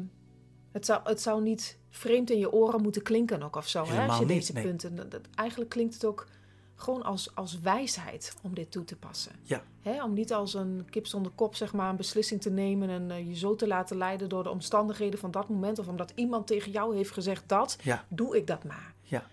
het, 0.72 0.86
zou, 0.86 1.02
het 1.04 1.22
zou 1.22 1.42
niet 1.42 1.78
vreemd 1.90 2.30
in 2.30 2.38
je 2.40 2.52
oren 2.52 2.82
moeten 2.82 3.02
klinken 3.02 3.44
ook 3.44 3.56
of 3.56 3.68
zo. 3.68 3.86
Hè, 3.86 4.06
als 4.08 4.14
je 4.20 4.26
niet, 4.26 4.34
deze 4.36 4.54
nee. 4.54 4.64
punten. 4.64 4.96
dat- 4.96 5.12
dat- 5.12 5.28
eigenlijk 5.36 5.70
klinkt 5.70 5.94
het 5.94 6.06
ook 6.06 6.28
gewoon 6.76 7.04
als, 7.04 7.36
als 7.36 7.60
wijsheid 7.60 8.36
om 8.42 8.54
dit 8.56 8.72
toe 8.72 8.84
te 8.84 8.96
passen. 8.96 9.32
Ja. 9.44 9.64
Hè, 9.82 10.04
om 10.04 10.14
niet 10.14 10.34
als 10.34 10.54
een 10.54 10.88
kip 10.90 11.08
zonder 11.08 11.32
kop 11.32 11.56
zeg 11.56 11.74
maar, 11.74 11.90
een 11.90 11.96
beslissing 11.96 12.42
te 12.42 12.50
nemen 12.50 12.90
en 12.90 13.12
eh, 13.12 13.28
je 13.28 13.36
zo 13.36 13.56
te 13.56 13.68
laten 13.68 13.98
leiden 13.98 14.30
door 14.30 14.44
de 14.44 14.50
omstandigheden 14.50 15.20
van 15.20 15.32
dat 15.32 15.50
moment. 15.50 15.80
Of 15.80 15.88
omdat 15.88 16.12
iemand 16.16 16.48
tegen 16.48 16.72
jou 16.72 16.96
heeft 16.96 17.12
gezegd 17.12 17.44
dat, 17.48 17.78
Ja. 17.84 18.06
doe 18.10 18.38
ik 18.38 18.48
dat 18.48 18.64
maar. 18.64 18.94
Ja. 19.02 19.28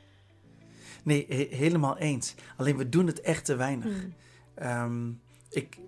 Nee, 1.06 1.26
he- 1.28 1.56
helemaal 1.56 1.98
eens. 1.98 2.34
Alleen 2.56 2.76
we 2.76 2.88
doen 2.88 3.06
het 3.06 3.20
echt 3.20 3.44
te 3.44 3.56
weinig. 3.56 3.92
Hmm. 4.00 4.14
Ehm, 4.54 5.10
ik, 5.50 5.78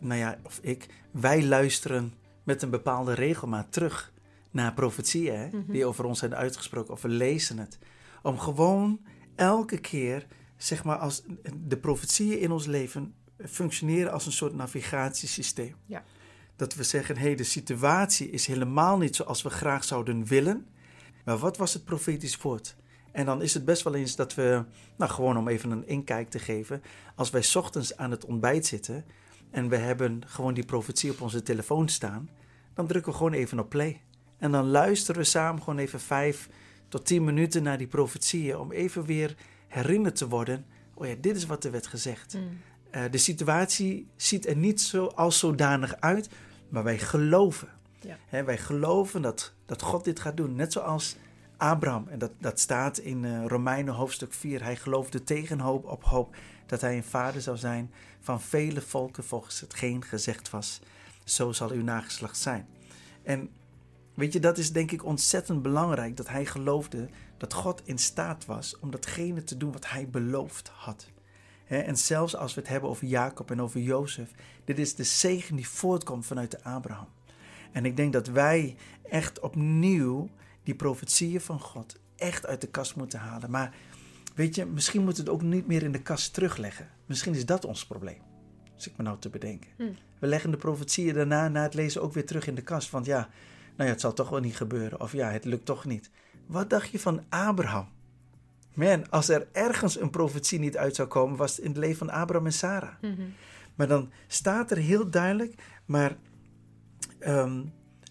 nou 0.00 0.20
ja, 0.20 0.38
of 0.42 0.58
ik, 0.62 0.86
wij 1.10 1.44
luisteren 1.44 2.14
met 2.44 2.62
een 2.62 2.70
bepaalde 2.70 3.12
regelmaat 3.12 3.72
terug 3.72 4.12
naar 4.50 4.74
profetieën 4.74 5.34
hè, 5.38 5.46
Mhm. 5.46 5.72
die 5.72 5.84
over 5.86 6.04
ons 6.04 6.18
zijn 6.18 6.34
uitgesproken, 6.34 6.92
of 6.92 7.02
we 7.02 7.08
lezen 7.08 7.58
het. 7.58 7.78
Om 8.22 8.38
gewoon 8.38 9.00
elke 9.34 9.78
keer, 9.78 10.26
zeg 10.56 10.84
maar, 10.84 10.96
als 10.96 11.22
de 11.66 11.76
profetieën 11.76 12.40
in 12.40 12.50
ons 12.50 12.66
leven 12.66 13.14
functioneren 13.44 14.12
als 14.12 14.26
een 14.26 14.32
soort 14.32 14.54
navigatiesysteem. 14.54 15.74
Ja. 15.86 16.04
Dat 16.56 16.74
we 16.74 16.82
zeggen, 16.82 17.16
hé, 17.16 17.22
hey, 17.26 17.34
de 17.34 17.44
situatie 17.44 18.30
is 18.30 18.46
helemaal 18.46 18.98
niet 18.98 19.16
zoals 19.16 19.42
we 19.42 19.50
graag 19.50 19.84
zouden 19.84 20.24
willen. 20.24 20.66
Maar 21.24 21.38
wat 21.38 21.56
was 21.56 21.74
het 21.74 21.84
profetisch 21.84 22.36
woord? 22.36 22.76
En 23.16 23.24
dan 23.24 23.42
is 23.42 23.54
het 23.54 23.64
best 23.64 23.82
wel 23.82 23.94
eens 23.94 24.16
dat 24.16 24.34
we, 24.34 24.64
nou 24.96 25.10
gewoon 25.10 25.36
om 25.36 25.48
even 25.48 25.70
een 25.70 25.88
inkijk 25.88 26.30
te 26.30 26.38
geven, 26.38 26.82
als 27.14 27.30
wij 27.30 27.42
's 27.42 27.54
ochtends 27.54 27.96
aan 27.96 28.10
het 28.10 28.24
ontbijt 28.24 28.66
zitten 28.66 29.04
en 29.50 29.68
we 29.68 29.76
hebben 29.76 30.22
gewoon 30.26 30.54
die 30.54 30.64
profetie 30.64 31.10
op 31.10 31.20
onze 31.20 31.42
telefoon 31.42 31.88
staan, 31.88 32.28
dan 32.74 32.86
drukken 32.86 33.12
we 33.12 33.18
gewoon 33.18 33.32
even 33.32 33.58
op 33.58 33.68
play. 33.68 34.02
En 34.38 34.52
dan 34.52 34.66
luisteren 34.66 35.20
we 35.20 35.26
samen 35.26 35.62
gewoon 35.62 35.78
even 35.78 36.00
vijf 36.00 36.48
tot 36.88 37.06
tien 37.06 37.24
minuten 37.24 37.62
naar 37.62 37.78
die 37.78 37.86
profetieën 37.86 38.58
om 38.58 38.72
even 38.72 39.04
weer 39.04 39.36
herinnerd 39.68 40.16
te 40.16 40.28
worden, 40.28 40.66
oh 40.94 41.06
ja, 41.06 41.14
dit 41.20 41.36
is 41.36 41.46
wat 41.46 41.64
er 41.64 41.70
werd 41.70 41.86
gezegd. 41.86 42.32
Hmm. 42.32 42.60
Eh, 42.90 43.02
de 43.10 43.18
situatie 43.18 44.08
ziet 44.16 44.46
er 44.46 44.56
niet 44.56 44.80
zo 44.80 45.06
als 45.06 45.38
zodanig 45.38 46.00
uit, 46.00 46.28
maar 46.68 46.84
wij 46.84 46.98
geloven. 46.98 47.68
Ja. 48.30 48.44
Wij 48.44 48.58
geloven 48.58 49.22
dat, 49.22 49.52
dat 49.66 49.82
God 49.82 50.04
dit 50.04 50.20
gaat 50.20 50.36
doen. 50.36 50.54
Net 50.54 50.72
zoals 50.72 51.16
Abraham. 51.56 52.08
En 52.08 52.18
dat, 52.18 52.32
dat 52.38 52.60
staat 52.60 52.98
in 52.98 53.24
eh, 53.24 53.46
Romeinen 53.46 53.94
hoofdstuk 53.94 54.32
4. 54.32 54.62
Hij 54.62 54.76
geloofde 54.76 55.22
tegen 55.22 55.60
hoop 55.60 55.84
op 55.84 56.04
hoop 56.04 56.36
dat 56.66 56.80
hij 56.80 56.96
een 56.96 57.04
vader 57.04 57.40
zou 57.40 57.56
zijn 57.56 57.90
van 58.20 58.40
vele 58.40 58.80
volken 58.80 59.24
volgens 59.24 59.60
hetgeen 59.60 60.04
gezegd 60.04 60.50
was. 60.50 60.80
Zo 61.24 61.52
zal 61.52 61.70
uw 61.70 61.82
nageslacht 61.82 62.38
zijn. 62.38 62.66
En 63.22 63.50
weet 64.14 64.32
je, 64.32 64.40
dat 64.40 64.58
is 64.58 64.72
denk 64.72 64.90
ik 64.90 65.04
ontzettend 65.04 65.62
belangrijk 65.62 66.16
dat 66.16 66.28
hij 66.28 66.46
geloofde 66.46 67.08
dat 67.36 67.52
God 67.52 67.82
in 67.84 67.98
staat 67.98 68.44
was 68.44 68.78
om 68.78 68.90
datgene 68.90 69.44
te 69.44 69.56
doen 69.56 69.72
wat 69.72 69.88
hij 69.88 70.08
beloofd 70.08 70.68
had. 70.68 71.08
En 71.66 71.96
zelfs 71.96 72.36
als 72.36 72.54
we 72.54 72.60
het 72.60 72.70
hebben 72.70 72.90
over 72.90 73.06
Jacob 73.06 73.50
en 73.50 73.62
over 73.62 73.80
Jozef, 73.80 74.30
dit 74.64 74.78
is 74.78 74.94
de 74.94 75.04
zegen 75.04 75.56
die 75.56 75.68
voortkomt 75.68 76.26
vanuit 76.26 76.50
de 76.50 76.62
Abraham. 76.62 77.08
En 77.72 77.84
ik 77.84 77.96
denk 77.96 78.12
dat 78.12 78.26
wij 78.26 78.76
echt 79.02 79.40
opnieuw 79.40 80.28
die 80.66 80.74
profetieën 80.74 81.40
van 81.40 81.60
God 81.60 81.96
echt 82.16 82.46
uit 82.46 82.60
de 82.60 82.66
kast 82.66 82.96
moeten 82.96 83.18
halen. 83.18 83.50
Maar 83.50 83.74
weet 84.34 84.54
je, 84.54 84.64
misschien 84.64 85.04
moeten 85.04 85.24
we 85.24 85.30
het 85.30 85.38
ook 85.40 85.46
niet 85.46 85.66
meer 85.66 85.82
in 85.82 85.92
de 85.92 86.02
kast 86.02 86.34
terugleggen. 86.34 86.88
Misschien 87.06 87.34
is 87.34 87.46
dat 87.46 87.64
ons 87.64 87.86
probleem. 87.86 88.20
Als 88.74 88.86
ik 88.86 88.96
me 88.96 89.02
nou 89.02 89.18
te 89.18 89.28
bedenken. 89.28 89.70
Hmm. 89.76 89.96
We 90.18 90.26
leggen 90.26 90.50
de 90.50 90.56
profetieën 90.56 91.14
daarna 91.14 91.48
na 91.48 91.62
het 91.62 91.74
lezen 91.74 92.02
ook 92.02 92.12
weer 92.12 92.26
terug 92.26 92.46
in 92.46 92.54
de 92.54 92.62
kast. 92.62 92.90
Want 92.90 93.06
ja, 93.06 93.18
nou 93.76 93.88
ja, 93.88 93.94
het 93.94 94.00
zal 94.00 94.12
toch 94.12 94.28
wel 94.28 94.40
niet 94.40 94.56
gebeuren. 94.56 95.00
Of 95.00 95.12
ja, 95.12 95.30
het 95.30 95.44
lukt 95.44 95.64
toch 95.64 95.84
niet. 95.84 96.10
Wat 96.46 96.70
dacht 96.70 96.90
je 96.90 96.98
van 96.98 97.24
Abraham? 97.28 97.88
Man, 98.74 99.10
als 99.10 99.28
er 99.28 99.48
ergens 99.52 100.00
een 100.00 100.10
profetie 100.10 100.58
niet 100.58 100.76
uit 100.76 100.94
zou 100.94 101.08
komen, 101.08 101.36
was 101.36 101.56
het 101.56 101.64
in 101.64 101.70
het 101.70 101.78
leven 101.78 101.96
van 101.96 102.10
Abraham 102.10 102.46
en 102.46 102.52
Sarah. 102.52 102.94
Mhm. 103.00 103.22
Maar 103.74 103.88
dan 103.88 104.10
staat 104.26 104.70
er 104.70 104.76
heel 104.76 105.10
duidelijk, 105.10 105.54
maar 105.84 106.16
ehm, 107.18 107.62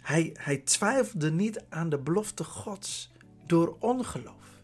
hij, 0.06 0.36
hij 0.40 0.58
twijfelde 0.58 1.32
niet 1.32 1.64
aan 1.70 1.90
de 1.90 1.98
belofte 1.98 2.44
Gods 2.44 3.12
door 3.46 3.76
ongeloof. 3.80 4.62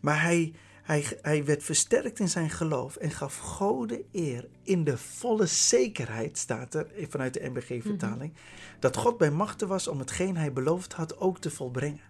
Maar 0.00 0.22
hij, 0.22 0.52
hij, 0.82 1.04
hij 1.22 1.44
werd 1.44 1.62
versterkt 1.62 2.18
in 2.18 2.28
zijn 2.28 2.50
geloof 2.50 2.96
en 2.96 3.10
gaf 3.10 3.36
God 3.36 3.88
de 3.88 4.04
eer 4.12 4.48
in 4.62 4.84
de 4.84 4.98
volle 4.98 5.46
zekerheid, 5.46 6.38
staat 6.38 6.74
er 6.74 6.86
vanuit 7.08 7.34
de 7.34 7.48
MBG-vertaling, 7.48 8.32
dat 8.78 8.96
God 8.96 9.18
bij 9.18 9.30
machten 9.30 9.68
was 9.68 9.88
om 9.88 9.98
hetgeen 9.98 10.36
hij 10.36 10.52
beloofd 10.52 10.92
had 10.92 11.18
ook 11.18 11.38
te 11.38 11.50
volbrengen. 11.50 12.00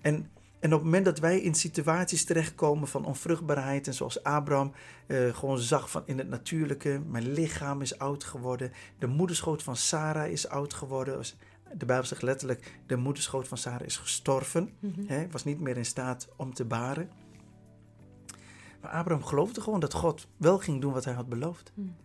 En, 0.00 0.14
en 0.60 0.72
op 0.72 0.78
het 0.78 0.82
moment 0.82 1.04
dat 1.04 1.18
wij 1.18 1.40
in 1.40 1.54
situaties 1.54 2.24
terechtkomen 2.24 2.88
van 2.88 3.04
onvruchtbaarheid 3.04 3.86
en 3.86 3.94
zoals 3.94 4.22
Abraham 4.22 4.72
eh, 5.06 5.34
gewoon 5.34 5.58
zag 5.58 5.90
van 5.90 6.02
in 6.06 6.18
het 6.18 6.28
natuurlijke, 6.28 7.02
mijn 7.06 7.32
lichaam 7.32 7.80
is 7.80 7.98
oud 7.98 8.24
geworden, 8.24 8.72
de 8.98 9.06
moederschoot 9.06 9.62
van 9.62 9.76
Sarah 9.76 10.30
is 10.30 10.48
oud 10.48 10.74
geworden. 10.74 11.24
De 11.76 11.86
Bijbel 11.86 12.06
zegt 12.06 12.22
letterlijk, 12.22 12.78
de 12.86 12.96
moederschoot 12.96 13.48
van 13.48 13.58
Sarah 13.58 13.86
is 13.86 13.96
gestorven, 13.96 14.70
Mhm. 14.78 15.06
hè, 15.06 15.30
was 15.30 15.44
niet 15.44 15.60
meer 15.60 15.76
in 15.76 15.84
staat 15.84 16.28
om 16.36 16.54
te 16.54 16.64
baren. 16.64 17.10
Maar 18.80 18.90
Abraham 18.90 19.24
geloofde 19.24 19.60
gewoon 19.60 19.80
dat 19.80 19.94
God 19.94 20.26
wel 20.36 20.58
ging 20.58 20.80
doen 20.80 20.92
wat 20.92 21.04
hij 21.04 21.14
had 21.14 21.28
beloofd. 21.28 21.72
Hmm. 21.74 21.96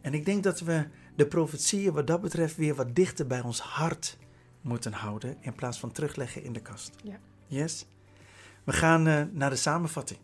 En 0.00 0.14
ik 0.14 0.24
denk 0.24 0.42
dat 0.42 0.60
we 0.60 0.86
de 1.16 1.26
profetieën 1.26 1.92
wat 1.92 2.06
dat 2.06 2.20
betreft 2.20 2.56
weer 2.56 2.74
wat 2.74 2.94
dichter 2.94 3.26
bij 3.26 3.40
ons 3.40 3.60
hart 3.60 4.18
moeten 4.60 4.92
houden 4.92 5.36
in 5.40 5.54
plaats 5.54 5.78
van 5.80 5.92
terugleggen 5.92 6.42
in 6.42 6.52
de 6.52 6.60
kast. 6.60 6.90
Ja. 7.02 7.18
Yes? 7.46 7.86
We 8.64 8.72
gaan 8.72 9.06
eh, 9.06 9.22
naar 9.32 9.50
de 9.50 9.56
samenvatting. 9.56 10.18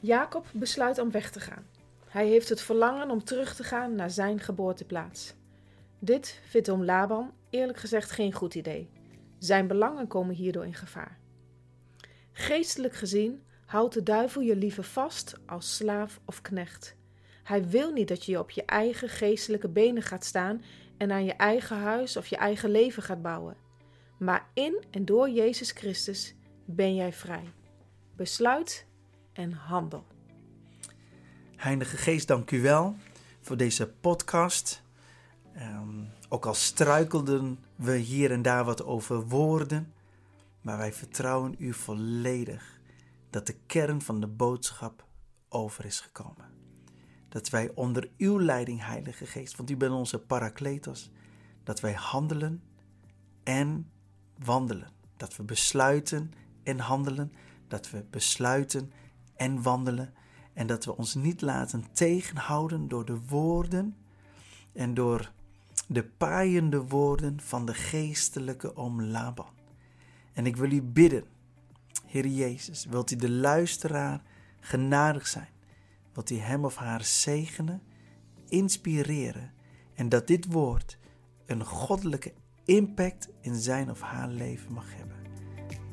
Jacob 0.00 0.46
besluit 0.52 0.98
om 0.98 1.10
weg 1.10 1.30
te 1.30 1.40
gaan. 1.40 1.66
Hij 2.08 2.26
heeft 2.26 2.48
het 2.48 2.60
verlangen 2.60 3.10
om 3.10 3.24
terug 3.24 3.54
te 3.54 3.62
gaan 3.64 3.94
naar 3.94 4.10
zijn 4.10 4.40
geboorteplaats. 4.40 5.34
Dit 6.04 6.40
vindt 6.48 6.70
oom 6.70 6.84
Laban 6.84 7.32
eerlijk 7.50 7.78
gezegd 7.78 8.10
geen 8.10 8.32
goed 8.32 8.54
idee. 8.54 8.90
Zijn 9.38 9.66
belangen 9.66 10.06
komen 10.06 10.34
hierdoor 10.34 10.66
in 10.66 10.74
gevaar. 10.74 11.18
Geestelijk 12.32 12.94
gezien 12.94 13.42
houdt 13.66 13.94
de 13.94 14.02
duivel 14.02 14.42
je 14.42 14.56
liever 14.56 14.84
vast 14.84 15.34
als 15.46 15.76
slaaf 15.76 16.20
of 16.24 16.40
knecht. 16.40 16.96
Hij 17.42 17.68
wil 17.68 17.92
niet 17.92 18.08
dat 18.08 18.24
je 18.24 18.38
op 18.38 18.50
je 18.50 18.64
eigen 18.64 19.08
geestelijke 19.08 19.68
benen 19.68 20.02
gaat 20.02 20.24
staan 20.24 20.62
en 20.96 21.12
aan 21.12 21.24
je 21.24 21.32
eigen 21.32 21.76
huis 21.76 22.16
of 22.16 22.26
je 22.26 22.36
eigen 22.36 22.70
leven 22.70 23.02
gaat 23.02 23.22
bouwen. 23.22 23.56
Maar 24.18 24.46
in 24.54 24.84
en 24.90 25.04
door 25.04 25.30
Jezus 25.30 25.70
Christus 25.70 26.34
ben 26.64 26.94
jij 26.94 27.12
vrij. 27.12 27.52
Besluit 28.16 28.86
en 29.32 29.52
handel. 29.52 30.06
Heilige 31.56 31.96
Geest, 31.96 32.28
dank 32.28 32.50
u 32.50 32.60
wel 32.60 32.96
voor 33.40 33.56
deze 33.56 33.88
podcast. 33.88 34.83
Ehm, 35.54 36.04
ook 36.28 36.46
al 36.46 36.54
struikelden 36.54 37.58
we 37.76 37.96
hier 37.96 38.30
en 38.30 38.42
daar 38.42 38.64
wat 38.64 38.84
over 38.84 39.28
woorden, 39.28 39.92
maar 40.60 40.76
wij 40.76 40.92
vertrouwen 40.92 41.54
u 41.58 41.72
volledig 41.72 42.80
dat 43.30 43.46
de 43.46 43.56
kern 43.66 44.02
van 44.02 44.20
de 44.20 44.26
boodschap 44.26 45.06
over 45.48 45.84
is 45.84 46.00
gekomen. 46.00 46.52
Dat 47.28 47.48
wij 47.48 47.70
onder 47.74 48.10
uw 48.18 48.40
leiding, 48.40 48.84
Heilige 48.84 49.26
Geest, 49.26 49.56
want 49.56 49.70
u 49.70 49.76
bent 49.76 49.92
onze 49.92 50.18
parakletos, 50.18 51.10
dat 51.62 51.80
wij 51.80 51.92
handelen 51.92 52.62
en 53.42 53.90
wandelen. 54.38 54.88
Dat 55.16 55.36
we 55.36 55.42
besluiten 55.42 56.32
en 56.62 56.78
handelen, 56.78 57.32
dat 57.68 57.90
we 57.90 58.04
besluiten 58.10 58.92
en 59.36 59.62
wandelen. 59.62 60.14
En 60.52 60.66
dat 60.66 60.84
we 60.84 60.96
ons 60.96 61.14
niet 61.14 61.40
laten 61.40 61.84
tegenhouden 61.92 62.88
door 62.88 63.04
de 63.04 63.18
woorden 63.28 63.96
en 64.72 64.94
door 64.94 65.32
de 65.88 66.04
paaiende 66.04 66.82
woorden 66.82 67.40
van 67.40 67.66
de 67.66 67.74
geestelijke 67.74 68.76
oom 68.76 69.02
Laban. 69.02 69.52
En 70.32 70.46
ik 70.46 70.56
wil 70.56 70.70
u 70.70 70.82
bidden, 70.82 71.24
Heer 72.06 72.26
Jezus, 72.26 72.84
wilt 72.84 73.10
u 73.10 73.16
de 73.16 73.30
luisteraar 73.30 74.22
genadig 74.60 75.26
zijn? 75.26 75.48
Wilt 76.12 76.30
u 76.30 76.36
hem 76.36 76.64
of 76.64 76.76
haar 76.76 77.04
zegenen, 77.04 77.82
inspireren 78.48 79.52
en 79.94 80.08
dat 80.08 80.26
dit 80.26 80.52
woord 80.52 80.98
een 81.46 81.64
goddelijke 81.64 82.32
impact 82.64 83.28
in 83.40 83.54
zijn 83.54 83.90
of 83.90 84.00
haar 84.00 84.28
leven 84.28 84.72
mag 84.72 84.94
hebben? 84.94 85.16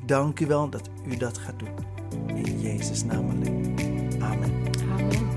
Dank 0.06 0.40
u 0.40 0.46
wel 0.46 0.70
dat 0.70 0.90
u 1.06 1.16
dat 1.16 1.38
gaat 1.38 1.58
doen. 1.58 1.74
In 2.26 2.60
Jezus' 2.60 3.04
naam 3.04 3.30
alleen. 3.30 4.22
Amen. 4.22 5.31